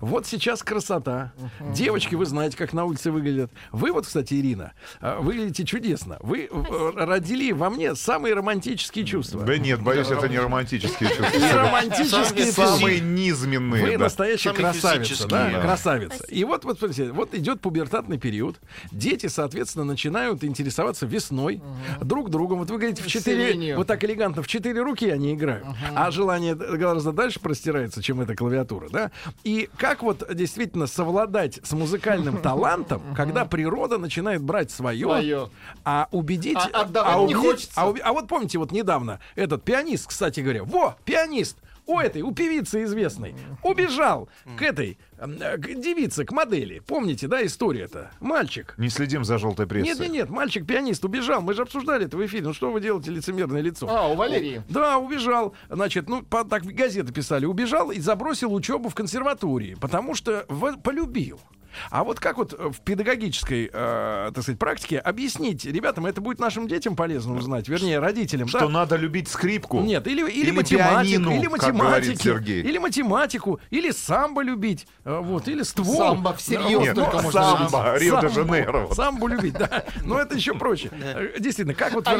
Вот 0.00 0.26
сейчас 0.26 0.62
красота. 0.62 1.32
Девочки, 1.60 2.14
вы 2.14 2.26
знаете, 2.26 2.56
как 2.56 2.72
на 2.72 2.84
улице 2.84 3.10
выглядят. 3.10 3.50
Вы 3.72 3.92
вот, 3.92 4.06
кстати, 4.06 4.34
Ирина, 4.34 4.72
э, 5.00 5.18
выглядите 5.20 5.64
чудесно. 5.64 6.18
Вы 6.20 6.48
э, 6.50 6.90
родили 6.94 7.52
во 7.52 7.70
мне 7.70 7.94
самые 7.94 8.34
романтические 8.34 9.04
чувства. 9.04 9.42
Да 9.42 9.58
нет, 9.58 9.82
боюсь, 9.82 10.08
это 10.08 10.28
не 10.28 10.38
романтические 10.38 11.10
чувства. 11.10 11.26
романтические 11.52 12.52
Самые 12.52 13.00
Вы 13.00 13.00
низменные. 13.00 13.98
да. 13.98 14.04
настоящая 14.04 14.54
Самые 14.54 14.72
красавица, 14.72 15.28
да? 15.28 15.60
Красавица. 15.60 16.24
И 16.24 16.44
вот, 16.44 16.64
вот, 16.64 16.78
смотрите, 16.78 17.12
вот 17.12 17.34
идет 17.34 17.60
пубертатный 17.60 18.18
период. 18.18 18.60
Дети, 18.90 19.26
соответственно, 19.26 19.84
начинают 19.84 20.44
интересоваться 20.44 21.06
весной 21.06 21.62
друг 22.00 22.30
другом. 22.30 22.58
Вот 22.58 22.70
вы 22.70 22.78
говорите, 22.78 23.02
в 23.02 23.06
четыре, 23.06 23.76
вот 23.76 23.86
так 23.86 24.02
элегантно, 24.04 24.42
в 24.42 24.46
четыре 24.46 24.82
руки 24.82 25.08
они 25.08 25.34
играют. 25.34 25.66
А 25.94 26.10
желание 26.10 26.54
гораздо 26.54 27.12
дальше 27.12 27.40
простирается, 27.40 28.02
чем 28.02 28.20
эта 28.20 28.34
клавиатура, 28.34 28.88
да? 28.88 29.10
И 29.42 29.63
как 29.76 30.02
вот 30.02 30.24
действительно 30.34 30.86
совладать 30.86 31.60
с 31.62 31.72
музыкальным 31.72 32.36
талантом, 32.42 33.02
когда 33.16 33.44
природа 33.44 33.98
начинает 33.98 34.42
брать 34.42 34.70
свое, 34.70 35.06
Своё. 35.06 35.48
а 35.84 36.08
убедить... 36.10 36.56
А 36.72 36.82
отдавать 36.82 37.16
не 37.28 37.34
убедить- 37.34 37.50
хочется. 37.50 37.72
а 37.80 37.94
а 38.02 38.12
вот 38.12 38.28
помните, 38.28 38.58
вот 38.58 38.72
недавно 38.72 39.20
этот 39.34 39.62
пианист, 39.64 40.06
кстати 40.08 40.40
говоря, 40.40 40.64
во, 40.64 40.96
пианист, 41.04 41.56
у 41.86 41.98
этой, 41.98 42.22
у 42.22 42.32
певицы 42.32 42.84
известной, 42.84 43.34
убежал 43.62 44.28
к 44.58 44.62
этой, 44.62 44.98
э, 45.18 45.56
к 45.58 45.66
девице, 45.80 46.24
к 46.24 46.32
модели. 46.32 46.78
Помните, 46.80 47.28
да, 47.28 47.44
история-то? 47.44 48.10
Мальчик. 48.20 48.74
Не 48.78 48.88
следим 48.88 49.24
за 49.24 49.38
желтой 49.38 49.64
Нет, 49.66 49.68
прессой. 49.70 50.00
нет, 50.08 50.10
нет, 50.12 50.30
мальчик-пианист 50.30 51.04
убежал. 51.04 51.42
Мы 51.42 51.54
же 51.54 51.62
обсуждали 51.62 52.06
это 52.06 52.16
в 52.16 52.24
эфире. 52.26 52.44
Ну 52.44 52.52
что 52.54 52.70
вы 52.72 52.80
делаете, 52.80 53.10
лицемерное 53.10 53.60
лицо? 53.60 53.86
А, 53.88 54.08
у 54.08 54.14
Валерии. 54.14 54.62
Да, 54.68 54.98
убежал. 54.98 55.54
Значит, 55.68 56.08
ну, 56.08 56.22
по- 56.22 56.44
так 56.44 56.64
газеты 56.64 57.12
писали. 57.12 57.44
Убежал 57.46 57.90
и 57.90 58.00
забросил 58.00 58.52
учебу 58.54 58.88
в 58.88 58.94
консерватории, 58.94 59.74
потому 59.80 60.14
что 60.14 60.44
в- 60.48 60.76
полюбил. 60.78 61.40
А 61.90 62.04
вот 62.04 62.20
как 62.20 62.38
вот 62.38 62.52
э, 62.52 62.68
в 62.70 62.80
педагогической, 62.80 63.70
э, 63.72 64.30
так 64.34 64.42
сказать, 64.42 64.58
практике 64.58 64.98
объяснить 64.98 65.64
ребятам, 65.64 66.06
это 66.06 66.20
будет 66.20 66.38
нашим 66.38 66.68
детям 66.68 66.96
полезно 66.96 67.34
узнать, 67.36 67.68
вернее, 67.68 67.98
родителям, 67.98 68.48
Что 68.48 68.60
да? 68.60 68.68
надо 68.68 68.96
любить 68.96 69.28
скрипку. 69.28 69.80
Нет, 69.80 70.06
или, 70.06 70.20
или, 70.30 70.44
Или 70.44 70.50
математику, 70.50 71.24
пианину, 71.24 71.30
или 71.32 72.14
Сергей. 72.14 72.62
или 72.62 72.78
математику, 72.78 73.60
или 73.70 73.90
самбо 73.90 74.42
любить, 74.42 74.86
э, 75.04 75.20
вот, 75.22 75.48
или 75.48 75.62
ствол. 75.62 75.96
Самбо 75.96 76.34
всерьез 76.34 76.80
Нет, 76.80 76.94
только 76.94 77.16
ну, 77.16 77.22
можно 77.22 77.42
самбо, 77.42 77.94
любить. 77.94 78.02
Рио-де-Жанейро. 78.02 78.72
Самбо, 78.72 78.94
самбо 78.94 79.28
любить, 79.28 79.54
да. 79.54 79.84
Но 80.04 80.18
это 80.18 80.34
еще 80.34 80.54
проще. 80.54 80.90
Э, 80.92 81.38
Действительно, 81.38 81.74
как 81.74 81.92
вот 81.94 82.06
вы 82.06 82.16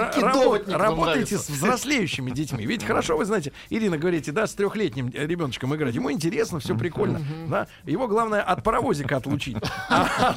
работаете 0.67 1.39
с 1.39 1.49
взрослеющими 1.49 2.31
детьми? 2.31 2.67
Ведь 2.67 2.85
хорошо, 2.85 3.17
вы 3.17 3.25
знаете, 3.25 3.53
Ирина, 3.71 3.99
говорите, 3.99 4.33
да, 4.33 4.47
с 4.47 4.55
трехлетним 4.55 5.11
ребеночком 5.11 5.75
играть. 5.75 5.95
Ему 5.95 6.11
интересно, 6.11 6.61
все 6.61 6.77
прикольно. 6.77 7.21
Да? 7.49 7.67
Его 7.85 8.09
главное 8.09 8.43
от 8.43 8.63
паровозика 8.63 9.17
отлучить. 9.17 9.44
А 9.89 10.33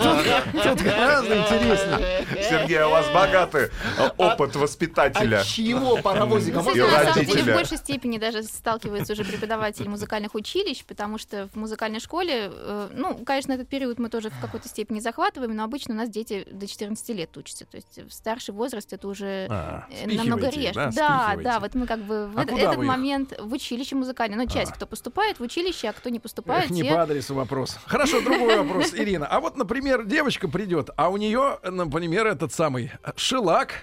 тут- 0.64 0.82
гораздо 0.82 1.38
интереснее. 1.38 2.26
Сергей, 2.50 2.80
а 2.80 2.88
у 2.88 2.92
вас 2.92 3.06
богатый 3.14 3.70
опыт 4.18 4.56
воспитателя. 4.56 5.40
От 5.40 5.46
чьего 5.46 5.98
паровозика? 5.98 6.60
И 6.60 6.64
на 6.80 6.90
самом 6.90 7.06
родителя. 7.16 7.26
деле, 7.26 7.52
в 7.54 7.56
большей 7.56 7.78
степени 7.78 8.18
даже 8.18 8.44
сталкиваются 8.44 9.14
уже 9.14 9.24
преподаватели 9.24 9.88
музыкальных 9.88 10.36
училищ, 10.36 10.84
потому 10.86 11.18
что 11.18 11.50
в 11.54 11.56
музыкальной 11.58 12.00
школе, 12.00 12.52
э, 12.52 12.90
ну, 12.94 13.16
конечно, 13.26 13.54
этот 13.54 13.68
период 13.70 14.00
мы 14.00 14.10
тоже 14.10 14.30
в 14.30 14.40
какой-то 14.42 14.68
степени 14.68 15.00
захватываем, 15.00 15.56
но 15.56 15.64
обычно 15.64 15.94
у 15.94 15.98
нас 15.98 16.10
дети 16.10 16.46
до 16.52 16.68
14 16.68 17.14
лет 17.14 17.36
учатся. 17.38 17.66
То 17.66 17.78
есть 17.78 18.00
в 18.10 18.12
старший 18.14 18.54
возраст 18.54 18.92
это 18.94 19.08
уже 19.08 19.48
А, 19.50 19.86
э, 19.92 20.08
намного 20.16 20.50
реже. 20.50 20.92
да, 20.96 21.36
Да, 21.38 21.60
вот 21.60 21.76
мы 21.76 21.86
как 21.88 22.00
бы 22.00 22.28
в 22.28 22.38
А 22.38 22.44
этот 22.44 22.78
момент 22.78 23.34
в 23.40 23.54
училище 23.54 23.96
музыкальное. 23.96 24.38
Ну, 24.38 24.46
часть, 24.48 24.72
А. 24.72 24.76
кто 24.76 24.86
поступает 24.86 25.40
в 25.40 25.44
училище, 25.44 25.88
а 25.90 25.94
кто 25.94 26.10
не 26.10 26.20
поступает, 26.20 26.66
Эх, 26.66 26.70
не 26.72 26.84
те- 26.84 26.90
по 26.94 27.02
адресу 27.02 27.34
вопрос. 27.36 27.78
Хорошо, 27.86 28.22
другой 28.22 28.58
вопрос, 28.58 28.94
Ирина. 28.98 29.28
А 29.28 29.40
вот, 29.40 29.58
например, 29.58 30.06
девочка 30.06 30.48
придет, 30.48 30.90
а 30.96 31.10
у 31.10 31.18
нее, 31.18 31.60
например, 31.64 32.28
этот 32.28 32.54
самый 32.54 32.92
э, 33.04 33.12
шелак 33.16 33.74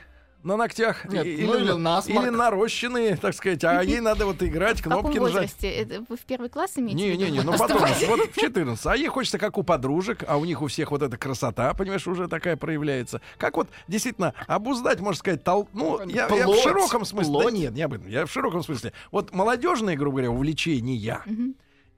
на 0.44 0.58
ногтях 0.58 1.06
Нет, 1.06 1.24
и- 1.24 1.42
ну 1.42 1.56
или 1.56 1.72
насморк. 1.72 2.22
или 2.22 2.30
нарощенные, 2.30 3.16
так 3.16 3.34
сказать, 3.34 3.64
а 3.64 3.82
ей 3.82 4.00
надо 4.00 4.26
вот 4.26 4.42
играть, 4.42 4.78
в 4.80 4.82
кнопки 4.82 5.18
нажать. 5.18 5.20
возрасте? 5.20 5.70
Это 5.70 6.04
вы 6.06 6.16
в 6.16 6.20
первый 6.20 6.50
класс 6.50 6.72
имеете? 6.76 7.02
в 7.02 7.06
виду? 7.06 7.24
Не-не-не, 7.24 7.40
ну 7.42 7.52
потом, 7.58 7.78
вот 7.78 8.30
в 8.30 8.34
14. 8.38 8.86
А 8.86 8.94
ей 8.94 9.08
хочется, 9.08 9.38
как 9.38 9.56
у 9.56 9.62
подружек, 9.62 10.22
а 10.28 10.36
у 10.36 10.44
них 10.44 10.60
у 10.60 10.66
всех 10.66 10.90
вот 10.90 11.02
эта 11.02 11.16
красота, 11.16 11.72
понимаешь, 11.72 12.06
уже 12.06 12.28
такая 12.28 12.56
проявляется. 12.56 13.22
Как 13.38 13.56
вот 13.56 13.68
действительно 13.88 14.34
обуздать, 14.46 15.00
можно 15.00 15.18
сказать, 15.18 15.42
тол... 15.42 15.66
ну, 15.72 16.06
я, 16.06 16.28
я 16.28 16.46
в 16.46 16.56
широком 16.62 17.06
смысле, 17.06 17.34
да 17.42 17.50
нет, 17.50 17.72
не 17.72 17.82
об 17.82 17.94
этом, 17.94 18.08
я 18.08 18.26
в 18.26 18.30
широком 18.30 18.62
смысле. 18.62 18.92
Вот 19.10 19.32
молодежные, 19.32 19.96
грубо 19.96 20.18
говоря, 20.18 20.30
увлечения. 20.30 21.22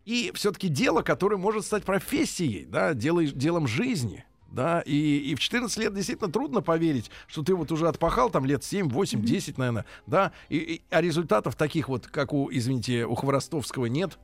И 0.07 0.33
все-таки 0.35 0.69
дело, 0.69 1.03
которое 1.03 1.37
может 1.37 1.67
стать 1.67 1.85
профессией, 1.85 2.65
да, 2.65 2.95
дело, 2.95 3.23
делом 3.25 3.67
жизни. 3.67 4.25
Да, 4.49 4.81
и, 4.87 5.19
и 5.19 5.35
в 5.35 5.41
14 5.41 5.77
лет 5.77 5.93
действительно 5.93 6.31
трудно 6.33 6.63
поверить, 6.63 7.11
что 7.27 7.43
ты 7.43 7.55
вот 7.55 7.71
уже 7.73 7.89
отпахал 7.89 8.31
там 8.31 8.47
лет 8.47 8.65
7, 8.65 8.89
8, 8.89 9.21
10, 9.23 9.59
наверное, 9.59 9.85
да, 10.07 10.33
и, 10.49 10.57
и- 10.57 10.83
а 10.89 11.03
результатов 11.03 11.57
таких 11.57 11.89
вот, 11.91 12.07
как 12.07 12.33
у, 12.33 12.49
извините, 12.51 13.05
у 13.07 13.15
Хворостовского 13.17 13.87
нет, 13.87 14.19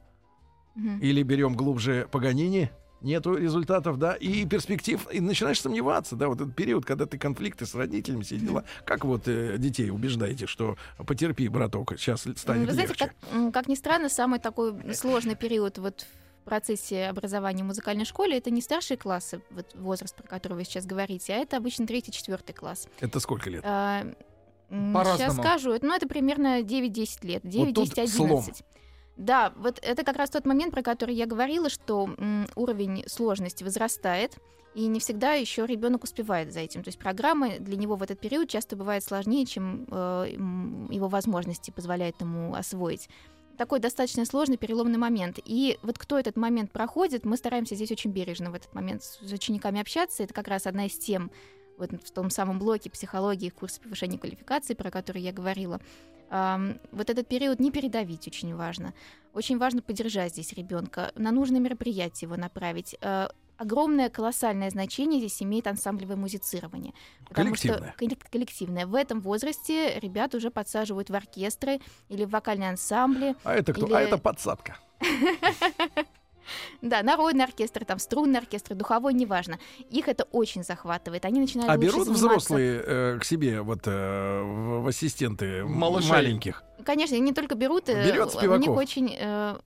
или 1.02 1.22
берем 1.22 1.54
глубже 1.54 2.08
Паганини, 2.10 2.70
нету 3.02 3.34
результатов, 3.34 3.98
да, 3.98 4.14
и 4.14 4.46
перспектив, 4.46 5.06
и 5.10 5.20
начинаешь 5.20 5.60
сомневаться, 5.60 6.16
да, 6.16 6.28
вот 6.28 6.40
этот 6.40 6.54
период, 6.54 6.84
когда 6.84 7.06
ты 7.06 7.18
конфликты 7.18 7.66
с 7.66 7.74
родителями, 7.74 8.22
все 8.22 8.36
дела, 8.36 8.64
как 8.84 9.04
вот 9.04 9.28
э, 9.28 9.56
детей 9.58 9.90
убеждаете, 9.90 10.46
что 10.46 10.76
потерпи, 10.98 11.48
браток, 11.48 11.92
сейчас 11.96 12.22
станет 12.36 12.68
Вы 12.68 12.72
знаете, 12.72 12.94
легче. 12.98 13.12
как, 13.30 13.52
как 13.52 13.68
ни 13.68 13.74
странно, 13.74 14.08
самый 14.08 14.38
такой 14.40 14.74
сложный 14.94 15.34
период 15.34 15.78
вот 15.78 16.06
в 16.42 16.44
процессе 16.44 17.06
образования 17.06 17.62
в 17.62 17.66
музыкальной 17.66 18.04
школе 18.04 18.38
это 18.38 18.50
не 18.50 18.60
старшие 18.60 18.96
классы, 18.96 19.42
вот 19.50 19.74
возраст, 19.74 20.14
про 20.16 20.26
который 20.26 20.54
вы 20.54 20.64
сейчас 20.64 20.86
говорите, 20.86 21.34
а 21.34 21.36
это 21.36 21.56
обычно 21.56 21.86
третий-четвертый 21.86 22.52
класс. 22.52 22.88
Это 23.00 23.20
сколько 23.20 23.48
лет? 23.48 23.62
А, 23.64 24.04
По-разному. 24.68 25.18
Сейчас 25.18 25.36
скажу, 25.36 25.76
ну, 25.82 25.94
это 25.94 26.08
примерно 26.08 26.62
9-10 26.62 27.26
лет, 27.26 27.42
9, 27.44 27.74
тут 27.74 27.84
10, 27.84 27.98
11. 27.98 28.16
слом. 28.16 28.44
Да, 29.16 29.52
вот 29.56 29.78
это 29.82 30.04
как 30.04 30.16
раз 30.16 30.30
тот 30.30 30.46
момент, 30.46 30.72
про 30.72 30.82
который 30.82 31.14
я 31.14 31.26
говорила, 31.26 31.68
что 31.68 32.08
уровень 32.56 33.04
сложности 33.06 33.62
возрастает, 33.62 34.38
и 34.74 34.86
не 34.86 35.00
всегда 35.00 35.34
еще 35.34 35.66
ребенок 35.66 36.04
успевает 36.04 36.52
за 36.52 36.60
этим. 36.60 36.82
То 36.82 36.88
есть 36.88 36.98
программы 36.98 37.58
для 37.58 37.76
него 37.76 37.96
в 37.96 38.02
этот 38.02 38.20
период 38.20 38.48
часто 38.48 38.74
бывают 38.74 39.04
сложнее, 39.04 39.44
чем 39.44 39.86
э, 39.90 40.28
его 40.90 41.08
возможности 41.08 41.70
позволяют 41.70 42.20
ему 42.20 42.54
освоить. 42.54 43.08
такой 43.58 43.80
достаточно 43.80 44.24
сложный 44.24 44.56
переломный 44.56 44.98
момент. 44.98 45.38
И 45.44 45.78
вот 45.82 45.98
кто 45.98 46.18
этот 46.18 46.36
момент 46.36 46.72
проходит, 46.72 47.26
мы 47.26 47.36
стараемся 47.36 47.74
здесь 47.74 47.92
очень 47.92 48.12
бережно 48.12 48.50
в 48.50 48.54
этот 48.54 48.74
момент 48.74 49.02
с 49.02 49.20
учениками 49.30 49.78
общаться. 49.78 50.22
Это 50.22 50.32
как 50.32 50.48
раз 50.48 50.66
одна 50.66 50.86
из 50.86 50.96
тем 50.98 51.30
вот 51.82 52.02
в 52.02 52.10
том 52.12 52.30
самом 52.30 52.58
блоке 52.58 52.90
психологии 52.90 53.50
в 53.50 53.54
курсе 53.54 53.80
повышения 53.80 54.18
квалификации, 54.18 54.74
про 54.74 54.90
который 54.90 55.22
я 55.22 55.32
говорила. 55.32 55.80
Вот 56.30 57.10
этот 57.10 57.28
период 57.28 57.60
не 57.60 57.70
передавить 57.70 58.26
очень 58.26 58.54
важно. 58.56 58.94
Очень 59.34 59.58
важно 59.58 59.82
поддержать 59.82 60.32
здесь 60.32 60.52
ребенка, 60.54 61.12
на 61.14 61.30
нужное 61.30 61.60
мероприятие 61.60 62.26
его 62.28 62.36
направить. 62.36 62.96
Э, 63.02 63.28
Огромное, 63.58 64.08
колоссальное 64.10 64.70
значение 64.70 65.20
здесь 65.20 65.40
имеет 65.42 65.66
ансамблевое 65.68 66.16
музицирование. 66.16 66.94
Потому 67.28 67.54
что 67.54 67.68
Коллективное. 67.68 67.94
коллек- 67.96 68.30
коллективное. 68.30 68.86
В 68.86 68.94
этом 68.96 69.20
возрасте 69.20 70.00
ребят 70.00 70.34
уже 70.34 70.50
подсаживают 70.50 71.10
в 71.10 71.14
оркестры 71.14 71.80
или 72.08 72.24
в 72.24 72.30
вокальные 72.30 72.70
ансамбли. 72.70 73.36
А 73.44 73.54
это 73.54 73.72
кто? 73.72 73.86
Или- 73.86 73.94
А 73.94 74.00
это 74.00 74.18
подсадка. 74.18 74.78
Да, 76.80 77.02
народный 77.02 77.44
оркестр, 77.44 77.84
там 77.84 77.98
струнный 77.98 78.38
оркестр, 78.40 78.74
духовой, 78.74 79.14
неважно. 79.14 79.58
Их 79.90 80.08
это 80.08 80.24
очень 80.32 80.64
захватывает. 80.64 81.24
Они 81.24 81.40
начинают 81.40 81.70
А 81.70 81.74
лучше 81.74 81.86
берут 81.86 82.04
заниматься. 82.06 82.26
взрослые 82.26 82.82
э, 82.84 83.18
к 83.20 83.24
себе 83.24 83.62
вот 83.62 83.80
э, 83.86 84.42
в 84.42 84.86
ассистенты 84.88 85.64
Малышей. 85.64 86.10
маленьких? 86.10 86.62
Конечно, 86.84 87.16
они 87.16 87.24
не 87.26 87.32
только 87.32 87.54
берут, 87.54 87.88
э, 87.88 88.04
Берет 88.04 88.26
у 88.26 88.30
Спиваков. 88.30 88.58
них 88.60 88.70
очень... 88.70 89.14
э, 89.16 89.56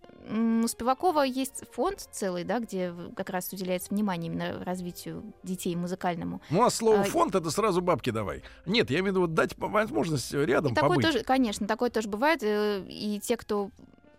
У 0.63 0.67
Спивакова 0.69 1.23
есть 1.23 1.63
фонд 1.73 2.01
целый, 2.13 2.45
да, 2.45 2.59
где 2.59 2.93
как 3.17 3.31
раз 3.31 3.51
уделяется 3.53 3.89
внимание 3.95 4.31
именно 4.31 4.65
развитию 4.65 5.23
детей 5.43 5.75
музыкальному. 5.77 6.43
Ну, 6.51 6.65
а 6.65 6.69
слово 6.71 7.01
А, 7.01 7.05
фонд 7.05 7.35
это 7.35 7.51
сразу 7.51 7.81
бабки 7.81 8.11
давай. 8.11 8.43
Нет, 8.67 8.91
я 8.91 8.97
имею 8.99 9.05
в 9.05 9.17
виду 9.17 9.21
вот 9.23 9.35
дать 9.35 9.55
возможность 9.57 10.35
рядом 10.35 10.73
И 10.73 10.75
такое 10.75 10.91
побыть. 10.91 11.07
тоже, 11.07 11.23
конечно, 11.25 11.67
такое 11.67 11.89
тоже 11.91 12.09
бывает. 12.09 12.41
э, 12.43 12.85
И 12.89 13.19
те, 13.21 13.37
кто 13.39 13.71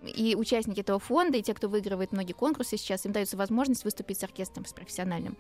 и 0.04 0.36
участники 0.36 0.80
этого 0.82 1.00
фонда, 1.00 1.38
и 1.38 1.42
те, 1.42 1.54
кто 1.54 1.68
выигрывает 1.70 2.12
многие 2.12 2.34
конкурсы 2.34 2.78
сейчас, 2.78 3.06
им 3.06 3.12
дается 3.12 3.38
возможность 3.38 3.84
выступить 3.84 4.20
с 4.20 4.24
оркестром, 4.24 4.66
с 4.66 4.74
профессиональным 4.74 5.36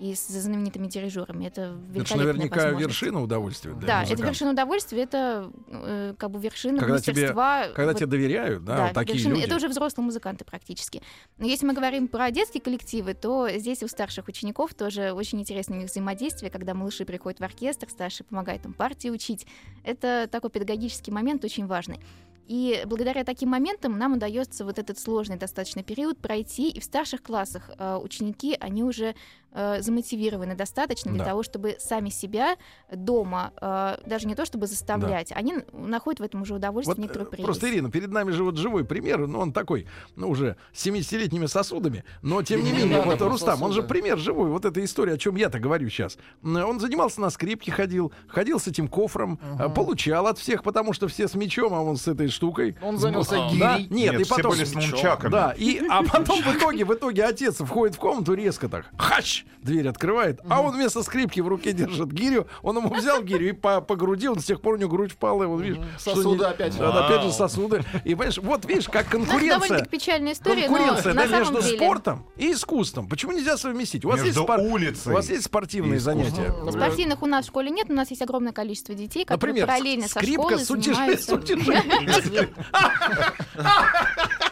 и 0.00 0.14
с 0.14 0.28
знаменитыми 0.28 0.86
дирижерами. 0.86 1.44
Это 1.44 1.76
Это 1.94 2.06
же 2.06 2.16
наверняка 2.16 2.70
вершина 2.70 3.22
удовольствия 3.22 3.74
для 3.74 3.86
Да, 3.86 3.92
это 4.02 4.12
музыканта. 4.12 4.26
вершина 4.28 4.50
удовольствия, 4.52 5.02
это 5.02 5.52
э, 5.68 6.14
как 6.16 6.30
бы 6.30 6.40
вершина 6.40 6.78
Когда 6.78 6.98
тебе- 6.98 7.12
мастерства. 7.12 7.66
Когда 7.74 7.92
вот 7.92 7.96
тебе 7.98 8.06
доверяют, 8.06 8.64
да, 8.64 8.76
да, 8.76 8.84
вот 8.86 8.94
такие 8.94 9.18
вершина- 9.18 9.34
люди. 9.34 9.44
это 9.44 9.56
уже 9.56 9.68
взрослые 9.68 10.06
музыканты 10.06 10.46
практически. 10.46 11.02
Но 11.36 11.46
если 11.46 11.66
мы 11.66 11.74
говорим 11.74 12.08
про 12.08 12.30
детские 12.30 12.62
коллективы, 12.62 13.12
то 13.12 13.46
здесь 13.56 13.82
у 13.82 13.88
старших 13.88 14.26
учеников 14.28 14.72
тоже 14.72 15.12
очень 15.12 15.38
интересное 15.38 15.76
у 15.76 15.80
них 15.82 15.90
взаимодействие, 15.90 16.50
когда 16.50 16.72
малыши 16.72 17.04
приходят 17.04 17.38
в 17.38 17.42
оркестр, 17.44 17.90
старшие 17.90 18.24
помогают 18.24 18.64
им 18.64 18.72
партии 18.72 19.10
учить. 19.10 19.46
Это 19.84 20.26
такой 20.32 20.48
педагогический 20.48 21.10
момент 21.10 21.44
очень 21.44 21.66
важный. 21.66 22.00
И 22.50 22.82
благодаря 22.84 23.22
таким 23.22 23.50
моментам 23.50 23.96
нам 23.96 24.14
удается 24.14 24.64
вот 24.64 24.80
этот 24.80 24.98
сложный 24.98 25.36
достаточно 25.36 25.84
период 25.84 26.18
пройти, 26.18 26.68
и 26.68 26.80
в 26.80 26.84
старших 26.84 27.22
классах 27.22 27.70
э, 27.78 27.96
ученики, 28.02 28.56
они 28.58 28.82
уже 28.82 29.14
э, 29.52 29.82
замотивированы 29.82 30.54
достаточно 30.54 31.10
для 31.12 31.20
Да. 31.24 31.30
того, 31.30 31.42
чтобы 31.42 31.76
сами 31.78 32.08
себя 32.10 32.56
дома, 32.92 33.52
э, 33.60 33.96
даже 34.06 34.26
не 34.26 34.34
то 34.34 34.44
чтобы 34.44 34.66
заставлять, 34.66 35.32
они 35.32 35.54
н- 35.54 35.64
находят 35.72 36.20
в 36.20 36.22
этом 36.22 36.42
уже 36.42 36.54
удовольствие, 36.54 36.94
Вот, 36.96 37.02
некоторую 37.02 37.28
э, 37.28 37.30
прелесть. 37.30 37.44
просто, 37.46 37.68
Ирина, 37.70 37.90
перед 37.90 38.10
нами 38.10 38.30
же 38.30 38.44
вот 38.44 38.56
живой 38.56 38.84
пример, 38.84 39.26
ну, 39.26 39.40
он 39.40 39.52
такой, 39.52 39.86
ну, 40.16 40.28
уже 40.30 40.56
с 40.72 40.86
70-летними 40.86 41.46
сосудами, 41.46 42.04
но, 42.22 42.42
тем 42.42 42.62
не 42.64 42.70
Не 42.70 42.78
менее, 42.84 43.02
вот 43.02 43.20
Рустам, 43.20 43.62
он 43.62 43.72
же 43.72 43.82
пример 43.82 44.18
живой, 44.18 44.48
вот 44.50 44.64
эта 44.64 44.84
история, 44.84 45.14
о 45.14 45.18
чем 45.18 45.36
я-то 45.36 45.58
говорю 45.58 45.88
сейчас. 45.88 46.16
Он 46.42 46.78
занимался 46.80 47.20
на 47.20 47.30
скрипке, 47.30 47.72
ходил, 47.72 48.12
ходил 48.28 48.58
с 48.60 48.66
этим 48.66 48.88
кофром, 48.88 49.38
э, 49.58 49.68
получал 49.68 50.26
от 50.26 50.38
всех, 50.38 50.62
потому 50.62 50.92
что 50.92 51.08
все 51.08 51.28
с 51.28 51.34
мечом, 51.34 51.74
а 51.74 51.80
он 51.82 51.96
с 51.96 52.06
этой 52.08 52.28
штукой. 52.28 52.76
Он 52.82 52.98
занялся 52.98 53.36
Да, 53.58 53.78
гирей. 53.78 53.86
Нет, 53.90 54.20
и 54.20 54.24
все 54.24 54.36
потом... 54.36 54.52
были 54.52 54.64
с 54.64 54.74
нунчаками. 54.74 55.32
Да, 55.32 55.54
и, 55.56 55.80
а 55.88 56.02
потом 56.02 56.40
в 56.42 56.56
итоге, 56.56 56.84
в 56.84 56.94
итоге 56.94 57.24
отец 57.24 57.56
входит 57.60 57.96
в 57.96 57.98
комнату 57.98 58.34
резко 58.34 58.68
так, 58.68 58.86
хач, 58.96 59.39
дверь 59.62 59.88
открывает, 59.88 60.40
а 60.48 60.60
он 60.62 60.74
вместо 60.74 61.02
скрипки 61.02 61.40
в 61.40 61.48
руке 61.48 61.72
держит 61.72 62.12
гирю, 62.12 62.46
он 62.62 62.76
ему 62.76 62.92
взял 62.94 63.22
гирю 63.22 63.48
и 63.48 63.52
по, 63.52 63.80
по 63.80 63.96
груди, 63.96 64.28
он 64.28 64.40
с 64.40 64.44
тех 64.44 64.60
пор 64.60 64.74
у 64.74 64.76
него 64.76 64.90
грудь 64.90 65.12
впала, 65.12 65.46
вот 65.46 65.60
видишь. 65.60 65.78
что 65.98 66.14
Сосуды 66.14 66.44
не- 66.44 66.50
опять. 66.50 66.76
Да, 66.78 67.06
опять 67.06 67.22
же 67.22 67.32
сосуды. 67.32 67.84
И 68.04 68.14
понимаешь, 68.14 68.38
вот 68.38 68.64
видишь, 68.64 68.88
как 68.88 69.12
Ну, 69.12 69.20
это 69.20 69.26
конкуренция. 69.30 69.58
довольно-таки 69.60 69.88
печальная 69.90 70.32
история, 70.32 70.66
Конкуренция 70.68 71.12
но 71.14 71.20
да, 71.20 71.26
на 71.26 71.28
самом 71.28 71.40
между 71.54 71.62
деле... 71.62 71.76
спортом 71.76 72.26
и 72.36 72.52
искусством. 72.52 73.08
Почему 73.08 73.32
нельзя 73.32 73.56
совместить? 73.56 74.04
У 74.04 74.08
вас, 74.08 74.16
есть, 74.18 74.26
Между 74.28 74.42
спор- 74.42 74.60
улицей 74.60 75.12
у 75.12 75.14
вас 75.14 75.28
есть 75.28 75.44
спортивные 75.44 75.96
и 75.96 76.00
занятия? 76.00 76.54
Спортивных 76.70 77.22
у 77.22 77.26
нас 77.26 77.44
в 77.44 77.48
школе 77.48 77.70
нет, 77.70 77.88
но 77.88 77.94
у 77.94 77.96
нас 77.98 78.10
есть 78.10 78.22
огромное 78.22 78.52
количество 78.52 78.94
детей, 78.94 79.24
которые 79.24 79.52
Например, 79.54 79.66
параллельно 79.66 80.08
со 80.08 80.18
скрипка 80.20 80.58
школой 80.58 80.64
занимаются... 80.82 81.30
с 81.30 81.32
утяжением. 81.32 82.50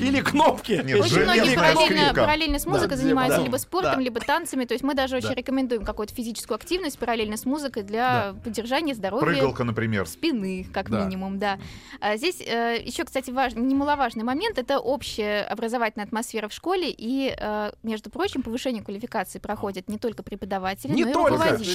Или 0.00 0.20
кнопки. 0.20 0.80
Нет, 0.84 1.00
Очень 1.00 1.22
многие 1.22 1.54
параллельно, 1.56 2.14
параллельно 2.14 2.58
с 2.58 2.66
музыкой 2.66 2.90
Да, 2.90 2.96
занимаются 2.96 3.38
да, 3.38 3.44
либо 3.44 3.56
спортом, 3.56 3.94
да. 3.96 4.00
либо 4.00 4.20
танцами. 4.20 4.64
То 4.64 4.74
есть 4.74 4.84
мы 4.84 4.94
даже 4.94 5.16
очень 5.16 5.28
Да. 5.28 5.34
рекомендуем 5.34 5.84
какую-то 5.84 6.14
физическую 6.14 6.56
активность 6.56 6.98
параллельно 6.98 7.36
с 7.36 7.44
музыкой 7.44 7.82
для 7.82 8.34
поддержания 8.44 8.94
здоровья 8.94 9.24
Прыгалка, 9.24 9.64
например. 9.64 10.06
спины, 10.06 10.66
как 10.72 10.90
Да. 10.90 11.04
минимум, 11.04 11.38
да. 11.38 11.58
А 12.00 12.16
здесь 12.16 12.40
еще, 12.40 13.04
кстати, 13.04 13.30
важ... 13.30 13.54
немаловажный 13.54 14.24
момент 14.24 14.58
это 14.58 14.78
общая 14.78 15.42
образовательная 15.42 16.06
атмосфера 16.06 16.48
в 16.48 16.52
школе 16.52 16.90
и, 16.90 17.34
э, 17.38 17.72
между 17.82 18.10
прочим, 18.10 18.42
повышение 18.42 18.82
квалификации 18.82 19.38
проходит 19.38 19.88
не 19.88 19.98
только 19.98 20.22
преподаватели, 20.22 20.92
Не 20.92 21.04
но 21.04 21.10
и 21.10 21.12
только. 21.14 21.30
руководители. 21.32 21.74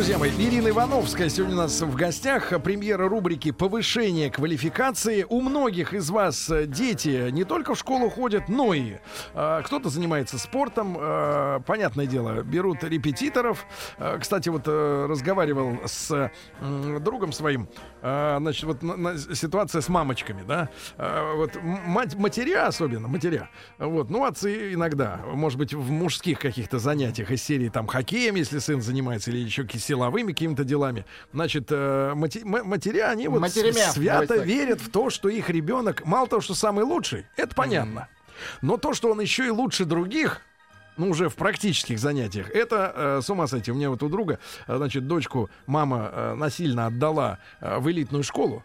Друзья 0.00 0.16
мои, 0.16 0.30
Ирина 0.30 0.68
Ивановская 0.68 1.28
сегодня 1.28 1.56
у 1.56 1.58
нас 1.58 1.78
в 1.78 1.94
гостях. 1.94 2.54
Премьера 2.62 3.06
рубрики 3.06 3.50
«Повышение 3.50 4.30
квалификации». 4.30 5.26
У 5.28 5.42
многих 5.42 5.92
из 5.92 6.08
вас 6.08 6.48
э, 6.48 6.64
дети 6.64 7.28
не 7.30 7.44
только 7.44 7.74
в 7.74 7.78
школу 7.78 8.08
ходят, 8.08 8.48
но 8.48 8.72
и 8.72 8.94
э, 9.34 9.62
кто-то 9.62 9.90
занимается 9.90 10.38
спортом. 10.38 10.96
Э, 10.98 11.60
понятное 11.66 12.06
дело, 12.06 12.42
берут 12.42 12.82
репетиторов. 12.82 13.66
Э, 13.98 14.16
кстати, 14.18 14.48
вот 14.48 14.62
э, 14.64 15.06
разговаривал 15.06 15.76
с 15.84 16.30
м, 16.62 17.04
другом 17.04 17.32
своим. 17.32 17.68
Э, 18.00 18.38
значит, 18.40 18.64
вот 18.64 18.82
на- 18.82 18.96
на- 18.96 19.18
ситуация 19.18 19.82
с 19.82 19.90
мамочками, 19.90 20.42
да. 20.48 20.70
Э, 20.96 21.34
вот 21.36 21.58
мать, 21.62 22.14
матеря 22.14 22.68
особенно, 22.68 23.06
матеря. 23.06 23.50
Вот, 23.76 24.08
ну, 24.08 24.24
отцы 24.24 24.72
иногда, 24.72 25.20
может 25.26 25.58
быть, 25.58 25.74
в 25.74 25.90
мужских 25.90 26.38
каких-то 26.38 26.78
занятиях 26.78 27.30
из 27.32 27.42
серии 27.42 27.68
там 27.68 27.86
хоккеем, 27.86 28.36
если 28.36 28.60
сын 28.60 28.80
занимается, 28.80 29.30
или 29.30 29.40
еще 29.40 29.66
ки- 29.66 29.89
силовыми 29.90 30.32
какими-то 30.32 30.64
делами. 30.64 31.04
Значит, 31.32 31.66
э, 31.70 32.12
мати- 32.14 32.44
матеря, 32.44 33.10
они 33.10 33.28
вот 33.28 33.40
Матеремя, 33.40 33.90
свято 33.90 34.36
верят 34.36 34.80
в 34.80 34.90
то, 34.90 35.10
что 35.10 35.28
их 35.28 35.50
ребенок, 35.50 36.06
мало 36.06 36.28
того, 36.28 36.40
что 36.40 36.54
самый 36.54 36.84
лучший, 36.84 37.26
это 37.36 37.54
понятно. 37.54 38.08
Но 38.62 38.76
то, 38.76 38.94
что 38.94 39.10
он 39.10 39.20
еще 39.20 39.46
и 39.46 39.50
лучше 39.50 39.84
других, 39.84 40.40
ну, 40.96 41.10
уже 41.10 41.28
в 41.28 41.34
практических 41.34 41.98
занятиях. 41.98 42.50
Это 42.50 42.92
э, 42.94 43.20
с 43.22 43.30
ума 43.30 43.46
сойти. 43.46 43.72
У 43.72 43.74
меня 43.74 43.90
вот 43.90 44.02
у 44.02 44.08
друга, 44.08 44.38
э, 44.66 44.76
значит, 44.76 45.06
дочку 45.06 45.50
мама 45.66 46.10
э, 46.12 46.34
насильно 46.34 46.86
отдала 46.86 47.38
э, 47.60 47.78
в 47.78 47.90
элитную 47.90 48.22
школу. 48.22 48.62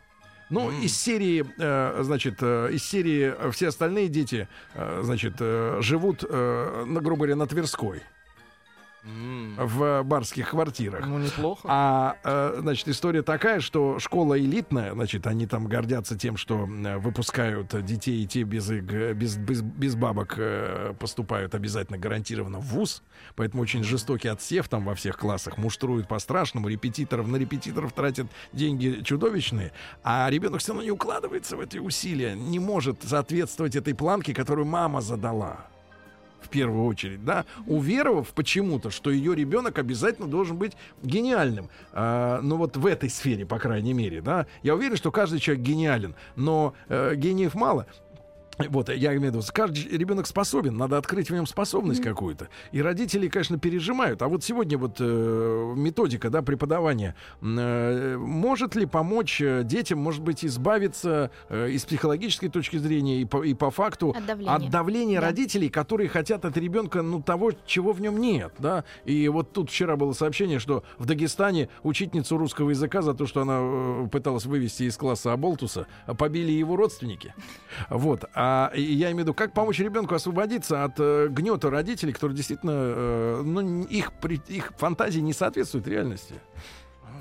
Ну, 0.49 0.69
из 0.69 0.95
серии, 0.95 1.45
э, 1.57 2.03
значит, 2.03 2.35
э, 2.41 2.69
из 2.71 2.83
серии 2.83 3.33
все 3.51 3.69
остальные 3.69 4.09
дети, 4.09 4.47
э, 4.75 5.01
значит, 5.03 5.35
э, 5.39 5.79
живут, 5.81 6.23
э, 6.27 6.83
на, 6.85 7.01
грубо 7.01 7.21
говоря, 7.21 7.35
на 7.35 7.47
Тверской, 7.47 8.01
в 9.05 10.03
барских 10.03 10.49
квартирах. 10.49 11.05
Ну, 11.05 11.19
неплохо. 11.19 11.61
А, 11.65 12.17
э, 12.23 12.57
значит, 12.59 12.87
история 12.87 13.21
такая, 13.21 13.59
что 13.59 13.99
школа 13.99 14.39
элитная, 14.39 14.93
значит, 14.93 15.27
они 15.27 15.45
там 15.45 15.67
гордятся 15.67 16.17
тем, 16.17 16.37
что 16.37 16.65
выпускают 16.65 17.85
детей, 17.85 18.23
и 18.23 18.27
те 18.27 18.43
без, 18.43 18.69
без, 18.69 19.37
без, 19.37 19.61
без 19.61 19.95
бабок 19.95 20.35
э, 20.37 20.93
поступают 20.99 21.55
обязательно 21.55 21.97
гарантированно 21.97 22.59
в 22.59 22.65
ВУЗ. 22.65 23.03
Поэтому 23.35 23.61
очень 23.61 23.83
жестокий 23.83 24.27
отсев 24.27 24.67
там 24.67 24.85
во 24.85 24.95
всех 24.95 25.17
классах. 25.17 25.57
Муштруют 25.57 26.07
по-страшному, 26.07 26.67
репетиторов 26.67 27.27
на 27.27 27.37
репетиторов 27.37 27.93
тратят 27.93 28.27
деньги 28.53 29.01
чудовищные. 29.03 29.71
А 30.03 30.27
ребенок 30.29 30.61
все 30.61 30.71
равно 30.71 30.83
не 30.83 30.91
укладывается 30.91 31.57
в 31.57 31.59
эти 31.59 31.77
усилия, 31.77 32.35
не 32.35 32.59
может 32.59 33.03
соответствовать 33.03 33.75
этой 33.75 33.93
планке, 33.93 34.33
которую 34.33 34.65
мама 34.65 35.01
задала 35.01 35.67
в 36.45 36.49
первую 36.49 36.85
очередь, 36.85 37.25
да, 37.25 37.45
уверовав 37.67 38.29
почему-то, 38.29 38.89
что 38.91 39.09
ее 39.09 39.35
ребенок 39.35 39.79
обязательно 39.79 40.27
должен 40.27 40.57
быть 40.57 40.73
гениальным. 41.03 41.69
А, 41.91 42.39
ну 42.41 42.57
вот 42.57 42.77
в 42.77 42.85
этой 42.85 43.09
сфере, 43.09 43.45
по 43.45 43.59
крайней 43.59 43.93
мере, 43.93 44.21
да. 44.21 44.45
Я 44.63 44.75
уверен, 44.75 44.95
что 44.95 45.11
каждый 45.11 45.39
человек 45.39 45.63
гениален, 45.63 46.15
но 46.35 46.73
э, 46.87 47.15
гениев 47.15 47.55
мало. 47.55 47.87
Вот, 48.57 48.89
я 48.89 49.11
имею 49.15 49.31
в 49.33 49.35
виду, 49.35 49.45
каждый 49.53 49.83
ребенок 49.97 50.27
способен, 50.27 50.77
надо 50.77 50.97
открыть 50.97 51.29
в 51.29 51.33
нем 51.33 51.45
способность 51.45 52.01
какую-то. 52.01 52.47
И 52.71 52.81
родители, 52.81 53.27
конечно, 53.27 53.59
пережимают. 53.59 54.21
А 54.21 54.27
вот 54.27 54.43
сегодня 54.43 54.77
вот 54.77 54.97
э, 54.99 55.73
методика, 55.75 56.29
да, 56.29 56.41
преподавания, 56.41 57.15
э, 57.41 58.17
может 58.17 58.75
ли 58.75 58.85
помочь 58.85 59.41
э, 59.41 59.63
детям, 59.63 59.99
может 59.99 60.21
быть, 60.21 60.45
избавиться 60.45 61.31
э, 61.49 61.69
и 61.71 61.77
с 61.77 61.85
психологической 61.85 62.49
точки 62.49 62.77
зрения, 62.77 63.21
и 63.21 63.25
по, 63.25 63.43
и 63.43 63.53
по 63.53 63.71
факту 63.71 64.11
От 64.17 64.25
давления. 64.25 64.53
от 64.55 64.69
давления 64.69 65.19
Да. 65.19 65.27
родителей, 65.27 65.69
которые 65.69 66.07
хотят 66.09 66.45
от 66.45 66.55
ребенка, 66.57 67.01
ну, 67.01 67.21
того, 67.21 67.51
чего 67.65 67.91
в 67.91 67.99
нем 68.01 68.19
нет, 68.19 68.53
да. 68.57 68.83
И 69.03 69.27
вот 69.27 69.51
тут 69.51 69.69
вчера 69.69 69.95
было 69.97 70.13
сообщение, 70.13 70.59
что 70.59 70.83
в 70.97 71.05
Дагестане 71.05 71.69
учительницу 71.83 72.37
русского 72.37 72.69
языка 72.69 73.01
за 73.01 73.13
то, 73.13 73.25
что 73.27 73.41
она 73.41 73.57
э, 73.59 74.07
пыталась 74.11 74.45
вывести 74.45 74.83
из 74.83 74.95
класса 74.97 75.33
Аболтуса, 75.33 75.87
побили 76.17 76.51
его 76.51 76.75
родственники. 76.75 77.33
Вот. 77.89 78.23
А 78.33 78.44
и 78.75 78.81
я 78.81 79.07
имею 79.07 79.17
в 79.17 79.19
виду, 79.19 79.33
как 79.33 79.53
помочь 79.53 79.79
ребенку 79.79 80.15
освободиться 80.15 80.83
от 80.83 80.99
э, 80.99 81.27
гнета 81.29 81.69
родителей, 81.69 82.13
которые 82.13 82.35
действительно, 82.35 82.71
э, 82.73 83.41
ну, 83.43 83.83
их, 83.83 84.13
при- 84.19 84.41
их 84.47 84.73
фантазии 84.77 85.19
не 85.19 85.33
соответствуют 85.33 85.87
реальности. 85.87 86.35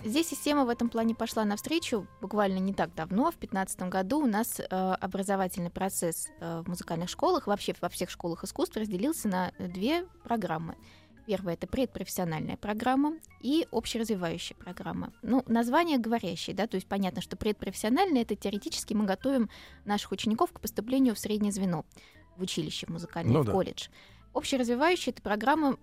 Здесь 0.05 0.29
система 0.29 0.67
в 0.67 0.69
этом 0.69 0.91
плане 0.91 1.15
пошла 1.15 1.45
навстречу 1.45 2.07
буквально 2.21 2.59
не 2.59 2.75
так 2.75 2.95
давно. 2.95 3.31
В 3.31 3.39
2015 3.39 3.83
году 3.89 4.21
у 4.21 4.27
нас 4.27 4.61
э, 4.61 4.65
образовательный 5.01 5.71
процесс 5.71 6.29
э, 6.41 6.63
в 6.65 6.69
музыкальных 6.69 7.09
школах, 7.09 7.47
вообще 7.47 7.75
во 7.81 7.89
всех 7.89 8.11
школах 8.11 8.45
искусств 8.45 8.77
разделился 8.77 9.29
на 9.29 9.53
две 9.59 10.05
программы. 10.23 10.77
Первая— 11.27 11.55
это 11.57 11.67
предпрофессиональная 11.67 12.57
программа 12.57 13.15
и 13.41 13.67
общеразвивающая 13.73 14.57
программа. 14.57 15.13
Ну, 15.23 15.43
название 15.47 15.99
говорящее, 15.99 16.55
да, 16.55 16.67
то 16.67 16.75
есть 16.77 16.87
понятно, 16.87 17.23
что 17.23 17.37
предпрофессиональная— 17.37 18.23
это 18.23 18.37
теоретически 18.37 18.93
мы 18.95 19.07
готовим 19.07 19.49
наших 19.85 20.13
учеников 20.13 20.53
к 20.53 20.61
поступлению 20.61 21.15
в 21.15 21.19
среднее 21.19 21.53
звено 21.53 21.85
в 22.37 22.43
училище, 22.43 22.87
в 22.87 22.91
музыкальное, 22.91 23.33
Ну 23.33 23.43
в 23.43 23.47
да. 23.47 23.53
колледж. 23.53 23.89
Общеразвивающая— 24.35 25.13
это 25.15 25.23
программа, 25.23 25.79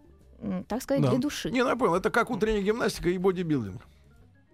так 0.68 0.84
сказать, 0.84 1.02
Да. 1.02 1.10
для 1.10 1.20
души. 1.20 1.50
Не, 1.50 1.64
ну, 1.64 1.70
я 1.70 1.76
понял, 1.76 1.96
это 1.96 2.12
как 2.12 2.30
утренняя 2.30 2.62
гимнастика 2.62 3.10
и 3.10 3.18
бодибилдинг. 3.18 3.82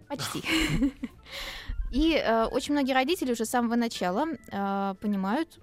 Почти. 0.08 0.42
И 1.90 2.14
э, 2.14 2.44
очень 2.44 2.74
многие 2.74 2.92
родители 2.92 3.32
уже 3.32 3.44
с 3.46 3.50
самого 3.50 3.74
начала 3.74 4.26
э, 4.50 4.94
понимают, 5.00 5.58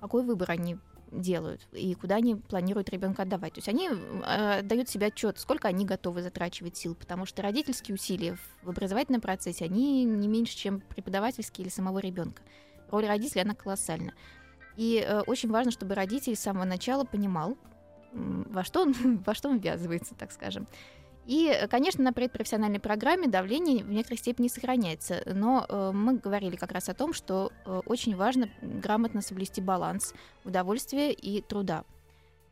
какой 0.00 0.22
выбор 0.22 0.50
они 0.50 0.78
делают 1.10 1.66
и 1.72 1.94
куда 1.94 2.16
они 2.16 2.36
планируют 2.36 2.88
ребенка 2.90 3.22
отдавать. 3.22 3.54
То 3.54 3.58
есть 3.58 3.68
они 3.68 3.88
э, 3.90 4.62
дают 4.62 4.88
себе 4.88 5.06
отчет, 5.08 5.38
сколько 5.38 5.68
они 5.68 5.84
готовы 5.84 6.22
затрачивать 6.22 6.76
сил, 6.76 6.94
потому 6.94 7.26
что 7.26 7.42
родительские 7.42 7.94
усилия 7.94 8.36
в- 8.62 8.70
образовательном 8.70 9.20
процессе, 9.20 9.64
они 9.64 10.04
не 10.04 10.28
меньше, 10.28 10.56
чем 10.56 10.80
преподавательские 10.80 11.64
или 11.64 11.72
самого 11.72 11.98
ребенка. 11.98 12.42
Роль 12.90 13.06
родителя, 13.06 13.42
она 13.42 13.54
колоссальна. 13.54 14.14
И 14.76 15.04
э, 15.06 15.20
очень 15.22 15.50
важно, 15.50 15.72
чтобы 15.72 15.94
родитель 15.94 16.36
с 16.36 16.40
самого 16.40 16.64
начала 16.64 17.04
понимал, 17.04 17.56
во 18.12 18.64
что 18.64 18.82
он, 18.82 18.94
во 19.26 19.34
что 19.34 19.48
он 19.48 19.58
ввязывается, 19.58 20.14
так 20.14 20.32
скажем. 20.32 20.66
И, 21.30 21.68
конечно, 21.70 22.02
на 22.02 22.12
предпрофессиональной 22.12 22.80
программе 22.80 23.28
давление 23.28 23.84
в 23.84 23.90
некоторой 23.92 24.18
степени 24.18 24.48
сохраняется, 24.48 25.22
но 25.26 25.64
э, 25.68 25.92
мы 25.94 26.14
говорили 26.16 26.56
как 26.56 26.72
раз 26.72 26.88
о 26.88 26.94
том, 26.94 27.12
что 27.12 27.52
э, 27.64 27.82
очень 27.86 28.16
важно 28.16 28.48
грамотно 28.60 29.22
соблюсти 29.22 29.60
баланс 29.60 30.12
удовольствия 30.44 31.12
и 31.12 31.40
труда. 31.40 31.84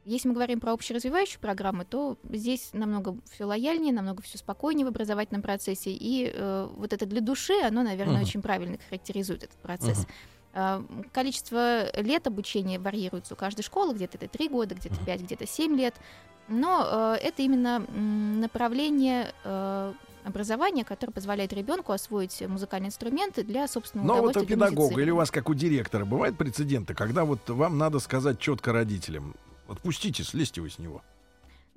Если 0.05 0.29
мы 0.29 0.35
говорим 0.35 0.61
про 0.61 0.75
общеразвивающие 0.75 1.41
программы, 1.41 1.87
то 1.87 2.19
здесь 2.31 2.71
намного 2.73 3.17
все 3.29 3.47
лояльнее, 3.47 3.93
намного 3.93 4.23
все 4.23 4.39
спокойнее 4.39 4.85
в 4.87 4.91
образовательном 4.91 5.43
процессе. 5.43 5.91
И 5.91 6.31
э, 6.33 6.69
вот 6.77 6.93
это 6.93 7.05
для 7.05 7.21
души, 7.21 7.55
оно, 7.65 7.83
наверное, 7.83 8.19
Мгм. 8.19 8.23
очень 8.23 8.43
правильно 8.43 8.79
характеризует 8.89 9.43
этот 9.43 9.59
процесс. 9.59 10.05
Э, 10.05 10.07
Количество 11.13 11.95
лет 12.01 12.27
обучения 12.27 12.79
варьируется 12.79 13.35
у 13.35 13.37
каждой 13.37 13.63
школы, 13.63 13.95
где-то 13.95 14.17
это 14.17 14.29
3 14.29 14.49
года, 14.49 14.75
где-то 14.75 14.97
5, 15.05 15.23
где-то 15.23 15.47
7 15.47 15.77
лет. 15.77 15.95
Но 16.49 17.17
э, 17.21 17.27
это 17.27 17.43
именно 17.43 17.81
направление 17.81 19.33
э, 19.45 19.93
образования, 20.25 20.85
которое 20.85 21.13
позволяет 21.13 21.53
ребенку 21.53 21.93
освоить 21.93 22.41
музыкальные 22.47 22.89
инструменты 22.89 23.43
для 23.43 23.69
собственного 23.69 24.07
Но 24.07 24.13
вот 24.15 24.21
у 24.21 24.31
удовольствия. 24.31 24.57
для 24.57 24.67
педагога 24.67 25.03
или 25.03 25.11
у 25.11 25.17
вас, 25.17 25.31
как 25.31 25.49
у 25.49 25.55
директора, 25.55 26.05
бывают 26.05 26.39
прецеденты, 26.39 26.95
когда 26.95 27.25
вот 27.25 27.49
вам 27.49 27.77
надо 27.79 27.99
сказать 27.99 28.39
четко 28.39 28.73
родителям, 28.73 29.35
отпустите, 29.69 30.25
слезьте 30.25 30.61
вы 30.61 30.71
с 30.71 30.79
него. 30.79 31.03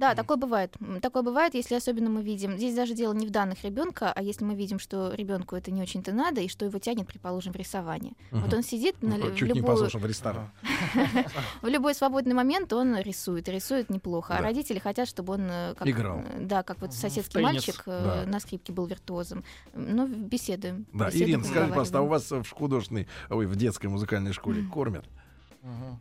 Да, 0.01 0.15
такое 0.15 0.35
бывает. 0.35 0.75
Такое 1.03 1.21
бывает, 1.21 1.53
если 1.53 1.75
особенно 1.75 2.09
мы 2.09 2.23
видим. 2.23 2.57
Здесь 2.57 2.73
даже 2.73 2.95
дело 2.95 3.13
не 3.13 3.27
в 3.27 3.29
данных 3.29 3.63
ребенка, 3.63 4.11
а 4.11 4.23
если 4.23 4.43
мы 4.43 4.55
видим, 4.55 4.79
что 4.79 5.13
ребенку 5.13 5.55
это 5.55 5.69
не 5.69 5.79
очень-то 5.79 6.11
надо, 6.11 6.41
и 6.41 6.47
что 6.47 6.65
его 6.65 6.79
тянет, 6.79 7.05
предположим, 7.05 7.53
в 7.53 7.55
рисование. 7.55 8.13
Вот 8.31 8.47
Мгм. 8.47 8.57
он 8.57 8.63
сидит 8.63 8.99
на, 9.03 9.17
Ну, 9.17 9.27
в, 9.27 9.35
Чуть 9.35 9.49
не 9.49 9.59
любую- 9.59 9.65
послушал 9.73 9.99
в 10.01 10.05
ресторан. 10.07 10.49
в 11.61 11.67
любой 11.67 11.93
свободный 11.93 12.33
момент 12.33 12.73
он 12.73 12.97
рисует, 12.97 13.47
рисует 13.47 13.91
неплохо. 13.91 14.37
А 14.37 14.41
родители 14.41 14.79
хотят, 14.79 15.07
чтобы 15.07 15.33
он 15.33 15.41
э, 15.47 15.75
как, 15.77 15.87
Играл. 15.87 16.21
э, 16.21 16.39
Да, 16.45 16.63
как 16.63 16.81
вот 16.81 16.95
соседский 16.95 17.39
в 17.39 17.43
мальчик 17.43 17.83
э, 17.85 18.25
на 18.25 18.39
скрипке 18.39 18.73
был 18.73 18.87
виртуозом. 18.87 19.43
Ну, 19.75 20.07
беседуем. 20.07 20.87
Да, 20.93 21.11
Ирина, 21.11 21.43
скажи, 21.43 21.67
пожалуйста, 21.67 21.99
а 21.99 22.01
у 22.01 22.07
вас 22.07 22.31
в 22.31 22.49
художественной, 22.49 23.07
ой, 23.29 23.45
в 23.45 23.55
детской 23.55 23.85
музыкальной 23.85 24.33
школе 24.33 24.63
кормят? 24.63 25.05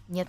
Нет. 0.08 0.28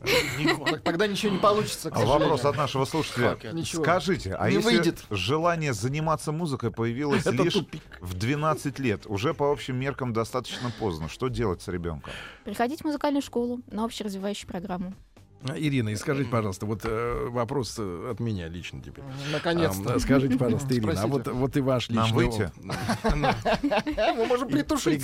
Так 0.00 0.82
Тогда 0.82 1.06
ничего 1.06 1.32
не 1.32 1.38
получится, 1.38 1.90
А 1.92 2.04
вопрос 2.04 2.44
от 2.44 2.56
нашего 2.56 2.84
слушателя. 2.84 3.36
Ничего. 3.52 3.82
Скажите, 3.82 4.34
а 4.34 4.48
Не 4.48 4.56
если 4.56 4.76
выйдет. 4.76 5.04
желание 5.10 5.72
заниматься 5.72 6.32
музыкой 6.32 6.70
появилось 6.70 7.26
Это 7.26 7.42
лишь 7.42 7.54
тупик. 7.54 7.82
в 8.00 8.14
12 8.14 8.78
лет, 8.78 9.06
уже 9.06 9.34
по 9.34 9.50
общим 9.50 9.76
меркам 9.76 10.12
достаточно 10.12 10.70
поздно, 10.78 11.08
что 11.08 11.28
делать 11.28 11.62
с 11.62 11.68
ребенком? 11.68 12.12
Приходить 12.44 12.80
в 12.80 12.84
музыкальную 12.84 13.22
школу 13.22 13.60
на 13.70 13.84
общеразвивающую 13.84 14.48
программу. 14.48 14.94
А, 15.44 15.56
Ирина, 15.56 15.90
и 15.90 15.96
скажите, 15.96 16.28
пожалуйста, 16.28 16.66
вот 16.66 16.80
э, 16.82 17.28
вопрос 17.28 17.76
э, 17.78 18.10
от 18.10 18.18
меня 18.18 18.48
лично 18.48 18.82
теперь. 18.82 19.04
Наконец-то. 19.32 19.94
А, 19.94 19.98
скажите, 20.00 20.36
пожалуйста, 20.36 20.74
Ирина, 20.74 20.92
а 20.92 20.96
Спросите. 20.96 21.30
вот, 21.30 21.36
вот 21.36 21.56
и 21.56 21.60
ваш 21.60 21.88
Нам 21.90 22.06
личный... 22.06 22.26
выйти? 22.26 22.50
Мы 24.16 24.26
можем 24.26 24.48
притушить 24.48 25.00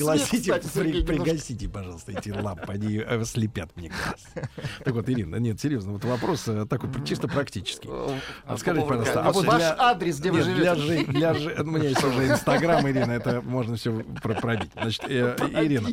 Пригласите, 1.07 1.68
пожалуйста, 1.68 2.12
эти 2.12 2.30
лампы, 2.30 2.72
они 2.72 2.97
э, 2.97 3.24
слепят 3.24 3.76
мне 3.76 3.91
глаз. 3.91 4.49
Так 4.85 4.95
вот, 4.95 5.09
Ирина, 5.09 5.37
нет, 5.37 5.61
серьезно, 5.61 5.93
вот 5.93 6.05
вопрос 6.05 6.49
э, 6.49 6.66
такой 6.66 6.91
чисто 7.05 7.28
практический. 7.28 7.89
Э, 7.89 8.18
А 8.45 8.57
Скажите, 8.57 8.89
пожалуйста, 8.89 9.22
а 9.22 9.30
вот 9.30 9.47
Ваш 9.47 9.62
адрес, 9.78 10.18
где 10.18 10.32
вы 10.32 10.43
живете? 10.43 10.74
для 11.05 11.30
У 11.62 11.66
меня 11.66 11.89
есть 11.91 12.03
уже 12.03 12.28
Инстаграм, 12.28 12.89
Ирина, 12.91 13.12
это 13.12 13.41
можно 13.41 13.76
все 13.76 14.03
пробить. 14.20 14.70
Значит, 14.74 15.05
Ирина. 15.05 15.91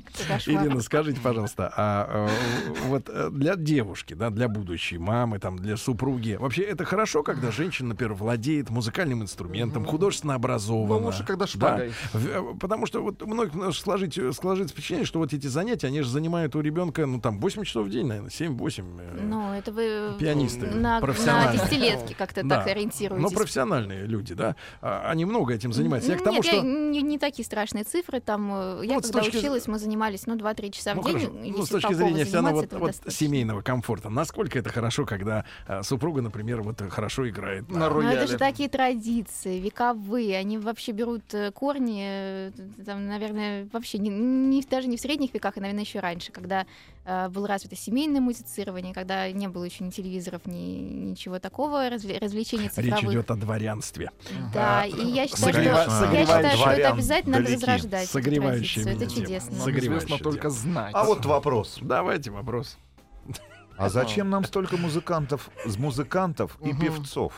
Ирина, 0.48 0.82
скажите, 0.82 1.20
пожалуйста, 1.22 1.72
а 1.78 2.28
вот 2.88 3.08
для 3.32 3.56
девушки, 3.56 4.16
да, 4.16 4.30
для 4.34 4.47
будущей 4.47 4.97
мамы, 4.97 5.39
там, 5.39 5.57
для 5.57 5.77
супруги, 5.77 6.38
вообще 6.39 6.63
это 6.63 6.86
хорошо, 6.86 7.23
когда 7.23 7.51
женщина, 7.51 7.89
например, 7.89 8.13
владеет 8.13 8.69
музыкальным 8.69 9.21
инструментом, 9.23 9.86
художественно 9.86 10.36
образована? 10.36 10.99
Ну, 10.99 11.05
лучше, 11.07 11.23
когда 11.25 11.45
да? 11.45 11.47
шпагой. 11.47 11.93
В- 12.13 12.27
э, 12.27 12.41
Потому 12.59 12.86
что 12.86 13.01
вот 13.01 13.21
многих 13.25 13.53
может 13.53 13.82
сложить, 13.82 14.19
сложится 14.36 14.73
впечатление, 14.73 15.05
что 15.05 15.19
вот 15.19 15.34
эти 15.34 15.47
занятия, 15.47 15.88
они 15.88 16.01
же 16.01 16.09
занимают 16.09 16.55
у 16.55 16.61
ребенка, 16.61 17.05
ну, 17.05 17.19
там, 17.19 17.39
8 17.39 17.63
часов 17.63 17.88
в 17.88 17.89
день, 17.89 18.07
наверное, 18.07 18.29
7-8. 18.29 18.99
э, 18.99 19.19
Ну, 19.23 19.53
это 19.53 19.71
вы 19.71 20.15
Пианисты, 20.19 20.67
на, 20.67 20.95
на 20.95 21.01
профессиональные. 21.01 21.59
десятилетки 21.59 22.13
как-то 22.13 22.43
Да. 22.43 22.57
так 22.57 22.67
ориентируетесь. 22.67 23.29
Ну, 23.32 23.36
профессиональные 23.38 24.05
люди, 24.05 24.34
да, 24.34 24.55
а, 24.82 25.09
они 25.09 25.25
много 25.25 25.53
этим 25.53 25.73
занимаются. 25.73 26.11
Я 26.11 26.17
к 26.17 26.23
тому, 26.23 26.38
Нет, 26.38 26.45
что... 26.45 26.55
я- 26.57 26.61
не, 26.61 27.01
не 27.01 27.17
такие 27.17 27.45
страшные 27.45 27.84
цифры. 27.84 28.19
Там, 28.19 28.51
э, 28.53 28.82
я 28.86 28.95
вот 28.95 29.03
когда 29.05 29.21
точки 29.21 29.38
училась, 29.38 29.67
мы 29.67 29.79
занимались, 29.79 30.25
ну, 30.27 30.36
2-3 30.36 30.71
часа 30.71 30.93
Ну, 30.95 31.01
в 31.01 31.05
день. 31.05 31.13
хорошо. 31.19 31.38
Если 31.39 31.57
Ну, 31.57 31.65
с 31.65 31.69
точки 31.69 31.93
зрения 31.93 32.25
все 32.25 32.36
равно 32.36 32.51
вот, 32.51 32.65
этого 32.65 32.79
вот 32.82 32.88
достаточно. 32.88 33.25
семейного 33.25 33.61
комфорта, 33.61 34.09
насколько 34.22 34.59
это 34.59 34.69
хорошо, 34.69 35.05
когда 35.05 35.45
а, 35.67 35.82
супруга, 35.84 36.22
например, 36.22 36.61
вот 36.61 36.80
хорошо 36.89 37.28
играет 37.28 37.69
На 37.69 37.80
на, 37.80 37.89
Ну, 37.89 37.99
это 38.01 38.07
рояле. 38.09 38.28
же 38.28 38.38
такие 38.38 38.69
традиции, 38.69 39.59
вековые. 39.59 40.38
Они 40.38 40.57
вообще 40.57 40.91
берут 40.91 41.24
э, 41.34 41.51
корни, 41.51 42.03
э, 42.05 42.51
там, 42.86 43.07
наверное, 43.07 43.67
вообще 43.74 43.97
не, 43.97 44.09
не- 44.09 44.61
даже 44.61 44.88
не 44.88 44.97
в 44.97 44.99
средних 45.01 45.34
веках, 45.34 45.57
а, 45.57 45.59
наверное, 45.61 45.84
еще 45.84 45.99
раньше, 45.99 46.32
когда 46.32 46.65
э, 47.03 47.30
было 47.30 47.47
развито 47.47 47.76
семейное 47.76 48.22
музицирование, 48.22 48.93
когда 48.93 49.30
не 49.32 49.47
было 49.47 49.63
еще 49.63 49.84
ни 49.84 49.89
телевизоров, 49.89 50.41
ни 50.45 51.09
ничего 51.11 51.39
такого, 51.39 51.88
развле- 51.89 52.19
развлечений 52.19 52.69
цифровых. 52.69 53.01
Речь 53.01 53.09
идет 53.11 53.32
о 53.32 53.36
дворянстве. 53.36 54.11
Да, 54.53 54.86
и 54.86 55.07
я 55.07 55.28
считаю, 55.28 55.51
что, 55.53 55.59
Согрева- 55.59 55.84
я 55.84 55.89
согревает 55.89 56.28
считаю, 56.28 56.57
что 56.57 56.69
это 56.69 56.89
обязательно 56.93 57.39
надо 57.39 57.51
возрождать. 57.53 58.07
Согревающая. 58.09 58.84
Это 58.88 59.09
чудесно. 59.09 59.55
Согревающая 59.59 60.17
только 60.19 60.49
знать. 60.51 60.91
А 60.93 61.03
вот 61.05 61.26
вопрос. 61.26 61.80
Давайте 61.82 62.30
вопрос. 62.30 62.78
А 63.82 63.89
зачем 63.89 64.29
нам 64.29 64.43
столько 64.45 64.77
музыкантов, 64.77 65.49
с 65.65 65.77
музыкантов 65.77 66.57
и 66.61 66.73
певцов? 66.73 67.34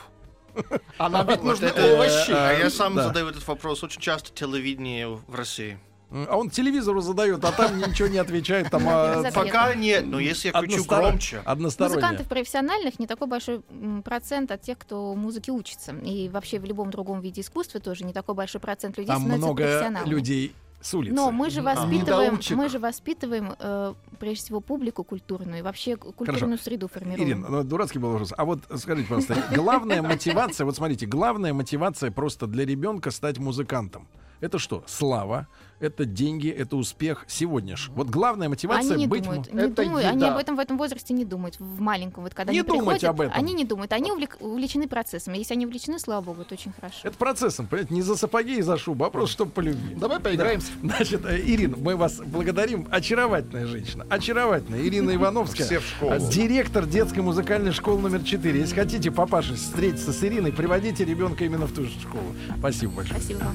А 0.98 1.08
нам 1.08 1.26
ведь 1.26 1.38
Вот 1.40 1.44
нужны 1.52 1.66
это- 1.66 1.94
овощи. 1.94 2.30
А 2.30 2.52
Э, 2.52 2.58
я 2.60 2.70
сам 2.70 2.94
да. 2.94 3.04
задаю 3.04 3.28
этот 3.28 3.46
вопрос. 3.48 3.82
Очень 3.82 4.00
часто 4.00 4.30
телевидение 4.32 5.08
в 5.08 5.34
России. 5.34 5.78
А 6.12 6.36
он 6.36 6.48
телевизору 6.48 7.00
задает, 7.00 7.44
а 7.44 7.50
там 7.50 7.76
ничего 7.78 8.06
не 8.06 8.18
отвечает. 8.18 8.70
Там 8.70 8.84
а. 8.86 9.24
Пока 9.34 9.74
нет, 9.74 10.06
но 10.06 10.20
если 10.20 10.48
я 10.48 10.54
односторон- 10.54 11.00
громче. 11.08 11.42
односторонне. 11.44 11.94
Музыкантов 11.96 12.28
профессиональных 12.28 13.00
не 13.00 13.08
такой 13.08 13.26
большой 13.26 13.62
процент 14.04 14.52
от 14.52 14.60
тех, 14.60 14.78
кто 14.78 15.14
музыке 15.16 15.50
учится. 15.50 15.92
И 16.04 16.28
вообще 16.28 16.60
в 16.60 16.64
любом 16.66 16.90
другом 16.92 17.20
виде 17.20 17.40
искусства 17.40 17.80
тоже 17.80 18.04
не 18.04 18.12
такой 18.12 18.36
большой 18.36 18.60
процент 18.60 18.96
людей 18.96 19.08
Там 19.08 19.22
становятся 19.22 19.46
много 19.46 19.62
профессионалами. 19.64 20.08
людей 20.10 20.54
с 20.84 20.94
улицы. 20.94 21.14
Но 21.14 21.30
мы 21.30 21.48
же 21.48 21.62
воспитываем, 21.62 22.34
Недоучек. 22.34 22.56
мы 22.56 22.68
же 22.68 22.78
воспитываем 22.78 23.54
э, 23.58 23.94
прежде 24.18 24.44
всего 24.44 24.60
публику 24.60 25.02
культурную 25.02 25.60
и 25.60 25.62
вообще 25.62 25.96
культурную 25.96 26.58
среду 26.58 26.88
формируем. 26.88 27.26
Ирина, 27.26 27.48
ну, 27.48 27.64
дурацкий 27.64 27.98
был 27.98 28.10
вопрос. 28.10 28.34
А 28.36 28.44
вот 28.44 28.60
скажите, 28.76 29.08
пожалуйста, 29.08 29.42
главная 29.54 30.02
мотивация, 30.02 30.66
вот 30.66 30.76
смотрите, 30.76 31.06
главная 31.06 31.54
мотивация 31.54 32.10
просто 32.10 32.46
для 32.46 32.66
ребенка 32.66 33.10
стать 33.10 33.38
музыкантом. 33.38 34.06
Это 34.40 34.58
что? 34.58 34.84
Слава, 34.86 35.48
это 35.80 36.04
деньги, 36.04 36.48
это 36.48 36.76
успех 36.76 37.24
сегодня 37.28 37.76
ж. 37.76 37.90
Вот 37.94 38.08
главная 38.08 38.48
мотивация 38.48 38.94
Они 38.94 39.02
не 39.04 39.06
быть... 39.06 39.22
думают, 39.24 39.52
му- 39.52 39.58
не 39.58 39.66
Это 39.66 39.82
думают, 39.84 40.06
они 40.06 40.24
об 40.24 40.38
этом 40.38 40.56
в 40.56 40.58
этом 40.60 40.78
возрасте 40.78 41.14
не 41.14 41.24
думают, 41.24 41.56
в 41.58 41.80
маленьком, 41.80 42.22
вот 42.24 42.34
когда 42.34 42.52
Не 42.52 42.60
они 42.60 42.68
думать 42.68 43.00
приходят, 43.00 43.04
об 43.04 43.20
этом. 43.20 43.32
они 43.36 43.54
не 43.54 43.64
думают, 43.64 43.92
они 43.92 44.10
увлек- 44.10 44.36
увлечены 44.40 44.88
процессом. 44.88 45.34
Если 45.34 45.54
они 45.54 45.66
увлечены, 45.66 45.98
слава 45.98 46.22
богу, 46.24 46.42
это 46.42 46.54
очень 46.54 46.72
хорошо. 46.72 46.98
Это 47.02 47.16
процессом, 47.16 47.66
понимаете, 47.66 47.94
не 47.94 48.02
за 48.02 48.16
сапоги 48.16 48.56
и 48.58 48.62
за 48.62 48.76
шубу, 48.78 49.04
а 49.04 49.10
просто 49.10 49.32
чтобы 49.34 49.50
по 49.52 49.60
любви. 49.60 49.94
Давай 49.94 50.20
поиграемся. 50.20 50.72
Значит, 50.82 51.24
э, 51.24 51.40
Ирина, 51.40 51.76
мы 51.76 51.96
вас 51.96 52.20
благодарим. 52.24 52.88
Очаровательная 52.90 53.66
женщина. 53.66 54.06
Очаровательная. 54.08 54.80
Ирина 54.82 55.14
Ивановская. 55.14 55.66
Все 55.66 55.80
в 55.80 55.86
школу. 55.86 56.14
Директор 56.30 56.86
детской 56.86 57.20
музыкальной 57.20 57.72
школы 57.72 58.00
номер 58.00 58.22
4. 58.22 58.58
Если 58.60 58.74
хотите, 58.74 59.10
папаша, 59.10 59.54
встретиться 59.54 60.12
с 60.12 60.22
Ириной, 60.22 60.52
приводите 60.52 61.04
ребенка 61.04 61.44
именно 61.44 61.66
в 61.66 61.72
ту 61.72 61.84
же 61.84 61.90
школу. 62.00 62.34
Спасибо 62.58 62.92
большое. 62.92 63.20
Спасибо 63.20 63.38
вам. 63.44 63.54